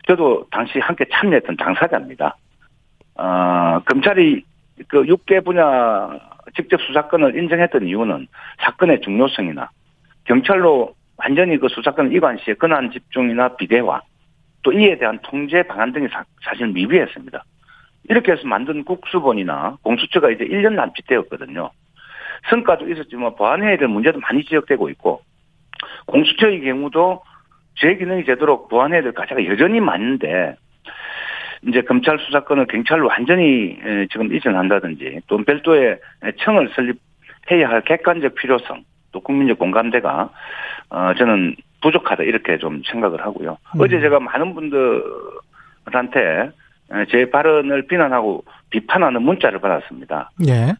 저도 0.06 0.46
당시 0.50 0.78
함께 0.78 1.04
참여했던 1.12 1.56
당사자입니다. 1.56 2.36
어, 3.16 3.80
검찰이 3.86 4.44
그 4.88 5.04
6개 5.04 5.44
분야 5.44 6.10
직접 6.54 6.80
수사권을 6.82 7.36
인정했던 7.36 7.86
이유는 7.86 8.26
사건의 8.60 9.00
중요성이나 9.00 9.70
경찰로 10.24 10.94
완전히 11.16 11.58
그 11.58 11.68
수사권 11.68 12.12
이관 12.12 12.38
시에 12.38 12.54
권한 12.54 12.90
집중이나 12.90 13.56
비대화 13.56 14.00
또 14.62 14.72
이에 14.72 14.98
대한 14.98 15.18
통제 15.22 15.62
방안 15.62 15.92
등이 15.92 16.08
사, 16.08 16.24
실 16.56 16.68
미비했습니다. 16.68 17.44
이렇게 18.08 18.32
해서 18.32 18.46
만든 18.46 18.84
국수본이나 18.84 19.78
공수처가 19.82 20.30
이제 20.30 20.44
1년 20.44 20.74
남짓되었거든요. 20.74 21.70
성과도 22.50 22.88
있었지만 22.88 23.34
보완해야 23.34 23.76
될 23.78 23.88
문제도 23.88 24.18
많이 24.20 24.44
지적되고 24.44 24.88
있고 24.90 25.22
공수처의 26.06 26.60
경우도 26.62 27.22
제 27.76 27.96
기능이 27.96 28.24
되도록 28.24 28.68
보완해야 28.68 29.02
될 29.02 29.12
과제가 29.12 29.44
여전히 29.46 29.80
많은데 29.80 30.56
이제 31.66 31.82
검찰 31.82 32.18
수사권을 32.18 32.66
경찰로 32.66 33.08
완전히 33.08 33.78
에, 33.84 34.06
지금 34.10 34.32
이전한다든지 34.34 35.20
또 35.26 35.38
별도의 35.38 35.98
청을 36.38 36.70
설립해야 36.74 37.68
할 37.68 37.82
객관적 37.82 38.34
필요성 38.34 38.84
또 39.12 39.20
국민적 39.20 39.58
공감대가 39.58 40.30
어 40.90 41.14
저는 41.14 41.56
부족하다 41.82 42.22
이렇게 42.24 42.58
좀 42.58 42.82
생각을 42.86 43.22
하고요. 43.24 43.58
음. 43.74 43.80
어제 43.80 44.00
제가 44.00 44.20
많은 44.20 44.54
분들한테 44.54 46.50
에, 46.92 47.04
제 47.10 47.28
발언을 47.30 47.86
비난하고 47.86 48.44
비판하는 48.70 49.22
문자를 49.22 49.58
받았습니다. 49.60 50.30
예. 50.48 50.74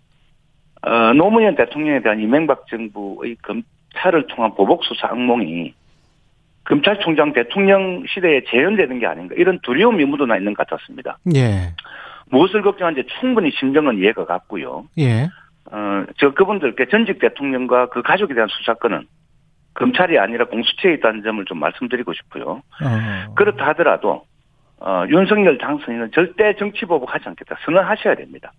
어, 0.89 1.13
노무현 1.15 1.57
대통령에 1.57 2.01
대한 2.01 2.21
이명박 2.21 2.67
정부의 2.69 3.37
검 3.43 3.63
찰을 3.99 4.27
통한 4.29 4.55
보복 4.55 4.85
수사 4.85 5.09
악몽이 5.09 5.75
검찰총장 6.65 7.33
대통령 7.33 8.05
시대에 8.09 8.43
재현되는 8.51 8.99
게 8.99 9.07
아닌가 9.07 9.35
이런 9.39 9.59
두려움이 9.63 10.05
묻어나 10.05 10.37
있는 10.37 10.55
것 10.55 10.67
같았습니다. 10.67 11.19
예. 11.35 11.73
무엇을 12.31 12.63
걱정하는지 12.63 13.09
충분히 13.21 13.51
심정은 13.53 13.99
이해가 13.99 14.27
갔고요. 14.27 14.87
예. 14.99 15.29
어, 15.71 16.05
저 16.19 16.33
그분들께 16.33 16.87
전직 16.87 17.19
대통령과 17.21 17.89
그 17.89 18.03
가족에 18.03 18.35
대한 18.35 18.49
수사권은 18.49 19.07
검찰이 19.75 20.19
아니라 20.19 20.47
공수처에 20.47 20.95
있다는 20.95 21.23
점을 21.23 21.45
좀 21.45 21.59
말씀드리고 21.61 22.13
싶고요. 22.15 22.63
어. 22.83 23.35
그렇다 23.35 23.67
하더라도 23.69 24.25
어, 24.79 25.05
윤석열 25.09 25.59
당선인은 25.59 26.11
절대 26.13 26.55
정치 26.57 26.85
보복하지 26.85 27.29
않겠다 27.29 27.57
선언하셔야 27.65 28.15
됩니다. 28.17 28.53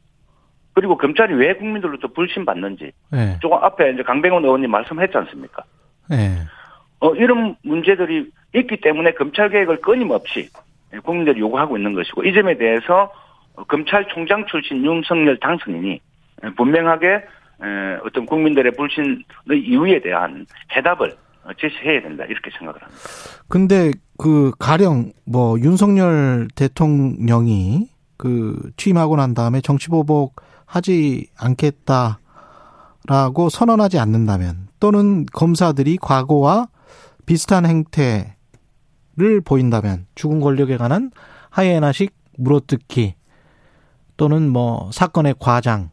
그리고 0.77 0.95
검찰이 0.95 1.33
왜 1.33 1.55
국민들로부터 1.55 2.07
불신받는지 2.09 2.91
예. 3.15 3.39
조금 3.41 3.57
앞에 3.57 3.93
이제 3.93 4.03
강병원 4.03 4.43
의원님 4.43 4.69
말씀했지 4.69 5.17
않습니까? 5.17 5.63
예. 6.11 6.37
어, 6.99 7.15
이런 7.15 7.55
문제들이 7.63 8.29
있기 8.53 8.81
때문에 8.81 9.13
검찰 9.13 9.49
개혁을 9.49 9.81
끊임없이 9.81 10.49
국민들이 11.03 11.39
요구하고 11.39 11.77
있는 11.77 11.95
것이고 11.95 12.25
이 12.25 12.31
점에 12.31 12.59
대해서 12.59 13.11
검찰총장 13.67 14.45
출신 14.45 14.85
윤석열 14.85 15.39
당선인이 15.39 15.99
분명하게 16.55 17.07
에, 17.07 17.23
어떤 18.05 18.27
국민들의 18.27 18.73
불신의 18.73 19.23
이유에 19.55 20.01
대한 20.01 20.45
해답을 20.75 21.15
제시해야 21.59 22.03
된다 22.03 22.23
이렇게 22.25 22.51
생각을 22.51 22.83
합니다. 22.83 23.01
근데 23.49 23.93
그 24.19 24.51
가령 24.59 25.11
뭐 25.25 25.59
윤석열 25.59 26.47
대통령이 26.55 27.87
그 28.15 28.59
취임하고 28.77 29.15
난 29.15 29.33
다음에 29.33 29.59
정치보복 29.61 30.46
하지 30.67 31.27
않겠다라고 31.39 32.19
선언하지 33.49 33.97
않는다면 33.97 34.67
또는 34.79 35.25
검사들이 35.25 35.97
과거와 35.99 36.67
비슷한 37.25 37.65
행태를 37.65 39.41
보인다면 39.43 40.05
죽은 40.13 40.39
권력에 40.39 40.77
관한 40.77 41.09
하이에나식 41.49 42.13
물어뜯기 42.37 43.15
또는 44.17 44.49
뭐 44.49 44.89
사건의 44.91 45.33
과장 45.39 45.89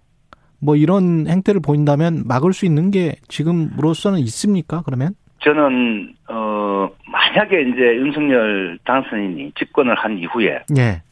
뭐 0.60 0.76
이런 0.76 1.26
행태를 1.28 1.60
보인다면 1.60 2.24
막을 2.26 2.52
수 2.52 2.66
있는 2.66 2.90
게 2.90 3.16
지금으로서는 3.28 4.18
있습니까? 4.20 4.82
그러면? 4.84 5.14
저는 5.40 6.14
어 6.28 6.88
만약에 7.06 7.62
이제 7.62 7.96
윤석열 7.96 8.78
당선인이 8.84 9.52
집권을 9.58 9.94
한 9.94 10.18
이후에 10.18 10.62
예. 10.76 10.82
에, 10.82 11.02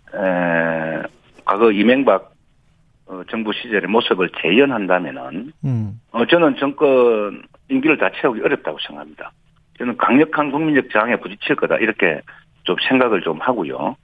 과거 1.44 1.70
이명박 1.70 2.31
어, 3.12 3.22
정부 3.28 3.52
시절의 3.52 3.88
모습을 3.88 4.30
재현한다면은 4.40 5.52
음. 5.66 6.00
어, 6.12 6.24
저는 6.24 6.56
정권 6.56 7.42
임기를 7.68 7.98
다 7.98 8.10
채우기 8.10 8.40
어렵다고 8.40 8.78
생각합니다. 8.80 9.32
저는 9.76 9.98
강력한 9.98 10.50
국민적 10.50 10.90
저항에 10.90 11.16
부딪힐 11.16 11.56
거다 11.56 11.76
이렇게 11.76 12.22
좀 12.64 12.76
생각을 12.88 13.20
좀 13.20 13.38
하고요. 13.38 13.96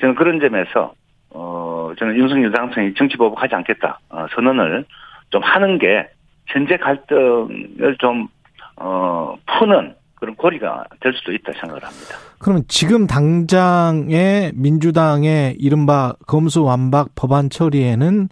저는 0.00 0.14
그런 0.14 0.40
점에서 0.40 0.94
어 1.30 1.92
저는 1.98 2.16
윤석열 2.16 2.50
당선이 2.52 2.94
정치 2.94 3.18
보복하지 3.18 3.54
않겠다 3.54 3.98
어, 4.08 4.26
선언을 4.34 4.86
좀 5.28 5.42
하는 5.42 5.78
게 5.78 6.08
현재 6.46 6.78
갈등을 6.78 7.96
좀 7.98 8.28
어, 8.76 9.36
푸는 9.44 9.94
그런 10.20 10.34
고리가 10.34 10.84
될 11.00 11.12
수도 11.14 11.32
있다 11.32 11.52
생각을 11.60 11.82
합니다. 11.84 12.16
그러면 12.38 12.64
지금 12.68 13.06
당장의 13.06 14.52
민주당의 14.54 15.56
이른바 15.58 16.12
검수완박 16.26 17.08
법안 17.14 17.50
처리에는 17.50 18.28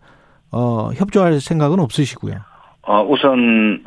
어, 0.52 0.90
협조할 0.94 1.40
생각은 1.40 1.80
없으시고요. 1.80 2.34
어, 2.82 3.02
우선 3.04 3.84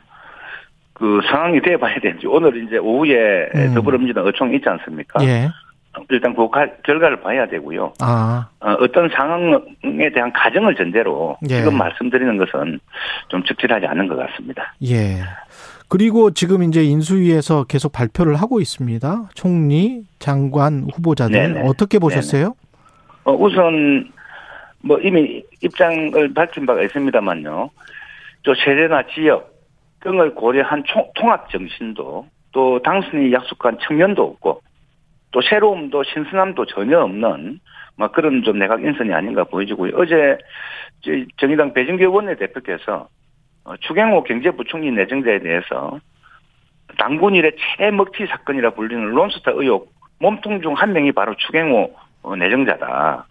그 0.94 1.22
상황이 1.30 1.62
돼 1.62 1.78
봐야 1.78 1.98
되는지 2.00 2.28
오늘 2.28 2.66
이제 2.66 2.78
오후에 2.78 3.50
음. 3.56 3.74
더불어민주당 3.74 4.26
의총이 4.28 4.58
있지 4.58 4.68
않습니까? 4.68 5.24
예. 5.24 5.50
일단 6.10 6.36
그 6.36 6.50
가- 6.50 6.68
결과를 6.86 7.20
봐야 7.22 7.48
되고요. 7.48 7.94
아, 8.00 8.48
어, 8.60 8.72
어떤 8.82 9.10
상황에 9.10 10.10
대한 10.14 10.32
가정을 10.34 10.76
전제로 10.76 11.38
예. 11.50 11.56
지금 11.58 11.78
말씀드리는 11.78 12.38
것은 12.38 12.80
좀 13.30 13.44
적절하지 13.44 13.86
않은 13.88 14.08
것 14.08 14.16
같습니다. 14.18 14.74
예. 14.84 15.16
그리고 15.90 16.32
지금 16.32 16.62
이제 16.64 16.84
인수위에서 16.84 17.64
계속 17.64 17.92
발표를 17.92 18.36
하고 18.36 18.62
있습니다. 18.62 19.30
총리, 19.34 20.04
장관 20.20 20.86
후보자들 20.94 21.34
네네. 21.54 21.68
어떻게 21.68 21.98
보셨어요? 21.98 22.54
어, 23.24 23.34
우선 23.34 24.12
뭐 24.82 25.00
이미 25.00 25.44
입장을 25.62 26.34
밝힌 26.34 26.66
바가 26.68 26.84
있습니다만요. 26.84 27.70
또 28.44 28.56
세대나 28.56 29.04
지역 29.14 29.50
등을 30.02 30.36
고려한 30.36 30.84
총- 30.86 31.10
통합 31.16 31.50
정신도 31.50 32.28
또 32.52 32.82
당선이 32.84 33.34
약속한 33.34 33.78
청년도 33.82 34.24
없고 34.24 34.62
또 35.32 35.42
새로움도 35.42 36.04
신선함도 36.04 36.66
전혀 36.68 37.00
없는 37.00 37.60
막 37.98 38.12
그런 38.14 38.44
좀 38.44 38.60
내각 38.60 38.82
인선이 38.84 39.12
아닌가 39.14 39.44
보여지고요. 39.44 39.92
어제 39.98 40.38
정의당 41.38 41.74
배진교 41.74 42.12
원내대표께서 42.12 42.94
어, 42.94 43.19
추경호 43.78 44.24
경제부총리 44.24 44.92
내정자에 44.92 45.40
대해서 45.40 46.00
당군 46.98 47.36
일의 47.36 47.54
최먹튀 47.78 48.26
사건이라 48.28 48.72
불리는 48.72 49.04
론스타 49.12 49.52
의혹 49.56 49.94
몸통 50.20 50.62
중 50.62 50.74
한 50.74 50.94
명이 50.94 51.12
바로 51.14 51.36
추경호 51.36 51.94
어, 52.24 52.36
내정자다 52.36 53.26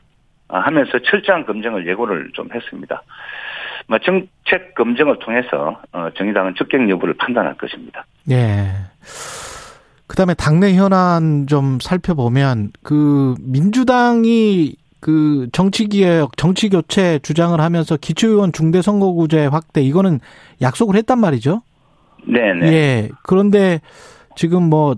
아, 0.49 0.59
하면서 0.61 0.99
철저한 0.99 1.45
검증을 1.45 1.87
예고를 1.87 2.31
좀 2.33 2.49
했습니다. 2.55 3.03
뭐 3.87 3.99
정책 3.99 4.75
검증을 4.75 5.19
통해서 5.19 5.81
어, 5.93 6.09
정의당은 6.17 6.55
적격 6.57 6.89
여부를 6.89 7.15
판단할 7.15 7.55
것입니다. 7.57 8.05
예. 8.31 8.69
그다음에 10.07 10.33
당내 10.35 10.75
현안 10.75 11.47
좀 11.47 11.79
살펴보면 11.81 12.71
그 12.83 13.35
민주당이 13.41 14.75
그 15.01 15.47
정치개혁, 15.53 16.37
정치교체 16.37 17.21
주장을 17.21 17.59
하면서 17.61 17.97
기초의원 17.97 18.53
중대선거구제 18.53 19.47
확대 19.47 19.81
이거는 19.83 20.19
약속을 20.61 20.97
했단 20.97 21.19
말이죠. 21.21 21.63
네네. 22.27 22.73
예. 22.73 23.09
그런데 23.23 23.81
지금 24.37 24.65
뭐 24.65 24.97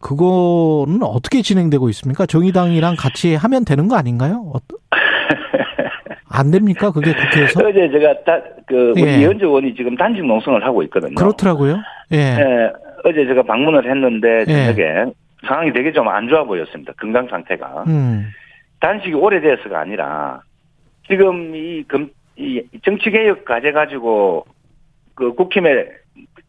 그거는 0.00 1.02
어떻게 1.02 1.42
진행되고 1.42 1.88
있습니까? 1.90 2.26
정의당이랑 2.26 2.96
같이 2.98 3.34
하면 3.34 3.64
되는 3.64 3.88
거 3.88 3.96
아닌가요? 3.96 4.52
어- 4.54 4.58
안 6.30 6.50
됩니까? 6.50 6.90
그게 6.92 7.12
국회에서? 7.14 7.60
어제 7.66 7.88
제가 7.90 8.14
다, 8.24 8.40
그, 8.66 8.92
우리 8.92 9.02
예. 9.06 9.20
이현주 9.20 9.46
의원이 9.46 9.74
지금 9.74 9.96
단식 9.96 10.24
농성을 10.24 10.62
하고 10.64 10.82
있거든요. 10.84 11.14
그렇더라고요. 11.14 11.78
예. 12.12 12.16
예, 12.18 12.70
어제 13.04 13.26
제가 13.26 13.42
방문을 13.44 13.88
했는데, 13.90 14.44
예. 14.46 14.72
저녁에 14.74 15.12
상황이 15.46 15.72
되게 15.72 15.90
좀 15.92 16.06
안 16.08 16.28
좋아 16.28 16.44
보였습니다. 16.44 16.92
건강 17.00 17.26
상태가. 17.28 17.84
음. 17.88 18.26
단식이 18.80 19.14
오래돼서가 19.14 19.80
아니라, 19.80 20.40
지금 21.06 21.54
이 21.54 21.82
금, 21.84 22.10
이 22.36 22.62
정치개혁 22.84 23.44
과제 23.44 23.72
가지고, 23.72 24.46
그 25.14 25.34
국힘에, 25.34 25.86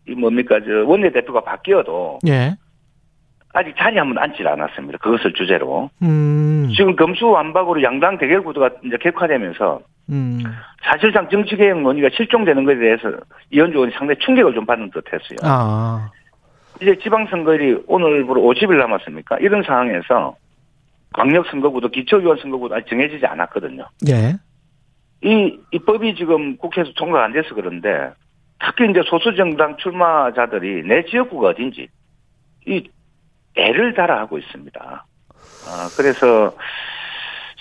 이 0.07 0.11
뭡니까, 0.13 0.59
저 0.65 0.85
원내대표가 0.85 1.41
바뀌어도, 1.41 2.19
예. 2.27 2.55
아직 3.53 3.75
자리 3.77 3.97
한번 3.97 4.21
앉질 4.21 4.47
않았습니다. 4.47 4.99
그것을 4.99 5.33
주제로. 5.33 5.89
음. 6.03 6.69
지금 6.75 6.95
검수완박으로 6.95 7.81
양당 7.81 8.19
대결 8.19 8.43
구도가 8.43 8.69
이제 8.85 8.97
격화되면서, 8.97 9.81
음. 10.09 10.39
사실상 10.83 11.29
정치개혁 11.29 11.81
논의가 11.81 12.09
실종되는 12.13 12.63
것에 12.65 12.79
대해서 12.79 13.11
이현주 13.51 13.73
의원이 13.77 13.91
상당히 13.93 14.19
충격을 14.19 14.53
좀 14.53 14.65
받는 14.65 14.91
듯 14.91 15.03
했어요. 15.11 15.37
아. 15.43 16.09
이제 16.81 16.95
지방선거일이 16.97 17.83
오늘부로 17.87 18.41
50일 18.41 18.77
남았습니까? 18.77 19.37
이런 19.39 19.63
상황에서 19.63 20.35
광역선거구도 21.13 21.89
기초의원 21.89 22.37
선거구도 22.37 22.75
아직 22.75 22.89
정해지지 22.89 23.25
않았거든요. 23.25 23.87
예. 24.09 24.35
이, 25.21 25.59
이 25.71 25.79
법이 25.79 26.15
지금 26.15 26.57
국회에서 26.57 26.91
통과가 26.95 27.25
안 27.25 27.33
돼서 27.33 27.53
그런데 27.55 28.11
특히 28.59 28.89
이제 28.89 29.01
소수정당 29.05 29.77
출마자들이 29.77 30.83
내 30.87 31.03
지역구가 31.05 31.49
어딘지 31.49 31.87
이 32.65 32.89
애를 33.55 33.93
달아 33.93 34.19
하고 34.19 34.37
있습니다. 34.37 34.79
아, 34.81 35.89
그래서 35.97 36.53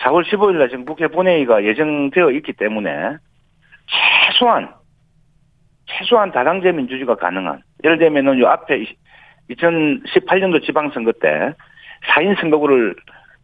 4월 0.00 0.24
15일 0.24 0.58
날 0.58 0.68
지금 0.68 0.84
국회 0.84 1.08
본회의가 1.08 1.64
예정되어 1.64 2.30
있기 2.32 2.52
때문에 2.52 3.16
최소한 4.26 4.72
최소한 5.86 6.30
다당제 6.30 6.72
민주주의가 6.72 7.16
가능한 7.16 7.62
예를 7.84 7.98
들면은 7.98 8.38
요 8.38 8.48
앞에 8.48 8.84
2018년도 9.50 10.64
지방선거 10.64 11.12
때 11.20 11.54
4인 12.12 12.38
선거구를 12.40 12.94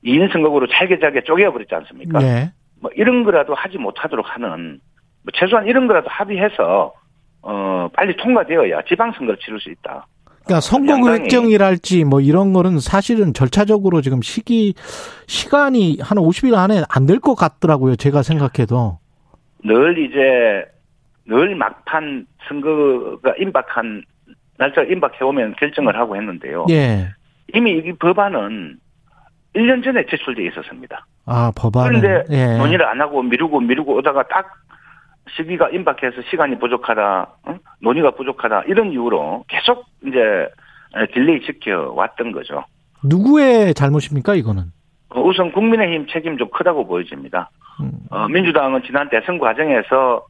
2인 0.05 0.31
선거구로 0.33 0.67
잘게 0.69 0.99
잘게 0.99 1.23
쪼개버렸지 1.25 1.75
않습니까? 1.75 2.23
예. 2.23 2.53
뭐 2.81 2.91
이런 2.95 3.25
거라도 3.25 3.55
하지 3.55 3.79
못하도록 3.79 4.25
하는 4.29 4.81
뭐 5.23 5.33
최소한 5.35 5.67
이런 5.67 5.87
거라도 5.87 6.09
합의해서 6.11 6.93
어 7.43 7.89
빨리 7.95 8.15
통과되어야 8.17 8.83
지방선거를 8.89 9.39
치를 9.41 9.61
수 9.61 9.71
있다. 9.71 10.07
그러니까 10.45 10.61
선거구 10.61 11.09
양당이- 11.09 11.21
획정이랄지 11.23 12.05
뭐 12.05 12.21
이런 12.21 12.53
거는 12.53 12.79
사실은 12.79 13.33
절차적으로 13.33 14.03
지금 14.03 14.21
시기 14.21 14.75
시간이 15.27 15.99
한 16.03 16.19
50일 16.19 16.55
안에 16.55 16.83
안 16.91 17.07
될 17.07 17.19
것 17.21 17.35
같더라고요. 17.35 17.97
제가 17.97 18.23
생각해도. 18.23 18.99
늘 19.65 19.99
이제 19.99 20.65
늘 21.27 21.55
막판 21.57 22.27
선거가 22.49 23.35
임박한 23.39 24.05
날짜가 24.59 24.83
임박해 24.89 25.25
오면 25.25 25.55
결정을 25.59 25.97
하고 25.99 26.15
했는데요. 26.17 26.67
예. 26.69 27.09
이미 27.55 27.73
이 27.79 27.93
법안은 27.95 28.79
1년 29.55 29.85
전에 29.85 30.05
제출돼 30.07 30.47
있었습니다. 30.49 31.07
아, 31.27 31.53
법안은 31.57 32.01
그런데 32.01 32.25
예. 32.35 32.59
논의를 32.59 32.87
안 32.87 33.01
하고 33.01 33.23
미루고 33.23 33.61
미루고 33.61 33.95
오다가 33.97 34.25
딱 34.25 34.51
시기가 35.37 35.71
임박해서 35.71 36.23
시간이 36.31 36.59
부족하다, 36.59 37.29
응? 37.49 37.59
논의가 37.81 38.13
부족하다 38.13 38.65
이런 38.67 38.93
이유로 38.93 39.45
계속 39.49 39.87
이제 40.07 40.49
delay 41.13 41.41
시켜 41.45 41.93
왔던 41.93 42.33
거죠. 42.33 42.65
누구의 43.05 43.75
잘못입니까, 43.75 44.35
이거는? 44.35 44.65
어, 45.11 45.21
우선 45.23 45.53
국민의힘 45.53 46.07
책임 46.09 46.37
좀 46.37 46.49
크다고 46.51 46.87
보여집니다. 46.87 47.51
음. 47.81 47.93
어, 48.11 48.29
민주당은 48.29 48.83
지난 48.85 49.09
대선 49.09 49.39
과정에서 49.39 50.27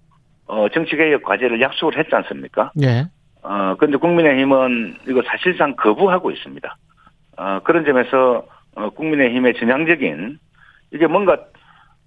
어, 0.47 0.69
정치개혁 0.69 1.23
과제를 1.23 1.61
약속을 1.61 1.99
했지 1.99 2.15
않습니까? 2.15 2.71
예. 2.83 3.07
어, 3.43 3.75
근데 3.79 3.97
국민의힘은 3.97 4.97
이거 5.09 5.23
사실상 5.27 5.75
거부하고 5.77 6.31
있습니다. 6.31 6.77
어, 7.37 7.61
그런 7.65 7.85
점에서 7.85 8.45
어, 8.77 8.91
국민의힘의 8.91 9.55
전향적인 9.55 10.39
이게 10.93 11.07
뭔가 11.07 11.37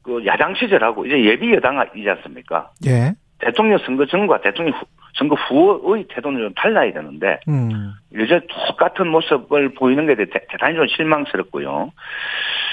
그 0.04 0.26
야당 0.26 0.56
시절하고 0.56 1.06
이제 1.06 1.24
예비 1.26 1.52
여당이지 1.54 2.10
않습니까? 2.10 2.72
예. 2.86 3.14
대통령 3.40 3.78
선거 3.80 4.06
전과 4.06 4.42
대통령 4.42 4.74
후, 4.78 4.86
선거 5.14 5.36
후의 5.36 6.06
태도는 6.10 6.40
좀 6.40 6.54
달라야 6.56 6.92
되는데 6.94 7.40
음. 7.48 7.92
여전히 8.16 8.42
똑같은 8.68 9.08
모습을 9.10 9.74
보이는 9.74 10.08
게 10.08 10.16
대- 10.16 10.26
대단히 10.50 10.76
좀 10.76 10.88
실망스럽고요. 10.88 11.92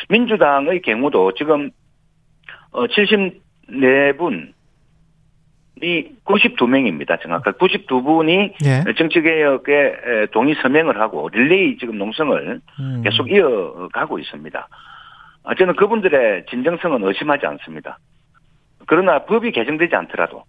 민주당의 0.09 0.80
경우도 0.82 1.32
지금 1.34 1.70
어 2.70 2.86
74분 2.86 4.53
이 5.85 6.09
92명입니다. 6.24 7.20
정확하게 7.20 7.59
92분이 7.59 8.55
예. 8.64 8.93
정치개혁에 8.95 10.28
동의 10.32 10.55
서명을 10.62 10.99
하고 10.99 11.28
릴레이 11.30 11.76
지금 11.78 11.99
농성을 11.99 12.61
음. 12.80 13.03
계속 13.05 13.30
이어가고 13.30 14.18
있습니다. 14.18 14.68
아, 15.45 15.55
저는 15.55 15.76
그분들의 15.76 16.47
진정성은 16.49 17.05
의심하지 17.05 17.45
않습니다. 17.47 17.99
그러나 18.87 19.24
법이 19.24 19.53
개정되지 19.53 19.95
않더라도 19.95 20.45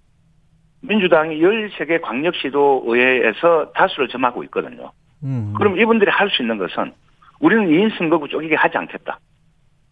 민주당이 0.82 1.40
13개 1.40 2.02
광역시도 2.02 2.84
의회에서 2.88 3.72
다수를 3.74 4.08
점하고 4.08 4.44
있거든요. 4.46 4.92
음. 5.24 5.54
그럼 5.58 5.78
이분들이 5.78 6.10
할 6.12 6.30
수 6.30 6.42
있는 6.42 6.58
것은 6.58 6.94
우리는 7.40 7.68
2인 7.68 7.98
선거구 7.98 8.30
쪼개게 8.30 8.56
하지 8.56 8.78
않겠다. 8.78 9.20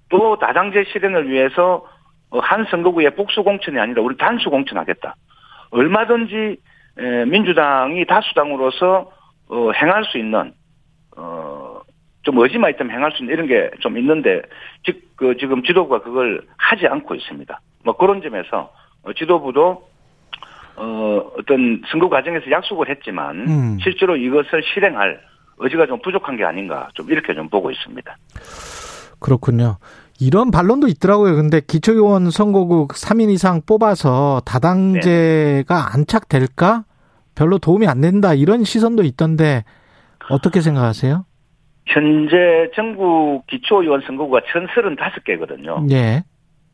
또 0.09 0.37
다당제 0.37 0.85
실현을 0.91 1.29
위해서 1.29 1.85
어, 2.29 2.39
한 2.39 2.65
선거구의 2.69 3.15
복수 3.15 3.43
공천이 3.43 3.79
아니라 3.79 4.01
우리 4.01 4.17
단수 4.17 4.49
공천하겠다. 4.49 5.15
얼마든지 5.73 6.57
에, 6.97 7.25
민주당이 7.25 8.05
다수당으로서 8.05 9.11
어, 9.49 9.71
행할 9.71 10.05
수 10.05 10.17
있는 10.17 10.53
어, 11.17 11.81
좀 12.23 12.37
의지만 12.39 12.71
있다면 12.71 12.95
행할 12.95 13.11
수 13.11 13.23
있는 13.23 13.33
이런 13.33 13.47
게 13.47 13.69
좀 13.81 13.97
있는데 13.97 14.41
즉 14.85 15.13
그 15.15 15.37
지금 15.37 15.63
지도부가 15.63 16.01
그걸 16.01 16.41
하지 16.57 16.87
않고 16.87 17.15
있습니다. 17.15 17.61
뭐 17.85 17.95
그런 17.95 18.21
점에서 18.21 18.73
어, 19.03 19.13
지도부도 19.13 19.87
어, 20.75 21.31
어떤 21.37 21.81
선거 21.87 22.09
과정에서 22.09 22.49
약속을 22.49 22.89
했지만 22.89 23.47
음. 23.47 23.77
실제로 23.81 24.17
이것을 24.17 24.63
실행할 24.73 25.21
의지가 25.59 25.85
좀 25.85 26.01
부족한 26.01 26.35
게 26.35 26.43
아닌가 26.43 26.89
좀 26.95 27.09
이렇게 27.11 27.33
좀 27.35 27.47
보고 27.47 27.69
있습니다. 27.71 28.17
그렇군요. 29.19 29.77
이런 30.19 30.51
반론도 30.51 30.87
있더라고요. 30.87 31.35
근데 31.35 31.59
기초의원 31.59 32.31
선거구 32.31 32.87
3인 32.89 33.29
이상 33.31 33.61
뽑아서 33.65 34.41
다당제가 34.45 35.93
안착될까? 35.93 36.85
별로 37.35 37.57
도움이 37.57 37.87
안 37.87 38.01
된다. 38.01 38.33
이런 38.33 38.63
시선도 38.63 39.03
있던데 39.03 39.63
어떻게 40.29 40.61
생각하세요? 40.61 41.25
현재 41.85 42.69
전국 42.75 43.45
기초의원 43.47 44.01
선거구가 44.05 44.41
1035개거든요. 44.41 45.91
예. 45.91 46.23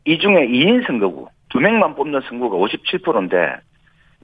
이 0.04 0.18
중에 0.18 0.46
2인 0.46 0.86
선거구, 0.86 1.28
두 1.48 1.58
명만 1.58 1.94
뽑는 1.94 2.20
선거가 2.28 2.56
57%인데, 2.56 3.36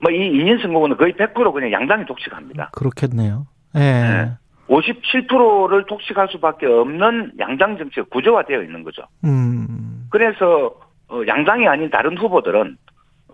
뭐이 0.02 0.30
2인 0.30 0.62
선거구는 0.62 0.96
거의 0.96 1.14
100% 1.14 1.52
그냥 1.52 1.72
양당이 1.72 2.06
독식합니다. 2.06 2.70
그렇겠네요. 2.72 3.46
예. 3.74 3.80
네. 3.80 4.30
57%를 4.68 5.84
독식할 5.86 6.28
수밖에 6.30 6.66
없는 6.66 7.32
양당 7.38 7.78
정치가 7.78 8.06
구조화되어 8.10 8.62
있는 8.62 8.82
거죠. 8.82 9.02
음. 9.24 10.06
그래서 10.10 10.74
어, 11.08 11.22
양당이 11.26 11.68
아닌 11.68 11.90
다른 11.90 12.16
후보들은 12.18 12.76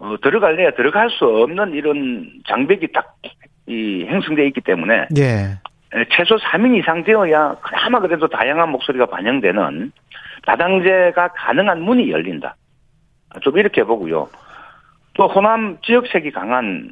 어, 0.00 0.16
들어갈래야 0.22 0.72
들어갈 0.72 1.10
수 1.10 1.24
없는 1.24 1.72
이런 1.72 2.28
장벽이 2.46 2.88
딱이 2.92 4.06
형성되어 4.06 4.44
있기 4.46 4.60
때문에 4.60 5.06
예. 5.16 5.58
에, 5.94 6.04
최소 6.10 6.36
3인 6.36 6.78
이상 6.78 7.04
되어야 7.04 7.56
그나마 7.62 8.00
그래도 8.00 8.26
다양한 8.28 8.70
목소리가 8.70 9.06
반영되는 9.06 9.92
다당제가 10.44 11.28
가능한 11.28 11.82
문이 11.82 12.10
열린다. 12.10 12.56
좀 13.40 13.56
이렇게 13.56 13.84
보고요. 13.84 14.28
또 15.14 15.28
호남 15.28 15.78
지역색이 15.82 16.32
강한 16.32 16.90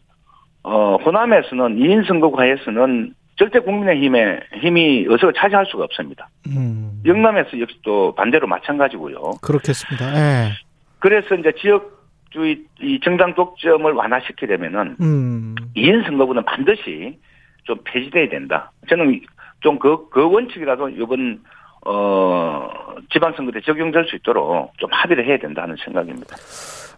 어 0.62 0.96
호남에서는 0.96 1.76
2인 1.76 2.06
선거구에서는 2.06 3.14
절대 3.40 3.58
국민의힘의 3.58 4.40
힘이 4.60 5.06
의석을 5.08 5.32
차지할 5.32 5.64
수가 5.64 5.84
없습니다. 5.84 6.28
음. 6.48 7.00
영남에서 7.06 7.58
역시 7.58 7.74
또 7.82 8.14
반대로 8.14 8.46
마찬가지고요. 8.46 9.38
그렇겠습니다. 9.40 10.14
예. 10.14 10.50
그래서 10.98 11.34
이제 11.36 11.50
지역주의 11.58 12.60
이 12.82 13.00
정당 13.02 13.34
독점을 13.34 13.90
완화시키려면은 13.90 14.96
음. 15.00 15.54
2인 15.74 16.04
선거구는 16.04 16.44
반드시 16.44 17.18
좀 17.64 17.78
폐지돼야 17.82 18.28
된다. 18.28 18.72
저는 18.90 19.22
좀 19.60 19.78
그, 19.78 20.10
그 20.10 20.30
원칙이라도 20.30 20.90
이번, 20.90 21.40
어, 21.86 22.68
지방선거 23.10 23.52
때 23.52 23.60
적용될 23.64 24.04
수 24.04 24.16
있도록 24.16 24.74
좀 24.76 24.90
합의를 24.92 25.26
해야 25.26 25.38
된다는 25.38 25.76
생각입니다. 25.82 26.36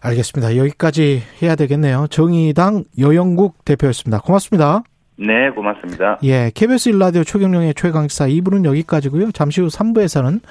알겠습니다. 0.01 0.57
여기까지 0.57 1.21
해야 1.41 1.55
되겠네요. 1.55 2.07
정의당 2.09 2.83
여영국 2.99 3.63
대표였습니다. 3.63 4.19
고맙습니다. 4.19 4.83
네, 5.15 5.49
고맙습니다. 5.51 6.17
예, 6.23 6.51
KBS 6.53 6.89
일라디오 6.89 7.23
최경령의 7.23 7.73
최강시사 7.75 8.27
2부는 8.27 8.65
여기까지고요. 8.65 9.31
잠시 9.31 9.61
후 9.61 9.67
3부에서는 9.67 10.41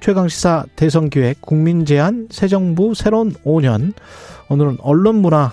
최강시사 0.00 0.64
대선기획 0.76 1.40
국민제안 1.40 2.28
새정부 2.30 2.94
새로운 2.94 3.32
5년 3.44 3.92
오늘은 4.48 4.78
언론문화 4.80 5.52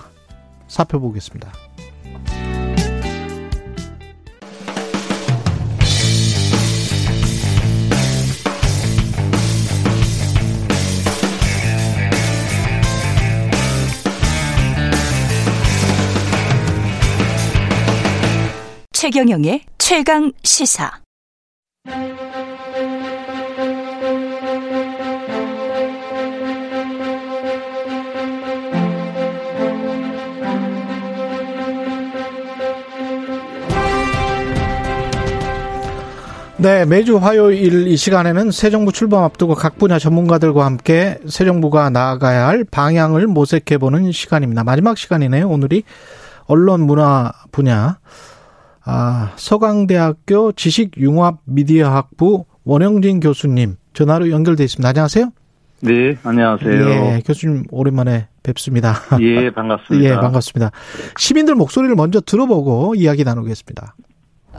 살펴보겠습니다. 0.66 1.63
최경영의 19.04 19.60
최강 19.76 20.32
시사. 20.42 20.90
네, 36.56 36.86
매주 36.86 37.18
화요일 37.18 37.86
이 37.86 37.98
시간에는 37.98 38.50
새 38.52 38.70
정부 38.70 38.90
출범 38.90 39.22
앞두고 39.22 39.54
각 39.54 39.76
분야 39.76 39.98
전문가들과 39.98 40.64
함께 40.64 41.18
새 41.28 41.44
정부가 41.44 41.90
나아가야 41.90 42.48
할 42.48 42.64
방향을 42.64 43.26
모색해보는 43.26 44.12
시간입니다. 44.12 44.64
마지막 44.64 44.96
시간이네요. 44.96 45.46
오늘이 45.46 45.82
언론 46.46 46.86
문화 46.86 47.32
분야 47.52 47.98
아, 48.84 49.32
서강대학교 49.36 50.52
지식융합미디어학부 50.52 52.44
원영진 52.64 53.20
교수님 53.20 53.76
전화로 53.94 54.30
연결돼 54.30 54.64
있습니다. 54.64 54.88
안녕하세요. 54.88 55.30
네, 55.80 56.16
안녕하세요. 56.22 56.88
예, 56.88 57.22
교수님 57.24 57.64
오랜만에 57.70 58.28
뵙습니다. 58.42 58.94
예, 59.20 59.50
반갑습니다. 59.50 60.04
예, 60.08 60.14
반갑습니다. 60.16 60.70
시민들 61.16 61.54
목소리를 61.54 61.94
먼저 61.96 62.20
들어보고 62.20 62.94
이야기 62.94 63.24
나누겠습니다. 63.24 63.94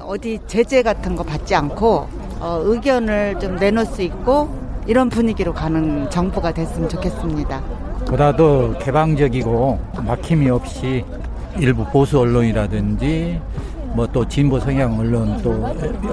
어디 0.02 0.40
제재 0.48 0.84
같은 0.84 1.16
거 1.16 1.24
받지 1.24 1.56
않고 1.56 2.08
어, 2.40 2.62
의견을 2.64 3.40
좀 3.40 3.56
내놓을 3.56 3.86
수 3.86 4.02
있고 4.02 4.50
이런 4.88 5.10
분위기로 5.10 5.54
가는 5.54 6.10
정부가 6.10 6.54
됐으면 6.54 6.90
좋겠습니다. 6.90 7.62
보다 8.08 8.36
더 8.36 8.78
개방적이고 8.78 9.80
막힘이 10.06 10.50
없이 10.50 11.04
일부 11.58 11.86
보수 11.86 12.20
언론이라든지 12.20 13.40
뭐 13.96 14.06
또 14.08 14.28
진보 14.28 14.60
성향 14.60 14.98
언론 15.00 15.42
또 15.42 15.52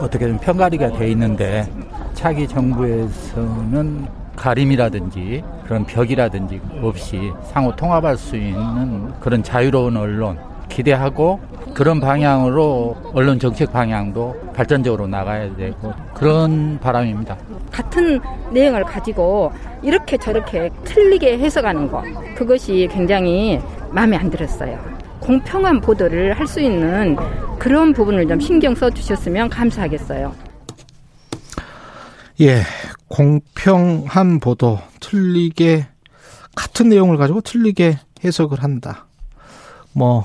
어떻게 0.01 0.27
든 0.27 0.39
편가리가 0.39 0.93
돼 0.93 1.11
있는데 1.11 1.67
차기 2.15 2.47
정부에서는 2.47 4.07
가림이라든지 4.37 5.43
그런 5.65 5.85
벽이라든지 5.85 6.61
없이 6.81 7.33
상호 7.45 7.75
통합할 7.75 8.17
수 8.17 8.37
있는 8.37 9.13
그런 9.21 9.43
자유로운 9.43 9.97
언론 9.97 10.39
기대하고 10.69 11.39
그런 11.75 12.01
방향으로 12.01 12.97
언론 13.13 13.39
정책 13.39 13.73
방향도 13.73 14.35
발전적으로 14.55 15.07
나가야 15.07 15.55
되고 15.57 15.93
그런 16.15 16.79
바람입니다. 16.81 17.37
같은 17.71 18.21
내용을 18.53 18.85
가지고 18.85 19.53
이렇게 19.83 20.17
저렇게 20.17 20.71
틀리게 20.85 21.39
해석하는 21.39 21.91
것 21.91 22.03
그것이 22.37 22.89
굉장히 22.91 23.61
마음에 23.91 24.17
안 24.17 24.31
들었어요. 24.31 24.92
공평한 25.23 25.81
보도를 25.81 26.39
할 26.39 26.47
수 26.47 26.61
있는 26.61 27.17
그런 27.59 27.93
부분을 27.93 28.27
좀 28.27 28.41
신경 28.41 28.75
써 28.75 28.91
주셨으면 28.91 29.49
감사하겠어요. 29.49 30.35
예, 32.41 32.63
공평한 33.09 34.41
보도, 34.41 34.79
틀리게, 35.01 35.87
같은 36.57 36.89
내용을 36.89 37.17
가지고 37.17 37.41
틀리게 37.41 37.99
해석을 38.25 38.63
한다. 38.63 39.07
뭐, 39.93 40.25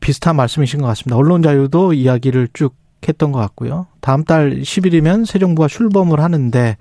비슷한 0.00 0.34
말씀이신 0.36 0.80
것 0.80 0.86
같습니다. 0.88 1.16
언론 1.16 1.42
자유도 1.42 1.92
이야기를 1.92 2.48
쭉 2.54 2.74
했던 3.06 3.32
것 3.32 3.38
같고요. 3.40 3.86
다음 4.00 4.24
달 4.24 4.60
10일이면 4.62 5.26
새 5.26 5.38
정부가 5.38 5.68
출범을 5.68 6.20
하는데, 6.20 6.76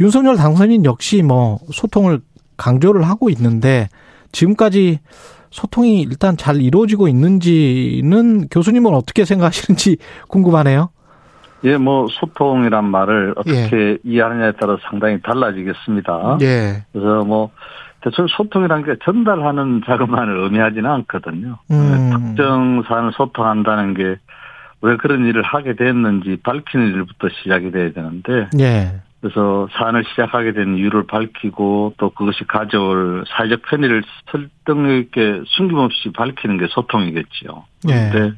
윤석열 0.00 0.36
당선인 0.36 0.84
역시 0.84 1.22
뭐, 1.22 1.58
소통을 1.72 2.20
강조를 2.58 3.08
하고 3.08 3.30
있는데, 3.30 3.88
지금까지 4.32 5.00
소통이 5.54 6.02
일단 6.02 6.36
잘 6.36 6.60
이루어지고 6.60 7.06
있는지는 7.06 8.48
교수님은 8.48 8.92
어떻게 8.92 9.24
생각하시는지 9.24 9.98
궁금하네요. 10.28 10.90
예, 11.62 11.76
뭐 11.76 12.08
소통이란 12.10 12.84
말을 12.84 13.34
어떻게 13.36 13.76
예. 13.76 13.98
이해하느냐에 14.02 14.52
따라 14.52 14.76
상당히 14.90 15.22
달라지겠습니다. 15.22 16.38
예. 16.42 16.84
그래서 16.92 17.24
뭐 17.24 17.50
대충 18.02 18.26
소통이라는 18.28 18.84
게 18.84 18.96
전달하는 19.04 19.80
작업만을 19.86 20.38
의미하지는 20.40 20.90
않거든요. 20.90 21.58
음. 21.70 22.10
특정 22.10 22.82
사안을 22.86 23.12
소통한다는 23.14 23.94
게 23.94 24.16
왜 24.84 24.98
그런 24.98 25.24
일을 25.24 25.42
하게 25.42 25.74
됐는지 25.76 26.36
밝히는 26.42 26.88
일부터 26.88 27.28
시작이 27.30 27.70
돼야 27.70 27.90
되는데 27.92 28.50
예. 28.60 29.00
그래서 29.24 29.66
사안을 29.72 30.04
시작하게 30.10 30.52
된 30.52 30.76
이유를 30.76 31.06
밝히고 31.06 31.94
또 31.96 32.10
그것이 32.10 32.44
가져올 32.46 33.24
사회적 33.26 33.62
편의를 33.62 34.02
설득력 34.30 34.98
있게 34.98 35.40
숨김없이 35.46 36.12
밝히는 36.12 36.58
게 36.58 36.66
소통이겠지요. 36.68 37.64
예. 37.88 38.10
그런데 38.12 38.18
예. 38.18 38.32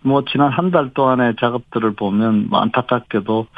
뭐 0.00 0.24
지난 0.24 0.50
한 0.50 0.70
달 0.70 0.94
동안의 0.94 1.34
작업들을 1.38 1.94
보면 1.94 2.48
뭐 2.48 2.60
안타깝게도 2.60 3.48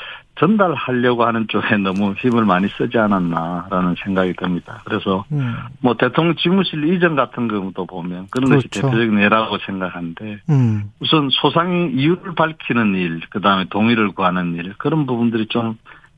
전달하려고 0.41 1.25
하는 1.25 1.47
쪽에 1.47 1.77
너무 1.77 2.15
힘을 2.15 2.45
많이 2.45 2.67
쓰지 2.67 2.99
않았나라는 2.99 3.95
생각이 4.03 4.33
듭니다. 4.33 4.81
그래서 4.85 5.25
음. 5.31 5.55
뭐 5.81 5.95
대통령 5.95 6.35
집무실 6.35 6.93
이전 6.93 7.15
같은 7.15 7.47
경우도 7.47 7.87
보면 7.87 8.27
그런 8.31 8.49
그렇죠. 8.51 8.69
것이 8.69 8.81
대표적인 8.81 9.21
예라고 9.21 9.59
생각하는데 9.59 10.41
음. 10.49 10.91
우선 10.99 11.29
소상히 11.31 11.93
이유를 11.93 12.35
밝히는 12.35 12.97
일, 12.97 13.21
그 13.31 13.41
다음에 13.41 13.67
동의를 13.71 14.11
구하는 14.13 14.57
일 14.57 14.75
그런 14.79 15.07
부분들이 15.07 15.47
좀 15.47 15.77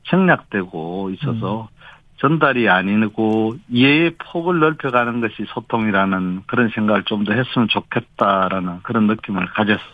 생략되고 0.09 1.11
있어서 1.11 1.61
음. 1.61 1.67
전달이 2.19 2.69
아니고 2.69 3.55
이해의 3.69 4.15
폭을 4.31 4.59
넓혀가는 4.59 5.19
것이 5.19 5.45
소통이라는 5.53 6.43
그런 6.47 6.69
생각을 6.73 7.03
좀 7.03 7.25
더 7.25 7.33
했으면 7.33 7.67
좋겠다라는 7.69 8.79
그런 8.83 9.07
느낌을 9.07 9.45
가졌습니다. 9.53 9.93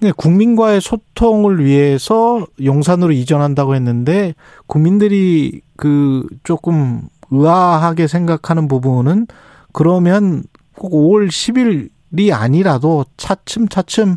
네, 0.00 0.12
국민과의 0.16 0.80
소통을 0.80 1.64
위해서 1.64 2.44
용산으로 2.62 3.12
이전한다고 3.12 3.74
했는데 3.74 4.34
국민들이 4.66 5.60
그 5.76 6.26
조금 6.42 7.02
의아하게 7.30 8.06
생각하는 8.06 8.66
부분은 8.66 9.26
그러면 9.72 10.42
꼭 10.74 10.92
5월 10.92 11.28
10일이 11.28 12.32
아니라도 12.32 13.04
차츰차츰 13.16 14.16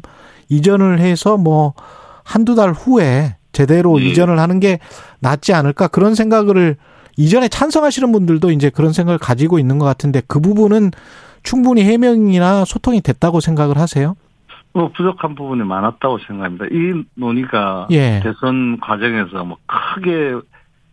이전을 0.50 1.00
해서 1.00 1.38
뭐 1.38 1.74
한두 2.24 2.56
달 2.56 2.72
후에 2.72 3.36
제대로 3.56 4.00
예. 4.02 4.06
이전을 4.06 4.38
하는 4.38 4.60
게 4.60 4.80
낫지 5.20 5.54
않을까 5.54 5.88
그런 5.88 6.14
생각을 6.14 6.76
이전에 7.18 7.48
찬성하시는 7.48 8.12
분들도 8.12 8.52
이제 8.52 8.70
그런 8.70 8.92
생각을 8.92 9.18
가지고 9.18 9.58
있는 9.58 9.80
것 9.80 9.86
같은데 9.86 10.22
그 10.28 10.40
부분은 10.42 10.92
충분히 11.42 11.84
해명이나 11.84 12.66
소통이 12.66 13.02
됐다고 13.02 13.40
생각을 13.40 13.78
하세요? 13.78 14.16
뭐 14.74 14.92
부족한 14.92 15.36
부분이 15.36 15.64
많았다고 15.64 16.20
생각합니다. 16.28 16.66
이 16.66 17.04
논의가 17.16 17.88
예. 17.92 18.20
대선 18.22 18.78
과정에서 18.82 19.46
뭐 19.46 19.58
크게 19.66 20.34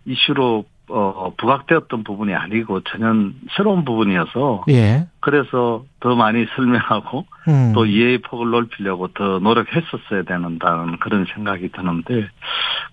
이슈로 0.05 0.65
어, 0.95 1.33
부각되었던 1.39 2.05
부분이 2.05 2.35
아니고 2.35 2.83
전혀 2.83 3.31
새로운 3.57 3.85
부분이어서 3.85 4.65
예. 4.71 5.07
그래서 5.21 5.85
더 6.01 6.15
많이 6.15 6.47
설명하고 6.55 7.27
음. 7.49 7.73
또 7.75 7.87
이해의 7.87 8.19
폭을 8.19 8.51
넓히려고 8.51 9.09
더 9.09 9.39
노력했었어야 9.39 10.23
되는다는 10.27 10.99
그런 10.99 11.25
생각이 11.35 11.71
드는데 11.71 12.29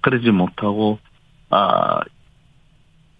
그러지 0.01 0.31
못하고 0.31 0.99
아 1.49 1.99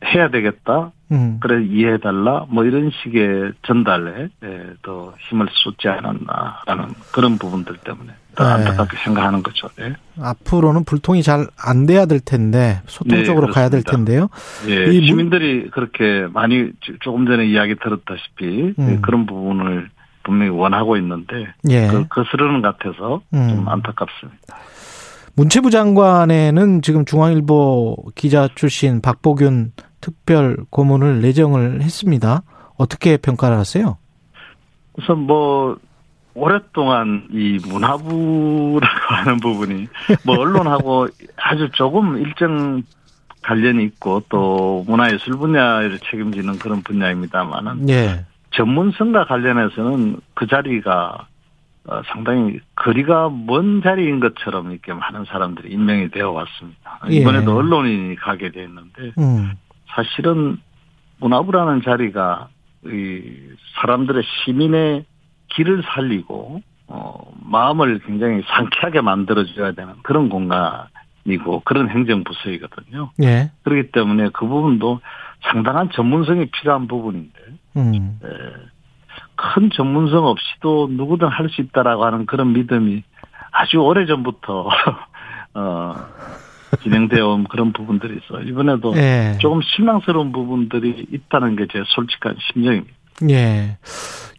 해야 0.06 0.30
되겠다. 0.30 0.92
음. 1.12 1.40
그래 1.42 1.64
이해해달라. 1.64 2.46
뭐 2.50 2.64
이런 2.64 2.92
식의 2.92 3.54
전달에 3.64 4.30
예, 4.44 4.74
더 4.82 5.14
힘을 5.30 5.48
쏟지 5.52 5.90
않았나라는 5.90 6.94
그런 7.12 7.38
부분들 7.38 7.78
때문에 7.78 8.14
더 8.14 8.19
네. 8.44 8.50
안타깝게 8.50 8.98
생각하는 9.04 9.44
거죠. 9.44 9.68
네. 9.78 9.94
앞으로는 10.20 10.84
불통이 10.86 11.24
잘 11.24 11.48
안 11.62 11.86
돼야 11.86 12.06
될 12.06 12.20
텐데 12.20 12.82
소통적으로 12.88 13.48
네, 13.48 13.54
가야 13.54 13.70
될 13.70 13.84
텐데요. 13.84 14.30
예, 14.68 14.86
이 14.92 15.06
시민들이 15.08 15.70
그렇게 15.72 16.28
많이 16.32 16.72
조금 17.02 17.26
전에 17.26 17.46
이야기 17.46 17.76
들었다시피 17.76 18.74
예, 18.78 18.82
음. 18.82 19.02
그런 19.02 19.26
부분을 19.26 19.90
분명히 20.24 20.52
원하고 20.52 20.98
있는데 20.98 21.54
예. 21.70 21.88
그 21.88 22.08
거스르는 22.08 22.62
것 22.62 22.78
같아서 22.78 23.22
음. 23.34 23.50
좀 23.50 23.68
안타깝습니다. 23.68 24.58
문체부 25.36 25.70
장관에는 25.70 26.82
지금 26.82 27.06
중앙일보 27.06 27.96
기자 28.16 28.48
출신 28.56 29.02
박보균 29.02 29.72
특별 30.02 30.58
고문을 30.70 31.22
내정을 31.22 31.82
했습니다. 31.82 32.42
어떻게 32.78 33.18
평가를 33.18 33.58
하세요? 33.58 33.98
우선 34.98 35.20
뭐 35.20 35.78
오랫동안 36.34 37.28
이 37.32 37.60
문화부라고 37.68 38.80
하는 39.10 39.38
부분이 39.38 39.88
뭐 40.26 40.38
언론하고 40.40 41.08
아주 41.38 41.70
조금 41.74 42.18
일정 42.18 42.84
관련이 43.42 43.84
있고 43.86 44.22
또 44.30 44.84
문화예술 44.88 45.38
분야를 45.38 46.00
책임지는 46.00 46.60
그런 46.60 46.82
분야입니다만은 46.84 47.90
예. 47.90 48.26
전문성과 48.52 49.26
관련해서는 49.26 50.18
그 50.34 50.48
자리가 50.48 51.28
어, 51.86 52.02
상당히 52.08 52.60
거리가 52.76 53.30
먼 53.30 53.82
자리인 53.82 54.20
것처럼 54.20 54.72
이렇게 54.72 54.94
많은 54.94 55.26
사람들이 55.26 55.72
임명이 55.72 56.10
되어 56.10 56.32
왔습니다. 56.32 57.00
이번에도 57.10 57.52
예. 57.52 57.56
언론인이 57.56 58.16
가게 58.18 58.52
됐는데 58.52 59.14
음. 59.18 59.54
사실은 59.88 60.58
문화부라는 61.18 61.82
자리가 61.82 62.50
이 62.86 63.22
사람들의 63.82 64.24
시민의 64.24 65.06
길을 65.50 65.84
살리고 65.94 66.62
어 66.88 67.32
마음을 67.44 68.00
굉장히 68.06 68.42
상쾌하게 68.48 69.02
만들어줘야 69.02 69.74
되는 69.74 69.94
그런 70.04 70.30
공간이고 70.30 71.62
그런 71.66 71.90
행정부서이거든요. 71.90 73.12
예. 73.24 73.52
그렇기 73.64 73.92
때문에 73.92 74.30
그 74.34 74.48
부분도 74.48 75.00
상당한 75.52 75.90
전문성이 75.92 76.48
필요한 76.48 76.88
부분인데 76.88 77.40
음. 77.78 78.20
예. 78.24 78.30
큰 79.36 79.70
전문성 79.72 80.26
없이도 80.26 80.90
누구든 80.92 81.28
할 81.28 81.50
수 81.50 81.62
있다라고 81.62 82.06
하는 82.06 82.26
그런 82.26 82.54
믿음이 82.54 83.04
아주 83.52 83.78
오래 83.78 84.06
전부터 84.06 84.70
어 85.56 85.96
진행되어 86.84 87.28
온 87.28 87.44
그런 87.46 87.74
부분들이 87.74 88.18
있어. 88.24 88.42
이번에도 88.42 88.96
예. 88.96 89.38
조금 89.40 89.62
실망스러운 89.62 90.32
부분들이 90.32 91.08
있다는 91.12 91.56
게 91.56 91.66
제 91.72 91.84
솔직한 91.88 92.36
심정입니다. 92.52 92.94
예. 93.30 93.78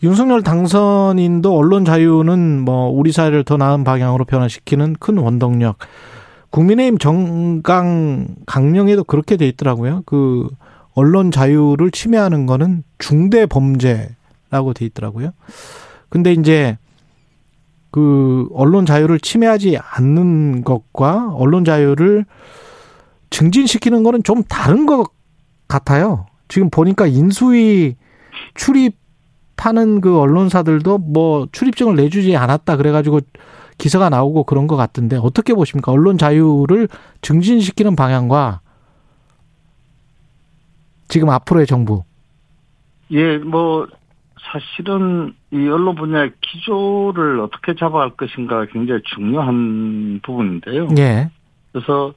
윤석열 0.03 0.43
당선인도 0.43 1.55
언론 1.57 1.85
자유는 1.85 2.61
뭐 2.63 2.89
우리 2.89 3.13
사회를 3.13 3.45
더 3.45 3.57
나은 3.57 3.85
방향으로 3.85 4.25
변화시키는 4.25 4.97
큰 4.99 5.19
원동력. 5.19 5.77
국민의힘 6.51 6.99
정강 6.99 8.27
강령에도 8.47 9.05
그렇게 9.05 9.37
돼 9.37 9.47
있더라고요. 9.49 10.03
그 10.07 10.49
언론 10.95 11.31
자유를 11.31 11.91
침해하는 11.91 12.47
거는 12.47 12.83
중대 12.99 13.47
범죄라고 13.47 14.73
돼 14.75 14.87
있더라고요. 14.87 15.33
근데 16.09 16.33
이제 16.33 16.79
그 17.91 18.49
언론 18.53 18.87
자유를 18.87 19.21
침해하지 19.21 19.79
않는 19.79 20.65
것과 20.65 21.33
언론 21.35 21.65
자유를 21.65 22.25
증진시키는 23.31 24.03
거는 24.03 24.23
좀 24.23 24.43
다른 24.45 24.87
것 24.87 25.09
같아요. 25.69 26.27
지금 26.49 26.71
보니까 26.71 27.07
인수위 27.07 27.97
출입하는 28.55 30.01
그 30.01 30.19
언론사들도 30.19 30.99
뭐 30.99 31.47
출입증을 31.53 31.97
내주지 31.97 32.37
않았다 32.37 32.77
그래가지고 32.77 33.21
기사가 33.79 34.11
나오고 34.11 34.45
그런 34.45 34.67
것 34.67 34.77
같은데 34.77 35.17
어떻게 35.17 35.55
보십니까? 35.55 35.93
언론 35.93 36.19
자유를 36.19 36.89
증진시키는 37.23 37.97
방향과 37.97 38.61
지금 41.09 41.31
앞으로의 41.31 41.67
정부. 41.67 42.05
예, 43.11 43.39
뭐 43.39 43.89
사실은 44.53 45.35
이 45.51 45.57
언론 45.69 45.95
분야의 45.97 46.33
기조를 46.41 47.41
어떻게 47.41 47.75
잡아갈 47.75 48.11
것인가 48.11 48.67
굉장히 48.67 49.01
중요한 49.15 50.21
부분인데요. 50.23 50.89
예. 50.99 51.31
그래서 51.73 52.13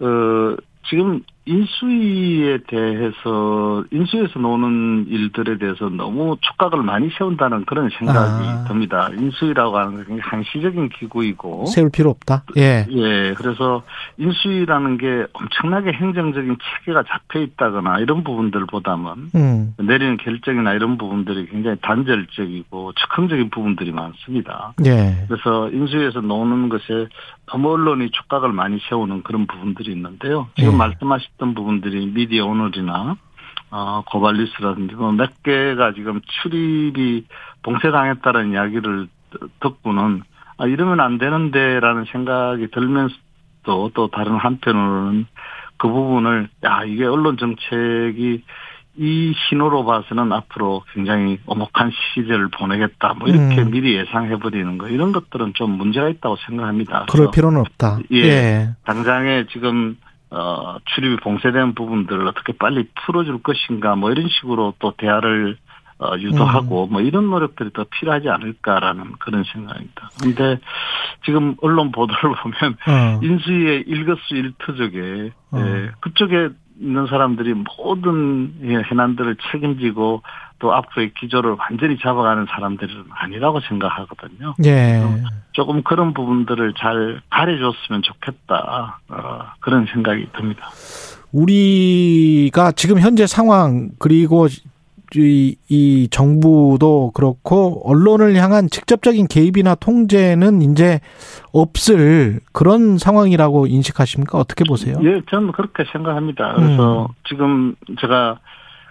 어 0.00 0.56
지금 0.88 1.22
인수위에 1.50 2.58
대해서 2.68 3.84
인수위에서 3.90 4.38
나오는 4.38 5.06
일들에 5.08 5.58
대해서 5.58 5.88
너무 5.88 6.36
촉각을 6.40 6.82
많이 6.82 7.10
세운다는 7.18 7.64
그런 7.64 7.90
생각이 7.98 8.44
아. 8.46 8.64
듭니다. 8.68 9.10
인수위라고 9.12 9.76
하는 9.76 9.96
게 9.96 10.04
굉장히 10.04 10.20
한시적인 10.22 10.90
기구이고 10.90 11.66
세울 11.66 11.90
필요 11.90 12.10
없다. 12.10 12.44
예. 12.56 12.86
예. 12.88 13.34
그래서 13.36 13.82
인수위라는 14.18 14.98
게 14.98 15.26
엄청나게 15.32 15.92
행정적인 15.92 16.56
체계가 16.60 17.02
잡혀 17.08 17.40
있다거나 17.40 17.98
이런 17.98 18.22
부분들보다는 18.22 19.30
음. 19.34 19.74
내리는 19.78 20.16
결정이나 20.18 20.74
이런 20.74 20.98
부분들이 20.98 21.46
굉장히 21.46 21.76
단절적이고 21.82 22.92
즉흥적인 22.92 23.50
부분들이 23.50 23.90
많습니다. 23.90 24.72
예. 24.86 25.24
그래서 25.26 25.68
인수위에서 25.70 26.20
나오는 26.20 26.68
것에 26.68 27.08
너무 27.50 27.72
언론이 27.72 28.10
촉각을 28.10 28.52
많이 28.52 28.78
세우는 28.88 29.22
그런 29.22 29.46
부분들이 29.46 29.92
있는데요. 29.92 30.48
지금 30.56 30.74
예. 30.74 30.76
말씀하셨던 30.76 31.54
부분들이 31.54 32.06
미디어 32.06 32.46
오너리나 32.46 33.16
어, 33.72 34.02
고발리스라든지 34.06 34.94
뭐몇 34.94 35.42
개가 35.42 35.92
지금 35.92 36.20
출입이 36.42 37.26
봉쇄당했다는 37.62 38.52
이야기를 38.52 39.08
듣고는 39.60 40.22
아, 40.58 40.66
이러면 40.66 41.00
안 41.00 41.18
되는데라는 41.18 42.04
생각이 42.12 42.68
들면서도 42.70 43.90
또 43.94 44.08
다른 44.08 44.36
한편으로는 44.36 45.26
그 45.76 45.88
부분을 45.88 46.48
야 46.64 46.84
이게 46.84 47.04
언론 47.04 47.36
정책이 47.36 48.44
이 48.96 49.32
신호로 49.48 49.84
봐서는 49.84 50.32
앞으로 50.32 50.82
굉장히 50.92 51.38
엄혹한 51.46 51.92
시절을 52.14 52.48
보내겠다. 52.48 53.14
뭐 53.14 53.28
이렇게 53.28 53.62
음. 53.62 53.70
미리 53.70 53.94
예상해 53.94 54.36
버리는 54.38 54.78
거 54.78 54.88
이런 54.88 55.12
것들은 55.12 55.54
좀 55.54 55.70
문제가 55.70 56.08
있다고 56.08 56.36
생각합니다. 56.46 57.06
그럴 57.10 57.30
필요는 57.30 57.60
없다. 57.60 58.00
예. 58.12 58.18
예. 58.18 58.70
당장에 58.84 59.46
지금 59.52 59.96
어 60.30 60.76
출입이 60.94 61.16
봉쇄된 61.16 61.74
부분들을 61.74 62.26
어떻게 62.26 62.52
빨리 62.52 62.88
풀어줄 63.06 63.42
것인가 63.42 63.94
뭐 63.96 64.10
이런 64.10 64.28
식으로 64.28 64.74
또 64.80 64.92
대화를 64.96 65.56
어 65.98 66.16
유도하고 66.18 66.84
음. 66.84 66.92
뭐 66.92 67.00
이런 67.00 67.30
노력들이 67.30 67.72
더 67.72 67.84
필요하지 67.84 68.28
않을까라는 68.28 69.12
그런 69.20 69.44
생각입니다. 69.44 70.10
근데 70.20 70.58
지금 71.24 71.54
언론 71.62 71.92
보도를 71.92 72.34
보면 72.42 72.76
어. 72.88 73.20
인수위의 73.22 73.84
일거수일투족에 73.86 75.32
어. 75.52 75.58
예, 75.58 75.90
그쪽에 76.00 76.50
있는 76.80 77.06
사람들이 77.06 77.54
모든 77.54 78.54
예, 78.62 78.76
해난들을 78.90 79.36
책임지고 79.52 80.22
또 80.58 80.74
앞으로의 80.74 81.12
기조를 81.18 81.56
완전히 81.58 81.98
잡아가는 81.98 82.46
사람들은 82.46 83.04
아니라고 83.10 83.60
생각하거든요. 83.60 84.54
예. 84.64 85.02
조금 85.52 85.82
그런 85.82 86.14
부분들을 86.14 86.74
잘 86.78 87.20
가려줬으면 87.30 88.02
좋겠다. 88.02 89.00
어, 89.08 89.40
그런 89.60 89.86
생각이 89.92 90.28
듭니다. 90.36 90.70
우리가 91.32 92.72
지금 92.72 92.98
현재 92.98 93.26
상황 93.26 93.90
그리고 93.98 94.46
이, 95.16 95.56
이 95.68 96.08
정부도 96.10 97.12
그렇고 97.14 97.82
언론을 97.84 98.36
향한 98.36 98.68
직접적인 98.70 99.26
개입이나 99.26 99.74
통제는 99.74 100.62
이제 100.62 101.00
없을 101.52 102.40
그런 102.52 102.98
상황이라고 102.98 103.66
인식하십니까? 103.66 104.38
어떻게 104.38 104.64
보세요? 104.64 104.96
예, 105.02 105.20
저는 105.30 105.52
그렇게 105.52 105.84
생각합니다. 105.92 106.54
그래서 106.54 107.02
음. 107.02 107.14
지금 107.28 107.74
제가 108.00 108.38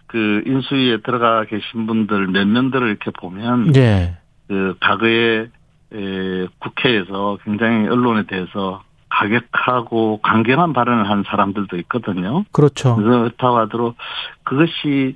그 0.08 0.42
인수위에 0.46 1.02
들어가 1.02 1.46
계신 1.46 1.86
분들 1.86 2.28
몇 2.28 2.48
면들을 2.48 2.88
이렇게 2.88 3.12
보면 3.12 3.76
예. 3.76 4.18
그 4.48 4.76
과거에 4.80 5.48
에, 5.94 6.48
국회에서 6.60 7.38
굉장히 7.44 7.88
언론에 7.88 8.24
대해서 8.24 8.82
가격하고 9.10 10.20
강경한 10.22 10.74
발언을 10.74 11.10
한 11.10 11.24
사람들도 11.28 11.78
있거든요. 11.78 12.44
그렇죠. 12.52 12.96
그래서 12.96 13.20
그렇다고 13.20 13.58
하더라도 13.58 13.96
그것이 14.44 14.70
에, 14.98 15.16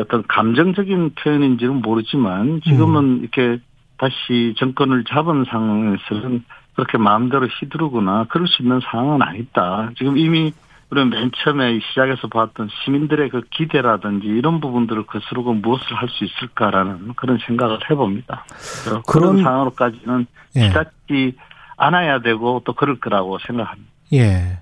어떤 0.00 0.22
감정적인 0.26 1.14
표현인지는 1.16 1.82
모르지만 1.82 2.60
지금은 2.64 3.20
이렇게 3.20 3.58
다시 3.98 4.54
정권을 4.58 5.04
잡은 5.04 5.44
상황에서는 5.48 6.44
그렇게 6.74 6.98
마음대로 6.98 7.46
휘두르거나 7.46 8.26
그럴 8.28 8.46
수 8.48 8.62
있는 8.62 8.80
상황은 8.80 9.22
아니다. 9.22 9.90
지금 9.96 10.16
이미 10.18 10.52
우리는 10.90 11.10
맨 11.10 11.30
처음에 11.34 11.80
시작에서 11.80 12.28
봤던 12.28 12.68
시민들의 12.84 13.30
그 13.30 13.40
기대라든지 13.50 14.26
이런 14.28 14.60
부분들을 14.60 15.04
거스르고 15.06 15.54
무엇을 15.54 15.96
할 15.96 16.08
수 16.10 16.24
있을까라는 16.24 17.14
그런 17.16 17.38
생각을 17.38 17.78
해봅니다. 17.90 18.44
그런, 18.84 19.02
그런- 19.06 19.42
상황으로까지는 19.42 20.26
예. 20.56 20.68
치닫지 20.68 21.36
않아야 21.76 22.20
되고 22.20 22.62
또 22.64 22.72
그럴 22.74 23.00
거라고 23.00 23.38
생각합니다. 23.40 23.90
예. 24.12 24.58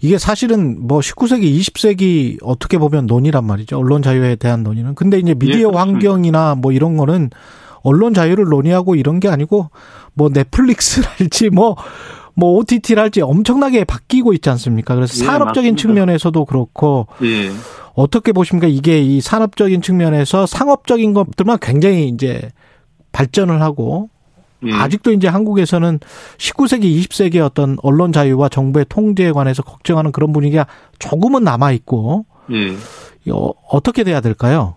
이게 0.00 0.18
사실은 0.18 0.86
뭐 0.86 1.00
19세기, 1.00 1.58
20세기 1.60 2.38
어떻게 2.42 2.78
보면 2.78 3.06
논의란 3.06 3.44
말이죠. 3.44 3.78
언론 3.78 4.02
자유에 4.02 4.36
대한 4.36 4.62
논의는. 4.62 4.94
근데 4.94 5.18
이제 5.18 5.34
미디어 5.34 5.70
예. 5.72 5.76
환경이나 5.76 6.56
뭐 6.56 6.72
이런 6.72 6.96
거는 6.96 7.30
언론 7.82 8.14
자유를 8.14 8.46
논의하고 8.46 8.96
이런 8.96 9.20
게 9.20 9.28
아니고 9.28 9.70
뭐 10.14 10.30
넷플릭스랄지 10.32 11.50
뭐, 11.50 11.76
뭐 12.34 12.58
OTT랄지 12.58 13.22
엄청나게 13.22 13.84
바뀌고 13.84 14.32
있지 14.32 14.50
않습니까? 14.50 14.94
그래서 14.94 15.14
예, 15.22 15.26
산업적인 15.26 15.74
맞습니다. 15.74 15.80
측면에서도 15.80 16.44
그렇고 16.44 17.06
예. 17.22 17.50
어떻게 17.94 18.32
보십니까? 18.32 18.66
이게 18.66 19.00
이 19.00 19.20
산업적인 19.20 19.82
측면에서 19.82 20.46
상업적인 20.46 21.14
것들만 21.14 21.58
굉장히 21.60 22.08
이제 22.08 22.50
발전을 23.12 23.60
하고 23.60 24.10
예. 24.66 24.72
아직도 24.72 25.12
이제 25.12 25.28
한국에서는 25.28 26.00
19세기, 26.38 26.82
20세기의 26.82 27.44
어떤 27.44 27.76
언론 27.82 28.12
자유와 28.12 28.48
정부의 28.48 28.86
통제에 28.88 29.32
관해서 29.32 29.62
걱정하는 29.62 30.12
그런 30.12 30.32
분위기가 30.32 30.66
조금은 30.98 31.44
남아 31.44 31.72
있고 31.72 32.26
예. 32.50 32.70
어, 33.30 33.52
어떻게 33.70 34.04
돼야 34.04 34.20
될까요? 34.20 34.74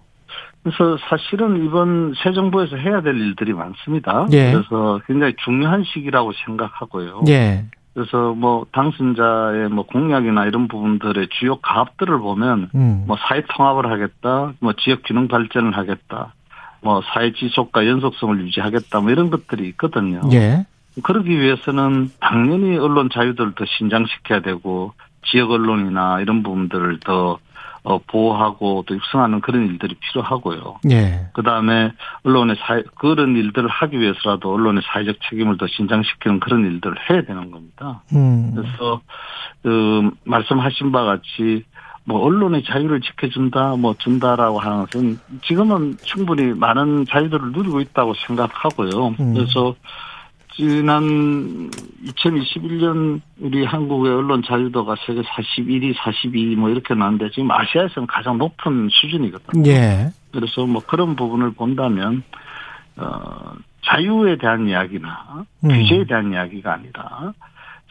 그래서 0.64 0.98
사실은 1.10 1.66
이번 1.66 2.14
새 2.24 2.34
정부에서 2.34 2.76
해야 2.76 3.02
될 3.02 3.16
일들이 3.16 3.54
많습니다. 3.54 4.28
예. 4.32 4.52
그래서 4.52 5.02
굉장히 5.08 5.34
중요한 5.44 5.84
시기라고 5.84 6.34
생각하고요. 6.46 7.24
예. 7.30 7.66
그래서 7.94 8.34
뭐 8.34 8.66
당선자의 8.72 9.70
뭐 9.70 9.86
공약이나 9.86 10.46
이런 10.46 10.68
부분들의 10.68 11.28
주요 11.40 11.58
가업들을 11.58 12.20
보면 12.20 12.70
음. 12.74 13.04
뭐 13.06 13.18
사회 13.28 13.44
통합을 13.50 13.92
하겠다, 13.92 14.54
뭐 14.60 14.74
지역 14.80 15.02
균형 15.04 15.28
발전을 15.28 15.76
하겠다, 15.76 16.34
뭐 16.82 17.02
사회 17.14 17.32
지속과 17.34 17.88
연속성을 17.88 18.40
유지하겠다, 18.48 19.00
뭐 19.02 19.12
이런 19.12 19.30
것들이 19.30 19.68
있거든요. 19.70 20.22
예. 20.34 20.66
그러기 21.04 21.40
위해서는 21.40 22.12
당연히 22.20 22.78
언론 22.78 23.10
자유들을 23.12 23.54
더 23.56 23.66
신장시켜야 23.66 24.42
되고 24.42 24.94
지역 25.26 25.52
언론이나 25.52 26.20
이런 26.22 26.44
부분들을 26.44 27.00
더 27.02 27.40
어, 27.84 27.98
보호하고 27.98 28.84
또 28.86 28.96
육성하는 28.96 29.42
그런 29.42 29.66
일들이 29.66 29.96
필요하고요. 29.96 30.82
예. 30.92 31.30
그 31.34 31.42
다음에 31.42 31.92
언론의 32.24 32.58
사회, 32.60 32.84
그런 32.96 33.36
일들을 33.36 33.68
하기 33.68 34.00
위해서라도 34.00 34.54
언론의 34.54 34.84
사회적 34.86 35.16
책임을 35.28 35.58
더 35.58 35.66
신장시키는 35.68 36.40
그런 36.42 36.64
일들을 36.66 36.96
해야 37.10 37.24
되는 37.24 37.50
겁니다. 37.50 38.04
음. 38.14 38.54
그래서, 38.54 39.02
그, 39.64 40.12
말씀하신 40.26 40.92
바 40.92 41.06
같이, 41.06 41.64
뭐, 42.04 42.20
언론의 42.26 42.64
자유를 42.64 43.02
지켜준다, 43.02 43.76
뭐, 43.78 43.96
준다라고 43.98 44.60
하는 44.60 44.86
것은 44.86 45.20
지금은 45.44 45.98
충분히 46.04 46.54
많은 46.54 47.06
자유들을 47.10 47.52
누리고 47.52 47.80
있다고 47.82 48.14
생각하고요. 48.26 49.16
음. 49.20 49.34
그래서, 49.34 49.76
지난 50.54 51.70
2021년 52.06 53.22
우리 53.40 53.64
한국의 53.64 54.14
언론 54.14 54.44
자유도가 54.44 54.96
세계 55.06 55.22
41위, 55.22 55.96
42위 55.96 56.56
뭐 56.56 56.70
이렇게 56.70 56.94
나왔는데 56.94 57.32
지금 57.32 57.50
아시아에서는 57.52 58.06
가장 58.08 58.38
높은 58.38 58.90
수준이거든요. 58.92 59.70
예. 59.70 60.12
그래서 60.32 60.66
뭐 60.66 60.82
그런 60.86 61.16
부분을 61.16 61.52
본다면 61.52 62.24
어 62.98 63.54
자유에 63.86 64.38
대한 64.38 64.68
이야기나 64.68 65.46
음. 65.64 65.70
규제에 65.70 66.06
대한 66.06 66.32
이야기가 66.34 66.74
아니라 66.74 67.34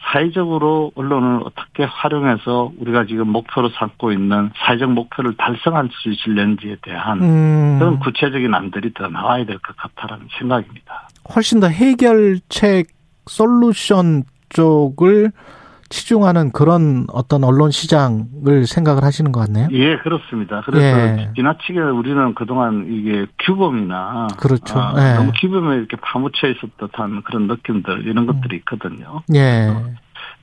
사회적으로 0.03 0.91
언론을 0.95 1.41
어떻게 1.45 1.83
활용해서 1.83 2.71
우리가 2.79 3.05
지금 3.05 3.27
목표로 3.29 3.69
삼고 3.69 4.11
있는 4.11 4.49
사회적 4.57 4.91
목표를 4.91 5.35
달성할 5.37 5.89
수 5.91 6.09
있을는지에 6.09 6.77
대한 6.81 7.21
음. 7.21 7.79
그런 7.79 7.99
구체적인 7.99 8.53
안들이 8.53 8.93
더 8.93 9.07
나와야 9.07 9.45
될 9.45 9.59
것 9.59 9.75
같다라는 9.77 10.27
생각입니다. 10.39 11.07
훨씬 11.35 11.59
더 11.59 11.67
해결책 11.67 12.87
솔루션 13.27 14.23
쪽을 14.49 15.31
치중하는 15.91 16.51
그런 16.51 17.05
어떤 17.13 17.43
언론 17.43 17.69
시장을 17.69 18.65
생각을 18.65 19.03
하시는 19.03 19.31
것 19.31 19.41
같네요. 19.41 19.67
예, 19.71 19.97
그렇습니다. 19.97 20.61
그래서 20.65 20.85
예. 20.85 21.29
지나치게 21.35 21.79
우리는 21.79 22.33
그동안 22.33 22.87
이게 22.89 23.27
규범이나 23.39 24.27
그렇죠. 24.39 24.79
아, 24.79 24.93
예. 24.97 25.13
너무 25.15 25.31
규범에 25.39 25.75
이렇게 25.75 25.97
파묻혀 25.97 26.47
있었던 26.47 27.21
그런 27.23 27.47
느낌들 27.47 28.07
이런 28.07 28.25
것들이 28.25 28.55
있거든요. 28.57 29.21
예. 29.35 29.69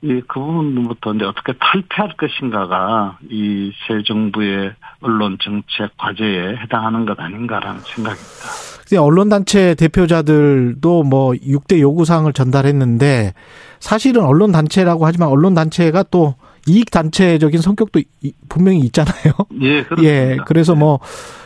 이그 0.00 0.26
부분부터 0.38 1.14
이제 1.14 1.24
어떻게 1.24 1.54
탈피할 1.58 2.16
것인가가 2.16 3.18
이 3.30 3.72
새 3.88 4.02
정부의 4.06 4.74
언론 5.00 5.38
정책 5.40 5.96
과제에 5.96 6.56
해당하는 6.56 7.04
것 7.06 7.18
아닌가라는 7.18 7.80
생각입니다. 7.80 8.77
언론단체 8.97 9.74
대표자들도 9.74 11.02
뭐 11.05 11.32
6대 11.32 11.81
요구사항을 11.81 12.32
전달했는데 12.32 13.35
사실은 13.81 14.24
언론단체라고 14.24 15.06
하지만 15.06 15.28
언론단체가 15.28 16.05
또 16.10 16.35
이익단체적인 16.66 17.60
성격도 17.60 18.01
이- 18.23 18.32
분명히 18.48 18.81
있잖아요. 18.81 19.32
예, 19.62 19.82
그렇습니다. 19.85 20.02
예, 20.05 20.36
그래서 20.47 20.74
뭐 20.74 21.01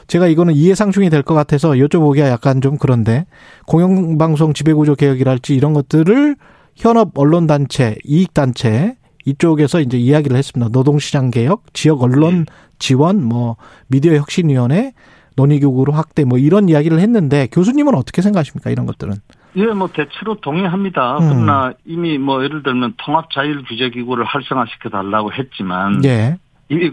제가 0.06 0.26
이거는 0.26 0.54
이해상충이 0.54 1.10
될 1.10 1.22
것 1.22 1.34
같아서 1.34 1.70
여쭤보기가 1.72 2.20
약간 2.28 2.60
좀 2.60 2.76
그런데 2.78 3.26
공영방송 3.66 4.52
지배구조 4.52 4.96
개혁이랄지 4.96 5.54
이런 5.54 5.72
것들을 5.72 6.36
현업 6.74 7.16
언론단체, 7.18 7.96
이익단체 8.04 8.96
이쪽에서 9.24 9.80
이제 9.80 9.96
이야기를 9.98 10.36
했습니다. 10.36 10.70
노동시장 10.72 11.30
개혁, 11.30 11.72
지역 11.72 12.02
언론 12.02 12.46
지원, 12.80 13.22
뭐 13.22 13.56
미디어 13.86 14.14
혁신위원회 14.16 14.92
논의 15.36 15.60
교구로 15.60 15.92
확대 15.92 16.24
뭐 16.24 16.38
이런 16.38 16.68
이야기를 16.68 16.98
했는데 16.98 17.48
교수님은 17.52 17.94
어떻게 17.94 18.22
생각하십니까 18.22 18.70
이런 18.70 18.86
것들은? 18.86 19.14
예, 19.56 19.66
뭐 19.66 19.88
대체로 19.88 20.36
동의합니다. 20.40 21.18
음. 21.18 21.28
그러나 21.28 21.72
이미 21.84 22.18
뭐 22.18 22.42
예를 22.42 22.62
들면 22.62 22.94
통합 22.96 23.30
자율 23.30 23.62
규제 23.64 23.90
기구를 23.90 24.24
활성화시켜 24.24 24.88
달라고 24.88 25.32
했지만 25.32 26.04
예. 26.04 26.38
이미 26.68 26.90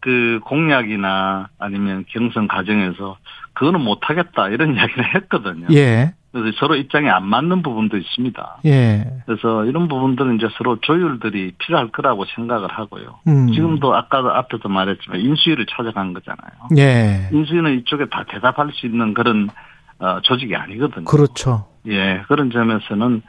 그 0.00 0.40
공약이나 0.44 1.48
아니면 1.58 2.04
경선 2.08 2.48
과정에서 2.48 3.18
그거는 3.52 3.80
못하겠다 3.80 4.48
이런 4.48 4.74
이야기를 4.76 5.14
했거든요. 5.16 5.66
예. 5.72 6.14
그래서 6.32 6.56
서로 6.60 6.74
입장이 6.76 7.08
안 7.08 7.26
맞는 7.26 7.62
부분도 7.62 7.96
있습니다. 7.96 8.58
예. 8.66 9.06
그래서 9.24 9.64
이런 9.64 9.88
부분들은 9.88 10.36
이제 10.36 10.48
서로 10.58 10.78
조율들이 10.80 11.52
필요할 11.58 11.88
거라고 11.88 12.26
생각을 12.36 12.68
하고요. 12.70 13.20
음. 13.26 13.50
지금도 13.52 13.94
아까도 13.94 14.30
앞에도 14.32 14.68
말했지만 14.68 15.20
인수위를 15.20 15.66
찾아간 15.66 16.12
거잖아요. 16.12 16.50
예. 16.76 17.28
인수위는 17.32 17.78
이쪽에 17.78 18.06
다 18.10 18.24
대답할 18.28 18.70
수 18.74 18.86
있는 18.86 19.14
그런 19.14 19.48
어, 20.00 20.20
조직이 20.22 20.54
아니거든요. 20.54 21.04
그렇죠. 21.06 21.66
예, 21.88 22.22
그런 22.28 22.50
점에서는 22.50 23.22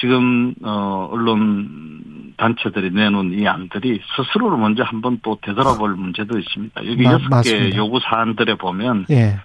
지금 0.00 0.54
어 0.64 1.08
언론 1.12 2.32
단체들이 2.38 2.90
내놓은 2.92 3.38
이 3.38 3.46
안들이 3.46 4.00
스스로를 4.16 4.56
먼저 4.56 4.82
한번 4.84 5.18
또 5.22 5.38
되돌아볼 5.42 5.94
문제도 5.96 6.38
있습니다. 6.38 6.86
여기 6.86 7.02
마- 7.02 7.12
여섯 7.12 7.42
개. 7.42 7.76
요구 7.76 8.00
사안들에 8.00 8.54
보면 8.54 9.06
예. 9.10 9.38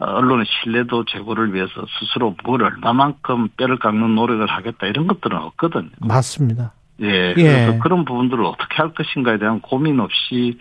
어, 0.00 0.04
언론의 0.04 0.46
신뢰도 0.46 1.04
제고를 1.06 1.54
위해서 1.54 1.72
스스로 1.98 2.36
뭘 2.44 2.62
얼마만큼 2.62 3.48
뼈를 3.56 3.78
깎는 3.78 4.14
노력을 4.14 4.46
하겠다 4.46 4.86
이런 4.86 5.06
것들은 5.06 5.36
없거든요. 5.36 5.90
맞습니다. 6.00 6.72
예, 7.00 7.30
예. 7.30 7.34
그래서 7.34 7.78
그런 7.80 8.04
부분들을 8.04 8.44
어떻게 8.44 8.76
할 8.76 8.92
것인가에 8.92 9.38
대한 9.38 9.60
고민 9.60 10.00
없이 10.00 10.58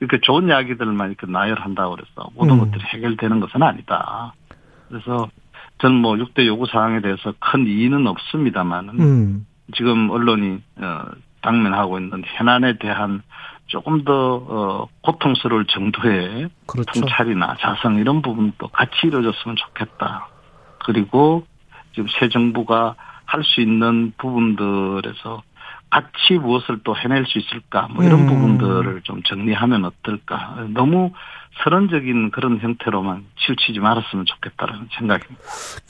이렇게 0.00 0.18
좋은 0.20 0.48
이야기들만 0.48 1.08
이렇게 1.10 1.30
나열한다고 1.30 1.96
그래서 1.96 2.30
모든 2.34 2.54
음. 2.54 2.58
것들이 2.60 2.82
해결되는 2.84 3.40
것은 3.40 3.62
아니다. 3.62 4.34
그래서 4.88 5.28
저는 5.78 5.96
뭐 5.96 6.14
6대 6.14 6.46
요구 6.46 6.66
사항에 6.66 7.00
대해서 7.00 7.34
큰 7.38 7.66
이의는 7.66 8.06
없습니다만은 8.06 9.00
음. 9.00 9.46
지금 9.76 10.10
언론이 10.10 10.62
어, 10.76 11.04
당면하고 11.42 11.98
있는 11.98 12.22
해난에 12.24 12.78
대한 12.78 13.22
조금 13.76 14.04
더 14.04 14.36
어, 14.48 14.88
고통스러울 15.02 15.66
정도의 15.66 16.48
그렇죠. 16.66 16.98
통찰이나 16.98 17.56
자성 17.60 17.96
이런 17.98 18.22
부분도 18.22 18.68
같이 18.68 18.92
이루어졌으면 19.04 19.56
좋겠다. 19.56 20.28
그리고 20.86 21.44
지금 21.94 22.08
새 22.18 22.30
정부가 22.30 22.94
할 23.26 23.42
수 23.42 23.60
있는 23.60 24.14
부분들에서 24.16 25.42
같이 25.90 26.38
무엇을 26.40 26.80
또 26.84 26.96
해낼 26.96 27.26
수 27.26 27.38
있을까 27.38 27.88
뭐 27.92 28.02
이런 28.02 28.20
음. 28.20 28.26
부분들을 28.28 29.02
좀 29.02 29.22
정리하면 29.24 29.84
어떨까 29.84 30.56
너무 30.70 31.10
선언적인 31.64 32.30
그런 32.30 32.58
형태로만 32.60 33.24
치우치지 33.40 33.80
말았으면 33.80 34.24
좋겠다라는 34.26 34.88
생각입니다. 34.98 35.42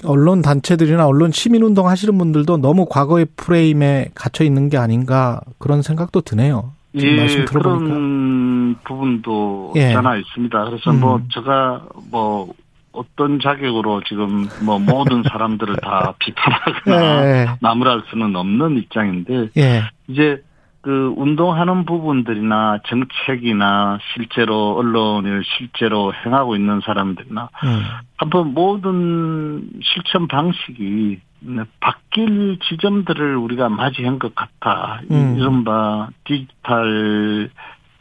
언론 0.05 0.43
단체들이나 0.43 1.07
언론 1.07 1.31
시민 1.31 1.63
운동 1.63 1.89
하시는 1.89 2.17
분들도 2.19 2.57
너무 2.57 2.87
과거의 2.89 3.27
프레임에 3.37 4.09
갇혀 4.15 4.45
있는 4.45 4.69
게 4.71 4.77
아닌가 4.77 5.41
그런 5.59 5.83
생각도 5.83 6.21
드네요. 6.23 6.73
지금 6.99 7.17
말씀 7.17 7.45
들어보니까. 7.45 7.85
예, 7.85 7.89
그런 7.89 8.77
부분도 8.85 9.73
예. 9.77 9.85
없지 9.87 9.97
않아 9.97 10.17
있습니다. 10.17 10.65
그래서 10.65 10.91
음. 10.91 11.01
뭐 11.01 11.21
제가 11.33 11.87
뭐 12.11 12.53
어떤 12.93 13.41
자격으로 13.41 14.03
지금 14.05 14.49
뭐 14.65 14.79
모든 14.79 15.23
사람들을 15.23 15.77
다 15.77 16.15
비판하거나 16.19 17.27
예. 17.27 17.47
나무랄 17.61 18.03
수는 18.09 18.35
없는 18.35 18.79
입장인데 18.79 19.51
예. 19.57 19.83
이제 20.09 20.43
그 20.81 21.13
운동하는 21.17 21.85
부분들이나 21.85 22.79
정책이나 22.87 23.99
실제로 24.15 24.77
언론을 24.77 25.43
실제로 25.45 26.13
행하고 26.15 26.55
있는 26.55 26.81
사람들이나 26.81 27.49
음. 27.65 27.83
한번 28.17 28.55
모든 28.55 29.69
실천 29.83 30.29
방식이 30.29 31.19
바뀔 31.81 32.59
지점들을 32.69 33.37
우리가 33.37 33.69
맞이한 33.69 34.19
것 34.19 34.35
같아. 34.35 35.01
이- 35.11 35.15
음. 35.15 35.37
이른바 35.39 36.09
디지털 36.25 37.51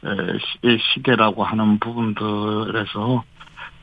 의 0.03 0.77
시대라고 0.93 1.43
하는 1.43 1.79
부분들에서 1.79 3.23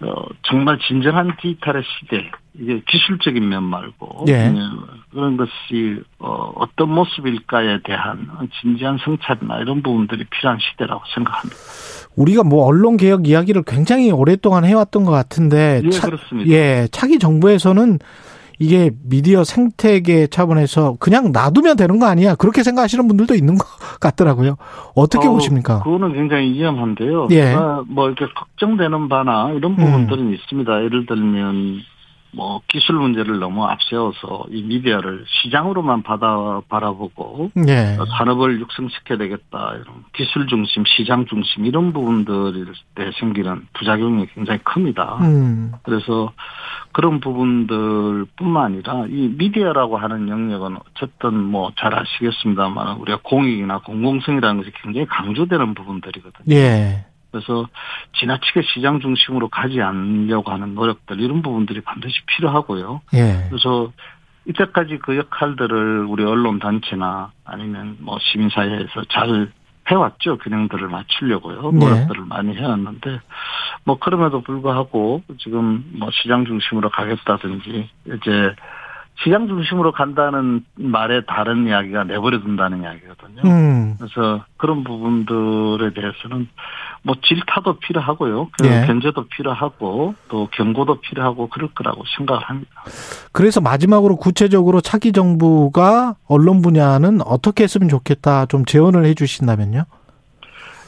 어, 0.04 0.24
정말 0.42 0.78
진정한 0.80 1.32
디지털의 1.40 1.82
시대, 1.84 2.28
이게 2.54 2.80
기술적인 2.88 3.48
면 3.48 3.62
말고 3.62 4.24
예. 4.28 4.48
음, 4.48 4.80
그런 5.12 5.36
것이 5.36 6.00
어, 6.18 6.52
어떤 6.56 6.90
모습일까에 6.90 7.80
대한 7.84 8.28
진지한 8.60 8.98
성찰이나 9.04 9.58
이런 9.60 9.80
부분들이 9.82 10.24
필요한 10.24 10.58
시대라고 10.60 11.02
생각합니다. 11.14 11.56
우리가 12.16 12.42
뭐 12.42 12.66
언론 12.66 12.96
개혁 12.96 13.26
이야기를 13.28 13.62
굉장히 13.64 14.10
오랫동안 14.10 14.64
해왔던 14.64 15.04
것 15.04 15.12
같은데 15.12 15.82
예, 15.84 15.90
차- 15.90 16.06
그렇습니다. 16.08 16.50
예, 16.50 16.88
차기 16.90 17.18
정부에서는 17.20 17.98
이게 18.58 18.90
미디어 19.04 19.44
생태계 19.44 20.28
차원에서 20.28 20.96
그냥 20.98 21.32
놔두면 21.32 21.76
되는 21.76 21.98
거 21.98 22.06
아니야? 22.06 22.34
그렇게 22.34 22.62
생각하시는 22.62 23.06
분들도 23.08 23.34
있는 23.34 23.56
것 23.56 23.66
같더라고요. 24.00 24.56
어떻게 24.94 25.26
어, 25.28 25.32
보십니까? 25.32 25.82
그거는 25.82 26.12
굉장히 26.14 26.52
위험한데요. 26.52 27.28
예. 27.30 27.54
아, 27.54 27.82
뭐 27.86 28.08
이렇게 28.08 28.26
걱정되는 28.34 29.08
바나 29.08 29.50
이런 29.52 29.72
음. 29.72 29.76
부분들은 29.76 30.32
있습니다. 30.34 30.84
예를 30.84 31.06
들면 31.06 31.80
뭐 32.34 32.62
기술 32.68 32.96
문제를 32.96 33.38
너무 33.38 33.66
앞세워서 33.66 34.46
이 34.50 34.62
미디어를 34.62 35.24
시장으로만 35.28 36.02
받아 36.02 36.62
바라보고 36.68 37.50
예. 37.68 37.96
어, 37.98 38.06
산업을 38.06 38.60
육성시켜야 38.60 39.18
되겠다 39.18 39.74
이런 39.74 40.04
기술 40.14 40.46
중심, 40.46 40.84
시장 40.86 41.26
중심 41.26 41.66
이런 41.66 41.92
부분들에 41.92 43.10
생기는 43.18 43.66
부작용이 43.74 44.26
굉장히 44.34 44.60
큽니다. 44.64 45.18
음. 45.20 45.72
그래서 45.82 46.32
그런 46.92 47.20
부분들뿐만 47.20 48.64
아니라 48.64 49.06
이 49.08 49.34
미디어라고 49.36 49.96
하는 49.96 50.28
영역은 50.28 50.76
어쨌든 50.76 51.34
뭐 51.34 51.72
잘 51.82 51.98
아시겠습니다만 51.98 52.98
우리가 52.98 53.18
공익이나 53.22 53.78
공공성이라는 53.78 54.62
것이 54.62 54.72
굉장히 54.82 55.06
강조되는 55.06 55.74
부분들이거든요. 55.74 56.54
예. 56.54 57.04
그래서 57.32 57.66
지나치게 58.18 58.62
시장 58.74 59.00
중심으로 59.00 59.48
가지 59.48 59.80
않으려고 59.80 60.52
하는 60.52 60.74
노력들 60.74 61.18
이런 61.18 61.42
부분들이 61.42 61.80
반드시 61.80 62.14
필요하고요. 62.26 63.00
예. 63.14 63.46
그래서 63.48 63.90
이때까지 64.44 64.98
그 64.98 65.16
역할들을 65.16 66.04
우리 66.04 66.24
언론 66.24 66.58
단체나 66.58 67.32
아니면 67.44 67.96
뭐 68.00 68.18
시민사회에서 68.20 69.04
잘 69.08 69.50
해왔죠. 69.90 70.38
균형들을 70.38 70.88
맞추려고요. 70.88 71.72
네. 71.72 71.78
노력들을 71.78 72.24
많이 72.26 72.54
해왔는데 72.54 73.20
뭐 73.84 73.98
그럼에도 73.98 74.42
불구하고 74.42 75.22
지금 75.38 75.84
뭐 75.98 76.08
시장 76.12 76.44
중심으로 76.44 76.90
가겠다든지 76.90 77.88
이제 78.06 78.54
시장 79.22 79.46
중심으로 79.46 79.92
간다는 79.92 80.64
말에 80.74 81.22
다른 81.26 81.66
이야기가 81.66 82.04
내버려둔다는 82.04 82.82
이야기거든요. 82.82 83.42
음. 83.44 83.96
그래서 83.98 84.44
그런 84.56 84.82
부분들에 84.82 85.92
대해서는 85.94 86.48
뭐 87.02 87.14
질타도 87.22 87.78
필요하고요. 87.78 88.48
그 88.58 88.66
예. 88.66 88.86
견제도 88.86 89.26
필요하고 89.28 90.14
또 90.28 90.48
경고도 90.52 91.00
필요하고 91.00 91.48
그럴 91.48 91.68
거라고 91.74 92.02
생각을 92.16 92.42
합니다. 92.42 92.70
그래서 93.32 93.60
마지막으로 93.60 94.16
구체적으로 94.16 94.80
차기 94.80 95.12
정부가 95.12 96.16
언론 96.26 96.62
분야는 96.62 97.20
어떻게 97.22 97.64
했으면 97.64 97.88
좋겠다 97.88 98.46
좀 98.46 98.64
제언을 98.64 99.04
해 99.04 99.14
주신다면요? 99.14 99.84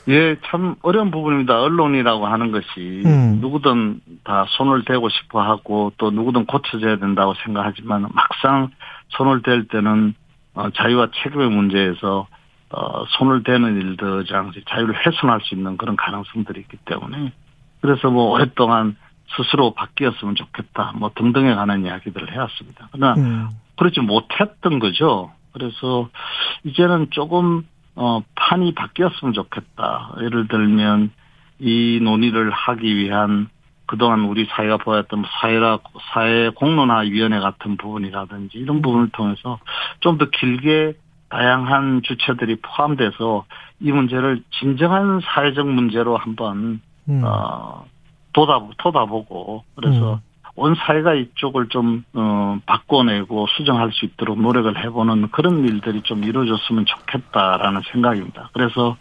예, 0.09 0.37
참 0.47 0.77
어려운 0.83 1.11
부분입니다. 1.11 1.63
언론이라고 1.63 2.27
하는 2.27 2.53
것이 2.53 3.03
음. 3.07 3.39
누구든 3.41 4.01
다 4.25 4.45
손을 4.51 4.85
대고 4.85 5.09
싶어 5.09 5.41
하고 5.41 5.93
또 5.97 6.11
누구든 6.11 6.47
고쳐져야 6.47 6.97
된다고 6.97 7.35
생각하지만 7.45 8.09
막상 8.13 8.71
손을 9.11 9.43
댈 9.43 9.67
때는 9.69 10.15
어, 10.55 10.71
자유와 10.71 11.09
책임의 11.23 11.49
문제에서 11.51 12.27
어, 12.71 13.05
손을 13.19 13.45
대는 13.45 13.77
일들이랑 13.81 14.53
자유를 14.69 15.07
훼손할 15.07 15.41
수 15.43 15.55
있는 15.55 15.77
그런 15.77 15.97
가능성들이 15.97 16.61
있기 16.61 16.77
때문에 16.85 17.33
그래서 17.81 18.11
뭐 18.11 18.33
오랫동안 18.33 18.97
스스로 19.37 19.73
바뀌었으면 19.75 20.35
좋겠다 20.35 20.93
뭐 20.97 21.11
등등에 21.15 21.55
관한 21.55 21.85
이야기들을 21.85 22.33
해왔습니다. 22.33 22.89
그러나 22.93 23.15
음. 23.17 23.49
그렇지 23.77 24.01
못했던 24.01 24.79
거죠. 24.79 25.33
그래서 25.53 26.09
이제는 26.65 27.09
조금 27.11 27.67
어 27.97 28.23
판이 28.35 28.75
바뀌었으면 28.75 29.35
좋겠다. 29.35 30.15
예를 30.23 30.49
들면 30.49 31.11
이 31.61 32.01
논의를 32.03 32.51
하기 32.51 32.97
위한 32.97 33.49
그동안 33.87 34.25
우리 34.25 34.47
사회가 34.47 34.79
보였던 34.79 35.21
뭐 35.21 35.29
사회라 35.41 35.79
사회 36.12 36.49
공론화 36.51 37.01
위원회 37.01 37.39
같은 37.39 37.77
부분이라든지 37.77 38.59
이런 38.59 38.83
부분을 38.83 39.11
통해서 39.11 39.59
좀 40.01 40.19
더 40.19 40.31
길게 40.31 40.95
다양한 41.29 42.03
주체들이 42.05 42.57
포함돼서 42.62 43.45
이 43.81 43.91
문제를 43.91 44.43
진정한 44.51 45.21
사회적 45.25 45.66
문제로 45.69 46.16
한번 46.16 46.81
음. 47.09 47.23
어 47.25 47.85
돋아 48.33 48.69
돋아보고 48.79 49.65
그래서 49.75 50.15
음. 50.15 50.19
온 50.57 50.75
사회가 50.77 51.15
이쪽을 51.15 51.69
좀 51.69 52.05
어, 52.15 52.59
바꿔내고 52.67 53.47
수정할 53.57 53.91
수 53.93 54.05
있도록 54.05 54.41
노력을 54.41 54.85
해보는 54.85 55.31
그런 55.31 55.65
일들이 55.65 56.03
좀 56.03 56.23
이루어졌으면 56.23 56.85
좋겠다라는 56.87 57.83
생각입니다. 57.93 58.51
그래서 58.53 58.97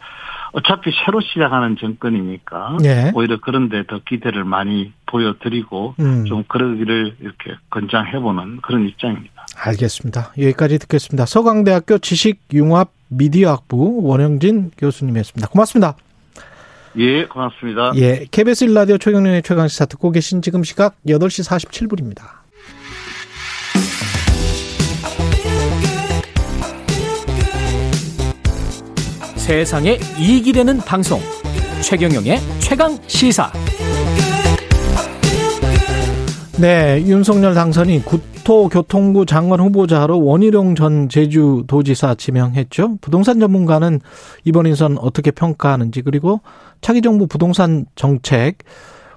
어차피 0.54 0.92
새로 1.06 1.20
시작하는 1.22 1.76
정권이니까 1.78 2.78
예. 2.84 3.12
오히려 3.16 3.40
그런 3.40 3.70
데 3.70 3.84
더 3.84 4.00
기대를 4.00 4.44
많이 4.46 4.94
보여드리고 5.08 5.96
음. 6.00 6.26
좀 6.26 6.44
그러기를 6.48 7.16
이렇게 7.20 7.56
권장해보는 7.70 8.62
그런 8.62 8.88
입장입니다. 8.88 9.46
알겠습니다. 9.66 10.32
여기까지 10.38 10.80
듣겠습니다. 10.80 11.26
서강대학교 11.26 11.98
지식융합 12.00 12.92
미디어학부 13.10 14.02
원영진 14.04 14.72
교수님이었습니다. 14.78 15.50
고맙습니다. 15.50 15.96
예, 16.98 17.26
고맙습니다. 17.26 17.91
예, 17.95 18.26
KBS 18.30 18.68
1라디오 18.68 18.99
최경련의 18.99 19.41
최강시사 19.41 19.86
듣고 19.86 20.11
계신 20.11 20.41
지금 20.41 20.64
시각 20.64 20.95
8시 21.07 21.48
47분입니다. 21.48 22.44
세상에 29.36 29.99
이익이 30.20 30.53
되는 30.53 30.78
방송 30.78 31.20
최경영의 31.82 32.38
최강 32.60 32.98
시사 33.07 33.52
네, 36.61 37.03
윤석열 37.06 37.53
당선이 37.53 38.06
국토교통부 38.06 39.26
장관 39.26 39.60
후보자로 39.60 40.24
원희룡 40.24 40.76
전 40.76 41.10
제주도지사 41.10 42.15
지명했죠. 42.15 42.99
부동산 43.02 43.40
전문가는 43.40 43.99
이번 44.45 44.68
인선 44.68 44.98
어떻게 44.99 45.32
평가하는지 45.32 46.03
그리고 46.03 46.40
차기 46.84 47.01
정부 47.01 47.26
부동산 47.27 47.85
정책 47.95 48.57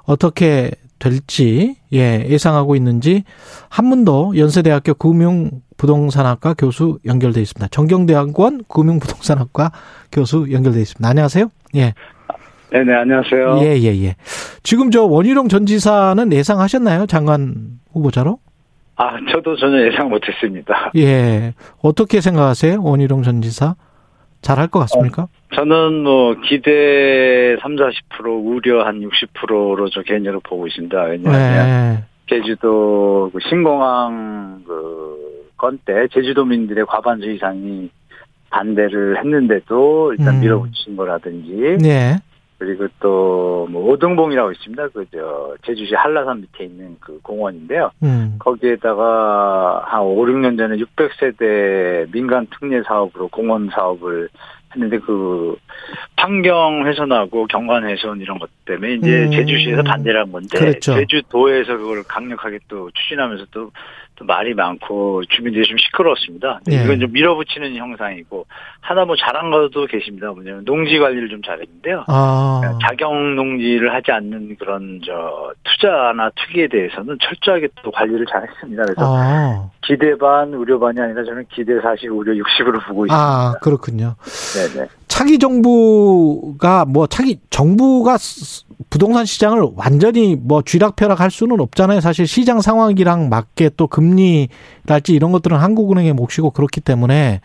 어떻게 0.04 0.70
될지 0.98 1.76
예, 1.92 2.24
예상하고 2.28 2.76
있는지 2.76 3.24
한문도 3.68 4.38
연세대학교 4.38 4.94
금융부동산학과 4.94 6.54
교수 6.54 6.98
연결돼 7.04 7.42
있습니다. 7.42 7.68
정경대학원 7.68 8.62
금융부동산학과 8.68 9.72
교수 10.12 10.46
연결돼 10.50 10.80
있습니다. 10.80 11.06
안녕하세요. 11.06 11.50
예. 11.74 11.92
네 12.72 12.84
네, 12.84 12.94
안녕하세요. 12.94 13.58
예, 13.62 13.76
예, 13.80 14.04
예. 14.04 14.16
지금 14.62 14.90
저 14.90 15.04
원희룡 15.04 15.48
전 15.48 15.66
지사는 15.66 16.32
예상하셨나요? 16.32 17.06
장관 17.06 17.78
후보자로? 17.92 18.38
아, 18.96 19.10
저도 19.30 19.56
전혀 19.56 19.86
예상 19.86 20.08
못 20.08 20.22
했습니다. 20.26 20.92
예. 20.96 21.52
어떻게 21.82 22.20
생각하세요? 22.20 22.82
원희룡 22.82 23.22
전 23.22 23.42
지사? 23.42 23.74
잘할 24.46 24.68
것 24.68 24.78
같습니까? 24.80 25.24
어, 25.24 25.28
저는 25.54 26.04
뭐 26.04 26.34
기대 26.40 27.56
3, 27.60 27.76
40% 27.76 27.90
우려 28.44 28.84
한 28.84 29.00
60%로 29.00 29.88
저 29.90 30.02
개인적으로 30.02 30.40
보고 30.40 30.66
있습니다. 30.66 31.02
왜냐하면 31.02 31.40
네. 31.40 32.04
제주도 32.28 33.30
그 33.32 33.38
신공항 33.48 34.62
그 34.66 35.50
건때 35.56 36.06
제주도민들의 36.12 36.86
과반수 36.86 37.30
이상이 37.30 37.90
반대를 38.50 39.18
했는데도 39.18 40.12
일단 40.12 40.36
음. 40.36 40.40
밀어붙인 40.40 40.96
거라든지 40.96 41.78
네. 41.80 42.18
그리고 42.58 42.88
또 43.00 43.46
뭐 43.68 43.90
오등봉이라고 43.92 44.52
있습니다. 44.52 44.88
그 44.88 45.04
저 45.12 45.54
제주시 45.64 45.94
한라산 45.94 46.40
밑에 46.42 46.64
있는 46.64 46.96
그 47.00 47.18
공원인데요. 47.22 47.90
음. 48.02 48.36
거기에다가 48.38 49.84
한 49.86 50.02
5, 50.02 50.16
6년 50.26 50.56
전에 50.58 50.76
600세대 50.76 52.10
민간 52.12 52.46
특례 52.46 52.82
사업으로 52.82 53.28
공원 53.28 53.68
사업을 53.70 54.28
했는데 54.74 54.98
그 54.98 55.56
환경 56.16 56.86
훼손하고 56.86 57.46
경관 57.46 57.88
훼손 57.88 58.20
이런 58.20 58.38
것 58.38 58.50
때문에 58.64 58.94
이제 58.94 59.24
음. 59.24 59.30
제주시에서 59.30 59.82
반대를 59.82 60.20
한 60.20 60.32
건데 60.32 60.58
그렇죠. 60.58 60.94
제주도에서 60.96 61.76
그걸 61.76 62.02
강력하게 62.02 62.58
또 62.68 62.90
추진하면서 62.92 63.46
또 63.52 63.70
또 64.16 64.24
말이 64.24 64.54
많고 64.54 65.22
주민들이 65.28 65.64
좀 65.64 65.76
시끄러웠습니다. 65.78 66.60
네. 66.66 66.82
이건 66.82 67.00
좀 67.00 67.12
밀어붙이는 67.12 67.76
형상이고 67.76 68.46
하나 68.80 69.04
뭐 69.04 69.14
잘한 69.16 69.50
것도 69.50 69.86
계십니다. 69.86 70.30
뭐냐면 70.32 70.64
농지 70.64 70.98
관리를 70.98 71.28
좀 71.28 71.42
잘했는데요. 71.42 72.04
아. 72.08 72.78
자경 72.82 73.36
농지를 73.36 73.92
하지 73.92 74.12
않는 74.12 74.56
그런 74.58 75.00
저 75.04 75.52
투자나 75.64 76.30
투기에 76.34 76.68
대해서는 76.68 77.18
철저하게 77.22 77.68
또 77.82 77.90
관리를 77.90 78.24
잘했습니다. 78.26 78.82
그래서 78.84 79.00
아. 79.00 79.70
기대 79.82 80.16
반 80.16 80.52
우려 80.54 80.78
반이 80.78 80.98
아니라 80.98 81.22
저는 81.24 81.44
기대 81.52 81.78
40 81.80 82.10
우려 82.12 82.32
60으로 82.32 82.84
보고 82.88 83.06
있습니다. 83.06 83.14
아 83.14 83.54
그렇군요. 83.60 84.16
네네. 84.24 84.88
차기 85.08 85.38
정부가 85.38 86.84
뭐 86.86 87.06
차기 87.06 87.38
정부가 87.50 88.16
부동산 88.88 89.24
시장을 89.26 89.70
완전히 89.74 90.36
뭐 90.36 90.62
쥐락펴락할 90.62 91.30
수는 91.30 91.60
없잖아요. 91.60 92.00
사실 92.00 92.26
시장 92.26 92.60
상황이랑 92.60 93.28
맞게 93.28 93.70
또 93.76 93.86
금리랄지 93.86 95.12
이런 95.12 95.32
것들은 95.32 95.56
한국은행에 95.56 96.12
몫이고 96.12 96.50
그렇기 96.50 96.80
때문에 96.80 97.40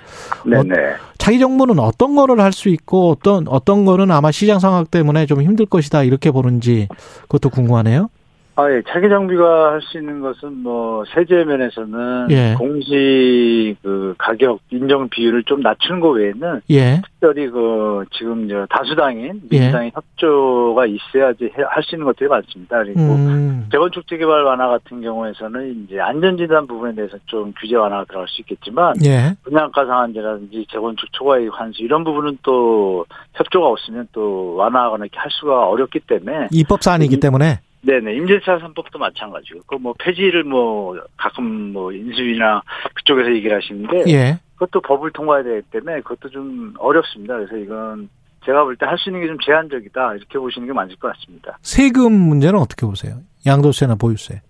네네. 0.46 0.76
어, 0.76 0.96
차기 1.18 1.40
정부는 1.40 1.80
어떤 1.80 2.16
거를 2.16 2.40
할 2.40 2.52
수 2.52 2.70
있고 2.70 3.12
어떤 3.12 3.48
어떤 3.48 3.86
거는 3.86 4.12
아마 4.12 4.32
시장 4.32 4.60
상황 4.60 4.86
때문에 4.86 5.26
좀 5.26 5.42
힘들 5.42 5.66
것이다 5.66 6.04
이렇게 6.04 6.32
보는지 6.32 6.88
그것도 7.24 7.50
궁금하네요. 7.50 8.10
아, 8.62 8.72
예. 8.72 8.82
차기 8.88 9.10
정비가 9.10 9.72
할 9.72 9.82
수 9.82 9.98
있는 9.98 10.22
것은 10.22 10.62
뭐 10.62 11.04
세제 11.14 11.44
면에서는 11.44 12.28
예. 12.30 12.54
공시 12.58 13.76
그 13.82 14.14
가격 14.18 14.60
인정 14.70 15.10
비율을 15.10 15.44
좀 15.44 15.62
낮추는 15.62 16.00
것 16.00 16.10
외에는 16.12 16.62
예. 16.70 17.02
특별히 17.04 17.50
그 17.50 18.06
지금 18.12 18.48
저 18.48 18.66
다수당인 18.70 19.42
예. 19.52 19.58
민주당의 19.58 19.88
예. 19.88 19.92
협조가 19.96 20.86
있어야지 20.86 21.52
할 21.56 21.84
수 21.84 21.96
있는 21.96 22.06
것들이 22.06 22.30
많습니다. 22.30 22.84
그리고 22.84 23.00
음. 23.00 23.68
재건축 23.72 24.08
재 24.08 24.18
개발 24.18 24.44
완화 24.44 24.68
같은 24.68 25.02
경우에서는 25.02 25.86
이제 25.88 26.00
안전진단 26.00 26.68
부분에 26.68 26.94
대해서 26.94 27.18
좀 27.26 27.52
규제 27.60 27.76
완화가 27.76 28.06
들어갈 28.06 28.28
수 28.28 28.42
있겠지만 28.42 28.94
예. 29.04 29.34
분양가 29.44 29.86
상한제라든지 29.86 30.68
재건축 30.72 31.12
초과이익 31.14 31.50
환수 31.54 31.82
이런 31.82 32.04
부분은 32.04 32.38
또 32.44 33.06
협조가 33.34 33.68
없으면 33.68 34.08
또 34.12 34.54
완화하거나 34.56 35.06
이렇게 35.06 35.18
할 35.18 35.32
수가 35.32 35.68
어렵기 35.70 36.02
때문에 36.02 36.50
입법 36.52 36.84
사안이기 36.84 37.20
때문에 37.20 37.60
네네. 37.84 38.16
임대차 38.16 38.60
3법도 38.60 38.98
마찬가지고. 39.00 39.62
그 39.68 39.76
뭐 39.78 39.94
폐지를 40.00 40.44
뭐 40.44 40.96
가끔 41.18 41.72
뭐 41.74 41.92
인수위나 41.92 42.62
그쪽에서 42.96 43.34
얘기를 43.34 43.56
하시는데. 43.58 44.04
예. 44.12 44.40
그것도 44.56 44.82
법을 44.82 45.12
통과해야 45.12 45.44
되기 45.44 45.62
때문에 45.72 46.02
그것도 46.02 46.30
좀 46.30 46.74
어렵습니다. 46.78 47.36
그래서 47.38 47.56
이건 47.58 48.10
제가 48.46 48.64
볼 48.64 48.76
때 48.78 48.86
할 48.86 48.98
수 49.00 49.10
있는 49.10 49.22
게 49.22 49.28
좀 49.28 49.38
제한적이다. 49.44 50.16
이렇게 50.16 50.38
보시는 50.38 50.68
게 50.68 50.74
맞을 50.74 50.96
것 50.98 51.12
같습니다. 51.14 51.58
세금 51.62 52.12
문제는 52.14 52.60
어떻게 52.60 52.86
보세요? 52.86 53.16
양도세나 53.46 53.96
보유세. 53.96 54.42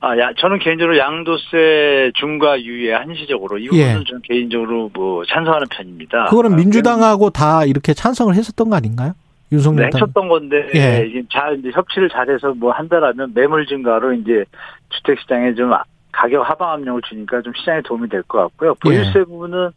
아, 0.00 0.18
야, 0.18 0.30
저는 0.36 0.58
개인적으로 0.58 0.98
양도세 0.98 2.12
중과 2.16 2.60
유예 2.60 2.92
한시적으로 2.92 3.56
이 3.56 3.68
부분은 3.68 4.00
예. 4.00 4.04
저는 4.04 4.20
개인적으로 4.22 4.90
뭐 4.92 5.24
찬성하는 5.24 5.66
편입니다. 5.70 6.26
그거는 6.26 6.52
아, 6.52 6.56
민주당하고 6.56 7.30
다 7.30 7.64
이렇게 7.64 7.94
찬성을 7.94 8.34
했었던 8.34 8.68
거 8.68 8.76
아닌가요? 8.76 9.14
윤석열 9.52 9.90
네, 9.90 9.90
했었던 9.94 10.28
건데 10.28 10.70
예. 10.74 11.06
이제 11.06 11.22
잘 11.30 11.58
이제 11.58 11.70
협치를 11.72 12.08
잘해서 12.08 12.54
뭐 12.54 12.72
한다라면 12.72 13.32
매물 13.34 13.66
증가로 13.66 14.14
이제 14.14 14.44
주택 14.88 15.20
시장에 15.20 15.54
좀 15.54 15.72
가격 16.12 16.48
하방 16.48 16.70
압력을 16.72 17.02
주니까 17.02 17.42
좀 17.42 17.52
시장에 17.54 17.80
도움이 17.82 18.08
될 18.08 18.22
것 18.22 18.38
같고요. 18.38 18.74
보유세 18.76 19.20
예. 19.20 19.24
부분은 19.24 19.70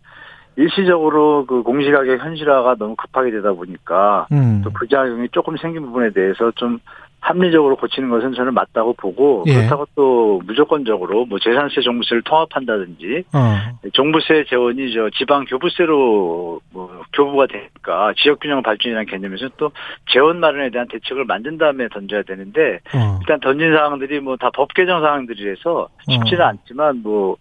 일시적으로 0.56 1.46
그 1.46 1.62
공시가격 1.62 2.20
현실화가 2.20 2.76
너무 2.80 2.96
급하게 2.96 3.30
되다 3.32 3.52
보니까 3.54 4.26
음. 4.32 4.62
또 4.64 4.72
부작용이 4.72 5.30
조금 5.32 5.56
생긴 5.58 5.84
부분에 5.84 6.10
대해서 6.12 6.52
좀 6.56 6.80
합리적으로 7.28 7.76
고치는 7.76 8.10
것은 8.10 8.34
저는 8.34 8.54
맞다고 8.54 8.94
보고 8.94 9.44
예. 9.48 9.54
그렇다고 9.56 9.86
또 9.96 10.42
무조건적으로 10.46 11.26
뭐 11.26 11.38
재산세 11.40 11.82
종부세를 11.82 12.22
통합한다든지 12.22 13.26
어. 13.34 13.58
종부세 13.92 14.46
재원이 14.50 14.94
저 14.94 15.10
지방 15.10 15.44
교부세로 15.44 16.62
뭐 16.72 17.02
교부가 17.12 17.48
되니까 17.48 18.14
지역 18.16 18.40
균형 18.40 18.62
발전이라는 18.64 19.08
개념에서 19.08 19.50
또 19.58 19.72
재원 20.10 20.40
마련에 20.40 20.70
대한 20.70 20.88
대책을 20.88 21.26
만든 21.26 21.58
다음에 21.58 21.90
던져야 21.90 22.24
되는데 22.24 22.80
어. 22.96 23.20
일단 23.20 23.42
던진 23.42 23.76
사항들이 23.76 24.22
뭐 24.22 24.38
다 24.38 24.50
법 24.52 24.74
개정 24.74 25.02
사항들이라서 25.02 25.90
쉽지는 26.10 26.46
어. 26.46 26.48
않지만 26.48 27.02
뭐 27.04 27.36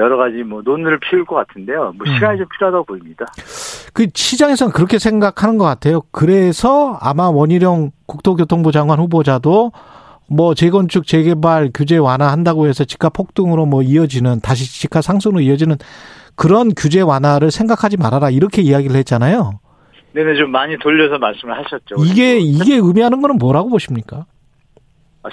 여러 0.00 0.16
가지 0.16 0.42
뭐 0.42 0.62
논의를 0.64 0.98
피울 0.98 1.24
것 1.24 1.36
같은데요. 1.36 1.92
뭐 1.96 2.06
음. 2.06 2.14
시간이 2.14 2.38
음. 2.38 2.38
좀 2.38 2.46
필요하다고 2.56 2.84
보입니다. 2.84 3.26
그 3.92 4.06
시장에서는 4.12 4.72
그렇게 4.72 4.98
생각하는 4.98 5.58
것 5.58 5.64
같아요. 5.66 6.00
그래서 6.10 6.98
아마 7.00 7.28
원희룡 7.28 7.90
국토교통부 8.06 8.72
장관 8.72 8.98
후보자도 8.98 9.72
뭐 10.28 10.54
재건축 10.54 11.06
재개발 11.06 11.70
규제 11.74 11.98
완화한다고 11.98 12.66
해서 12.66 12.84
집값 12.84 13.12
폭등으로 13.12 13.66
뭐 13.66 13.82
이어지는 13.82 14.40
다시 14.40 14.64
집값 14.64 15.02
상승으로 15.02 15.40
이어지는 15.40 15.76
그런 16.34 16.70
규제 16.74 17.00
완화를 17.00 17.50
생각하지 17.50 17.98
말아라 17.98 18.30
이렇게 18.30 18.62
이야기를 18.62 18.96
했잖아요. 18.96 19.58
네네 20.12 20.36
좀 20.36 20.50
많이 20.50 20.78
돌려서 20.78 21.18
말씀을 21.18 21.56
하셨죠. 21.58 21.96
이게 22.04 22.38
이게 22.38 22.76
의미하는 22.76 23.20
거는 23.20 23.36
뭐라고 23.36 23.68
보십니까? 23.68 24.24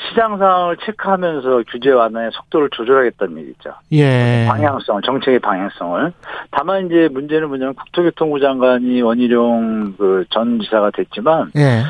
시장 0.09 0.37
상황을 0.37 0.77
체크하면서 0.85 1.63
규제 1.69 1.91
완화의 1.91 2.31
속도를 2.33 2.69
조절하겠다는 2.71 3.37
얘기죠. 3.37 3.73
예. 3.93 4.45
방향성, 4.49 5.01
정책의 5.01 5.39
방향성을. 5.39 6.11
다만 6.51 6.87
이제 6.87 7.07
문제는 7.11 7.47
뭐냐면 7.47 7.73
국토교통부 7.75 8.39
장관이 8.39 9.01
원희룡 9.01 9.95
그 9.97 10.25
전 10.31 10.59
지사가 10.59 10.91
됐지만 10.91 11.51
예. 11.55 11.83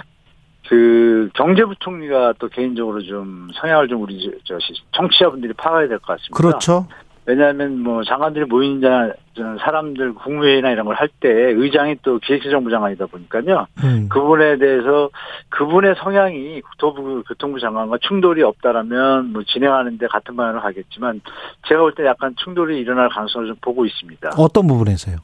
그 0.70 1.30
경제부총리가 1.34 2.34
또 2.40 2.50
개인적으로 2.50 3.02
좀 3.02 3.48
성향을 3.56 3.88
좀 3.88 4.02
우리 4.04 4.32
저 4.44 4.58
청취자분들이 4.92 5.54
파악해야 5.54 5.88
될 5.88 5.98
것 6.00 6.08
같습니다. 6.18 6.36
그렇죠. 6.38 6.88
왜냐하면 7.30 7.80
뭐 7.80 8.04
장관들이 8.06 8.46
모이는 8.46 9.14
사람들 9.60 10.14
국무회의나 10.14 10.72
이런 10.72 10.86
걸 10.86 10.96
할 10.96 11.10
때 11.20 11.30
의장이 11.30 11.98
또 12.02 12.20
기획재정부 12.20 12.70
장관이다 12.72 13.06
보니까요. 13.08 13.68
음. 13.84 14.08
그분에 14.10 14.58
대해서 14.58 15.10
그분의 15.50 15.96
성향이 15.98 16.62
국토부 16.62 17.24
교통부 17.28 17.60
장관과 17.60 17.98
충돌이 18.02 18.44
없다라면 18.44 19.34
뭐 19.34 19.44
진행하는데 19.44 20.08
같은 20.08 20.36
방향으로 20.38 20.62
가겠지만 20.62 21.22
제가 21.68 21.82
볼 21.82 21.94
때 21.96 22.06
약간 22.06 22.34
충돌이 22.38 22.80
일어날 22.80 23.10
가능성을 23.10 23.48
좀 23.48 23.56
보고 23.62 23.86
있습니다. 23.86 24.32
어떤 24.38 24.66
부분에서요? 24.68 25.18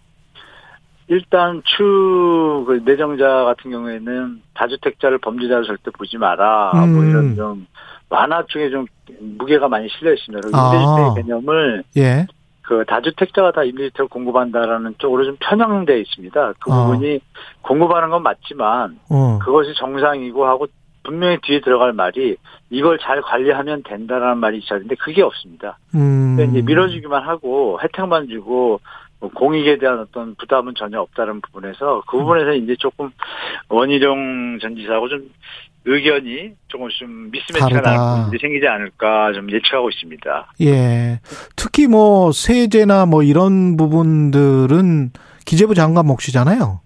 일단 1.07 1.61
추그 1.65 2.81
내정자 2.85 3.27
같은 3.43 3.71
경우에는 3.71 4.41
다주택자를 4.55 5.19
범죄자로 5.19 5.63
절대 5.65 5.91
보지 5.91 6.17
마라. 6.17 6.71
음. 6.75 6.93
뭐 6.95 7.03
이런 7.05 7.35
좀 7.35 7.67
완화 8.13 8.43
쪽에 8.47 8.69
좀 8.69 8.85
무게가 9.19 9.67
많이 9.67 9.89
실려 9.89 10.13
있습니다. 10.13 10.49
아. 10.53 10.75
임대주택 10.75 11.25
개념을 11.25 11.83
예. 11.97 12.27
그 12.61 12.85
다주택자가 12.87 13.51
다 13.51 13.63
임대주택을 13.63 14.07
공급한다라는 14.07 14.95
쪽으로 14.99 15.25
좀 15.25 15.35
편향돼 15.39 15.99
있습니다. 15.99 16.53
그 16.59 16.71
아. 16.71 16.85
부분이 16.85 17.19
공급하는 17.63 18.09
건 18.09 18.21
맞지만 18.21 18.99
어. 19.09 19.39
그것이 19.39 19.73
정상이고 19.75 20.45
하고 20.45 20.67
분명히 21.03 21.37
뒤에 21.41 21.59
들어갈 21.61 21.91
말이 21.91 22.37
이걸 22.69 22.97
잘 22.99 23.21
관리하면 23.21 23.83
된다라는 23.83 24.37
말이 24.37 24.59
있어야 24.59 24.79
되는데 24.79 24.95
그게 24.95 25.21
없습니다. 25.21 25.77
음. 25.95 26.35
근데 26.37 26.51
이제 26.51 26.65
밀어주기만 26.65 27.23
하고 27.23 27.79
혜택만 27.81 28.29
주고 28.29 28.79
뭐 29.19 29.29
공익에 29.33 29.77
대한 29.79 29.99
어떤 29.99 30.35
부담은 30.35 30.75
전혀 30.75 31.01
없다는 31.01 31.41
부분에서 31.41 32.03
그 32.07 32.17
부분에서 32.17 32.53
이제 32.53 32.75
조금 32.77 33.09
원희룡 33.69 34.59
전 34.61 34.75
지사하고 34.75 35.09
좀 35.09 35.29
의견이 35.85 36.51
조금 36.67 36.87
좀 36.89 37.29
미스매치가. 37.31 37.81
나는 37.81 38.23
부분이 38.25 38.39
생기지 38.39 38.67
않을까 38.67 39.33
좀 39.33 39.51
예측하고 39.51 39.89
있습니다. 39.89 40.53
예. 40.61 41.19
특히 41.55 41.87
뭐 41.87 42.31
세제나 42.31 43.05
뭐 43.05 43.21
이런 43.23 43.75
부분들은 43.77 45.11
기재부 45.45 45.75
장관 45.75 46.05
몫이잖아요. 46.07 46.81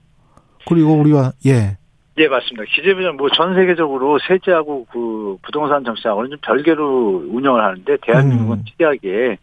그리고 0.67 0.93
우리가 0.95 1.33
예. 1.45 1.77
예, 2.19 2.27
맞습니다. 2.27 2.63
기재부는 2.75 3.17
뭐 3.17 3.29
전 3.29 3.53
세계적으로 3.53 4.17
세제하고 4.27 4.87
그 4.91 5.37
부동산 5.43 5.83
정책하고는 5.83 6.31
좀 6.31 6.39
별개로 6.41 7.25
운영을 7.29 7.63
하는데 7.63 7.97
대한민국은 8.01 8.57
음. 8.57 8.63
특이하게 8.67 9.37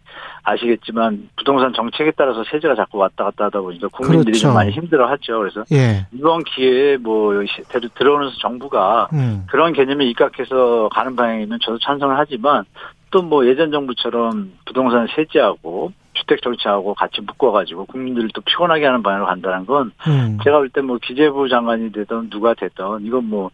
아시겠지만 0.45 1.29
부동산 1.37 1.73
정책에 1.73 2.13
따라서 2.17 2.45
세제가 2.45 2.75
자꾸 2.75 2.99
왔다 2.99 3.25
갔다 3.25 3.47
하다 3.47 3.61
보니까 3.61 3.89
국민들이 3.89 4.33
그렇죠. 4.33 4.41
좀 4.49 4.55
많이 4.55 4.71
힘들어하죠. 4.73 5.39
그래서 5.39 5.65
예. 5.73 6.07
이번 6.13 6.45
기회에 6.45 6.99
뭐 6.99 7.33
시- 7.47 7.63
들어오는 7.95 8.29
정부가 8.41 9.09
음. 9.15 9.47
그런 9.51 9.73
개념에 9.73 10.05
입각해서 10.07 10.89
가는 10.93 11.17
방향이면 11.17 11.59
저도 11.63 11.79
찬성을 11.79 12.17
하지만 12.17 12.65
또 13.11 13.23
뭐 13.23 13.47
예전 13.47 13.71
정부처럼 13.71 14.53
부동산 14.67 15.07
세제하고 15.15 15.93
주택 16.15 16.43
정책하고 16.43 16.95
같이 16.95 17.21
묶어가지고 17.21 17.87
국민들을 17.87 18.29
또 18.35 18.41
피곤하게 18.41 18.87
하는 18.87 19.03
방향으로 19.05 19.27
간다는 19.27 19.65
건 19.67 19.93
음. 20.09 20.39
제가 20.43 20.59
볼 20.59 20.69
때 20.71 20.81
뭐 20.81 20.99
기재부 21.01 21.49
장관이 21.49 21.93
되든 21.93 22.29
누가 22.31 22.55
되든 22.55 23.03
이건 23.03 23.29
뭐 23.31 23.51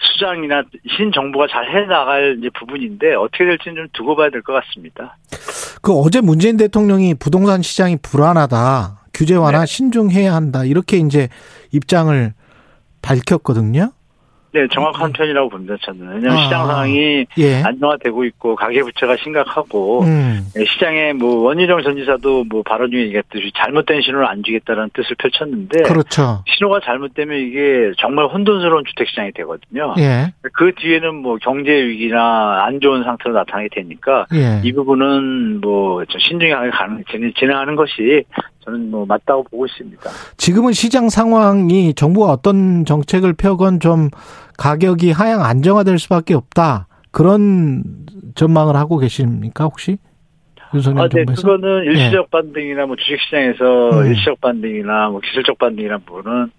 수장이나 0.00 0.62
신 0.96 1.12
정부가 1.12 1.46
잘 1.50 1.68
해나갈 1.70 2.38
부분인데 2.58 3.14
어떻게 3.14 3.44
될지는 3.44 3.76
좀 3.76 3.88
두고 3.92 4.16
봐야 4.16 4.30
될 4.30 4.42
것 4.42 4.52
같습니다. 4.54 5.16
그 5.82 5.92
어제 5.92 6.20
문재인 6.20 6.56
대통령이 6.56 7.14
부동산 7.14 7.62
시장이 7.62 7.98
불안하다. 8.02 8.98
규제 9.14 9.34
완화 9.34 9.60
네. 9.60 9.66
신중해야 9.66 10.34
한다. 10.34 10.64
이렇게 10.64 10.96
이제 10.98 11.28
입장을 11.72 12.32
밝혔거든요. 13.02 13.92
네, 14.52 14.66
정확한 14.72 15.12
편이라고 15.12 15.48
봅니다, 15.48 15.76
저는. 15.82 16.00
왜냐하면 16.14 16.32
아, 16.32 16.42
시장 16.44 16.66
상황이 16.66 17.24
예. 17.38 17.62
안정화되고 17.62 18.24
있고 18.24 18.56
가계부채가 18.56 19.16
심각하고 19.22 20.02
음. 20.02 20.44
네, 20.54 20.64
시장에 20.64 21.12
뭐 21.12 21.42
원희룡 21.44 21.82
전 21.82 21.96
지사도 21.96 22.44
뭐 22.50 22.62
발언 22.64 22.90
중에 22.90 23.02
얘기했듯이 23.02 23.52
잘못된 23.56 24.00
신호를 24.02 24.26
안 24.26 24.42
주겠다는 24.42 24.90
뜻을 24.92 25.14
펼쳤는데 25.18 25.82
그렇죠. 25.84 26.42
신호가 26.48 26.80
잘못되면 26.80 27.38
이게 27.38 27.92
정말 27.98 28.26
혼돈스러운 28.26 28.82
주택 28.86 29.08
시장이 29.08 29.30
되거든요. 29.34 29.94
예. 29.98 30.32
그 30.52 30.72
뒤에는 30.76 31.14
뭐 31.14 31.36
경제 31.40 31.70
위기나 31.70 32.64
안 32.64 32.80
좋은 32.80 33.04
상태로 33.04 33.32
나타나게 33.34 33.68
되니까 33.72 34.26
예. 34.34 34.60
이 34.64 34.72
부분은 34.72 35.60
뭐좀 35.60 36.18
신중하게 36.18 36.70
가는 36.70 37.04
진행- 37.10 37.32
진행하는 37.34 37.76
것이 37.76 38.24
저는 38.60 38.90
뭐 38.90 39.06
맞다고 39.06 39.44
보고 39.44 39.66
있습니다. 39.66 40.10
지금은 40.36 40.72
시장 40.72 41.08
상황이 41.08 41.94
정부가 41.94 42.32
어떤 42.32 42.84
정책을 42.84 43.32
펴건 43.32 43.80
좀 43.80 44.10
가격이 44.58 45.10
하향 45.12 45.42
안정화될 45.42 45.98
수밖에 45.98 46.34
없다. 46.34 46.86
그런 47.10 47.82
전망을 48.34 48.76
하고 48.76 48.98
계십니까 48.98 49.64
혹시? 49.64 49.98
윤석열 50.72 51.04
아, 51.04 51.08
네, 51.08 51.24
정부에서? 51.24 51.42
그거는 51.42 51.84
일시적 51.84 52.30
반등이나 52.30 52.86
뭐 52.86 52.96
주식시장에서 52.96 53.90
음. 54.00 54.06
일시적 54.06 54.40
반등이나 54.40 55.08
뭐 55.08 55.20
기술적 55.20 55.58
반등이라는 55.58 56.04
부분은 56.04 56.50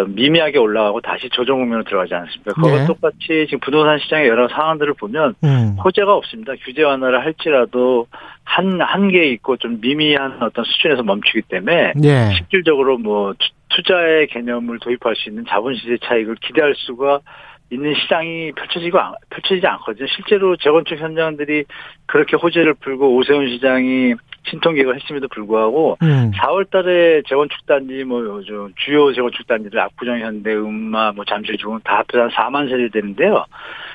미미하게 0.00 0.58
올라가고 0.58 1.00
다시 1.02 1.28
조정 1.30 1.58
국면으로 1.58 1.84
들어가지 1.84 2.14
않습니까? 2.14 2.52
그거 2.54 2.68
네. 2.70 2.86
똑같이 2.86 3.46
지금 3.46 3.60
부동산 3.60 3.98
시장의 3.98 4.26
여러 4.28 4.48
상황들을 4.48 4.94
보면 4.94 5.34
음. 5.44 5.76
호재가 5.84 6.14
없습니다. 6.14 6.54
규제 6.64 6.82
완화를 6.82 7.20
할지라도 7.24 8.06
한 8.44 8.80
한계 8.80 9.26
있고 9.32 9.56
좀 9.58 9.80
미미한 9.80 10.42
어떤 10.42 10.64
수준에서 10.64 11.02
멈추기 11.02 11.42
때문에 11.42 11.92
예. 12.04 12.30
실질적으로 12.36 12.96
뭐 12.98 13.34
투- 13.34 13.48
투자의 13.76 14.26
개념을 14.28 14.78
도입할 14.80 15.14
수 15.16 15.28
있는 15.28 15.44
자본 15.48 15.74
시세 15.74 15.96
차익을 16.02 16.36
기대할 16.36 16.74
수가 16.76 17.20
있는 17.70 17.94
시장이 17.94 18.52
펼쳐지고 18.52 18.98
않- 18.98 19.14
펼쳐지지 19.30 19.66
않거든요. 19.66 20.06
실제로 20.08 20.56
재건축 20.56 20.98
현장들이 20.98 21.64
그렇게 22.06 22.36
호재를 22.36 22.74
풀고 22.74 23.14
오세훈 23.16 23.48
시장이 23.48 24.14
신통 24.44 24.74
기획을 24.74 24.96
했음에도 25.00 25.28
불구하고 25.28 25.98
음. 26.02 26.30
4월 26.34 26.68
달에 26.70 27.22
재건축 27.28 27.64
단지 27.66 28.02
뭐저 28.04 28.68
주요 28.76 29.12
재건축 29.12 29.46
단지들 29.46 29.78
압구정 29.78 30.18
현대 30.18 30.54
은마 30.54 31.12
뭐 31.12 31.24
잠실 31.24 31.56
주공 31.58 31.80
다 31.84 31.98
합해서 31.98 32.28
한 32.28 32.30
4만 32.30 32.68
세대 32.68 32.88
되는데요. 32.88 33.44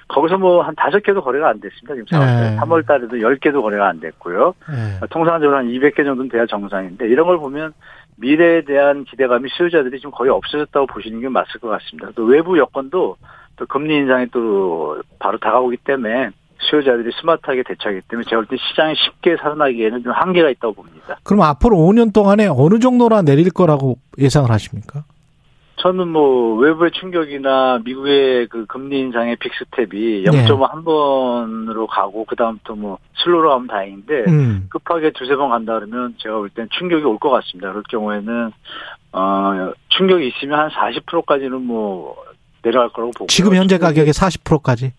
거기서 0.08 0.38
뭐 0.38 0.62
한 0.62 0.74
다섯 0.76 1.02
개도 1.04 1.22
거래가 1.22 1.50
안 1.50 1.60
됐습니다. 1.60 1.96
지금 1.96 2.06
4월 2.06 2.26
달에. 2.26 2.50
네. 2.52 2.58
3월 2.58 2.86
달에도 2.88 3.18
10개도 3.18 3.62
거래가 3.62 3.88
안 3.88 4.00
됐고요. 4.00 4.54
예. 4.72 5.08
통상적으로 5.10 5.58
한 5.58 5.68
200개 5.68 5.98
정도는 5.98 6.30
돼야 6.30 6.46
정상인데 6.46 7.08
이런 7.08 7.28
걸 7.28 7.38
보면 7.38 7.74
미래에 8.18 8.62
대한 8.62 9.04
기대감이 9.06 9.48
수요자들이 9.50 9.98
지금 10.00 10.12
거의 10.12 10.32
없어졌다고 10.32 10.88
보시는 10.88 11.22
게 11.22 11.30
맞을 11.30 11.60
것 11.60 11.68
같습니다. 11.70 12.10
또 12.16 12.24
외부 12.24 12.58
여건도 12.58 13.18
또 13.58 13.66
금리 13.68 13.96
인상이 13.96 14.28
또 14.32 15.02
바로 15.20 15.38
다가오기 15.38 15.78
때문에 15.78 16.30
수요자들이 16.60 17.12
스마트하게 17.20 17.64
대처하기 17.64 18.02
때문에 18.10 18.26
제가 18.30 18.42
볼 18.42 18.48
때 18.48 18.58
시장이 18.70 18.96
쉽게 18.96 19.38
살아나기에는 19.38 20.04
좀 20.04 20.12
한계가 20.12 20.50
있다고 20.50 20.74
봅니다. 20.74 21.18
그럼 21.24 21.42
앞으로 21.44 21.78
5년 21.78 22.14
동안에 22.14 22.48
어느 22.48 22.80
정도나 22.80 23.22
내릴 23.22 23.52
거라고 23.52 23.98
예상을 24.18 24.50
하십니까? 24.50 25.04
저는 25.80 26.08
뭐 26.08 26.56
외부의 26.58 26.90
충격이나 26.92 27.80
미국의 27.86 28.48
그 28.48 28.66
금리 28.66 29.00
인상의 29.00 29.36
빅스텝이 29.36 30.24
네. 30.24 30.46
0.5한 30.46 30.84
번으로 30.84 31.86
가고 31.86 32.26
그다음부터 32.26 32.74
뭐 32.76 32.98
슬로로 33.24 33.50
가면 33.52 33.68
다행인데 33.68 34.24
음. 34.28 34.66
급하게 34.72 35.12
두세 35.12 35.36
번 35.36 35.52
간다 35.52 35.76
그러면 35.76 36.16
제가 36.18 36.36
볼 36.38 36.50
땐 36.50 36.68
충격이 36.72 37.04
올 37.04 37.20
것 37.20 37.30
같습니다. 37.30 37.70
그럴 37.70 37.84
경우에는 37.90 38.52
어 39.12 39.72
충격이 39.90 40.28
있으면 40.30 40.60
한 40.60 40.70
40%까지는 40.72 41.62
뭐 41.62 42.16
내려갈 42.64 42.90
거라고 42.90 43.12
보고 43.12 43.28
지금 43.28 43.54
현재 43.56 43.78
가격의 43.78 44.14
40%까지. 44.14 44.94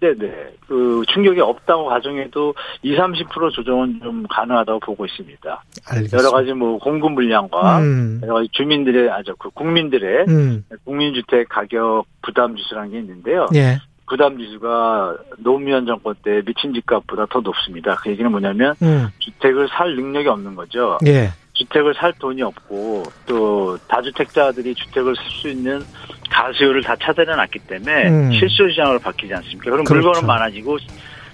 네네 0.00 0.56
그 0.66 1.02
충격이 1.08 1.40
없다고 1.40 1.86
가정해도 1.86 2.54
20, 2.82 2.98
30% 2.98 3.52
조정은 3.52 4.00
좀 4.02 4.26
가능하다고 4.28 4.80
보고 4.80 5.06
있습니다. 5.06 5.64
알겠습니다. 5.88 6.18
여러 6.18 6.30
가지 6.30 6.52
뭐 6.52 6.78
공급 6.78 7.12
물량과 7.12 7.78
음. 7.78 8.20
여러 8.22 8.34
가지 8.34 8.48
주민들의 8.52 9.10
아저 9.10 9.34
그 9.38 9.50
국민들의 9.50 10.26
음. 10.28 10.64
국민주택 10.84 11.48
가격 11.48 12.04
부담 12.22 12.56
지수라는 12.56 12.90
게 12.90 12.98
있는데요. 12.98 13.46
예. 13.54 13.78
부담 14.08 14.38
지수가 14.38 15.16
노무현 15.38 15.86
정권 15.86 16.14
때 16.22 16.40
미친 16.44 16.72
집값보다 16.72 17.26
더 17.26 17.40
높습니다. 17.40 17.96
그 17.96 18.10
얘기는 18.10 18.30
뭐냐면 18.30 18.74
음. 18.82 19.08
주택을 19.18 19.68
살 19.68 19.96
능력이 19.96 20.28
없는 20.28 20.54
거죠. 20.54 20.98
예. 21.06 21.30
주택을 21.58 21.94
살 21.94 22.12
돈이 22.18 22.42
없고 22.42 23.04
또 23.26 23.78
다주택자들이 23.88 24.74
주택을 24.74 25.14
쓸수 25.16 25.48
있는 25.48 25.82
가수요를 26.30 26.82
다 26.82 26.94
차단해놨기 27.00 27.58
때문에 27.60 28.08
음. 28.08 28.32
실수 28.32 28.68
시장으로 28.70 28.98
바뀌지 28.98 29.32
않습니까? 29.34 29.70
그럼 29.70 29.84
그렇죠. 29.84 30.08
물건은 30.08 30.26
많아지고 30.26 30.78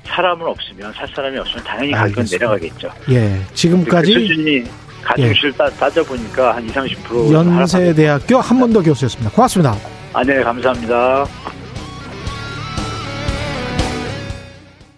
사람은 0.05 0.47
없으면 0.47 0.93
살 0.93 1.09
사람이 1.09 1.39
없으면 1.39 1.65
당연히 1.65 1.93
가격은. 1.93 2.25
내려가겠죠. 2.31 2.91
예. 3.11 3.41
그 3.49 3.55
지금까지 3.55 4.13
수준이 4.13 4.65
가중시를 5.03 5.53
따, 5.53 5.69
따져 5.71 6.05
보니까 6.05 6.55
한 6.55 6.65
20, 6.65 6.77
30% 6.77 7.33
연세대학교 7.33 8.39
한문도 8.39 8.83
교수였습니다. 8.83 9.33
고맙습니다. 9.33 9.75
아, 10.13 10.23
네, 10.23 10.43
감사합니다. 10.43 11.27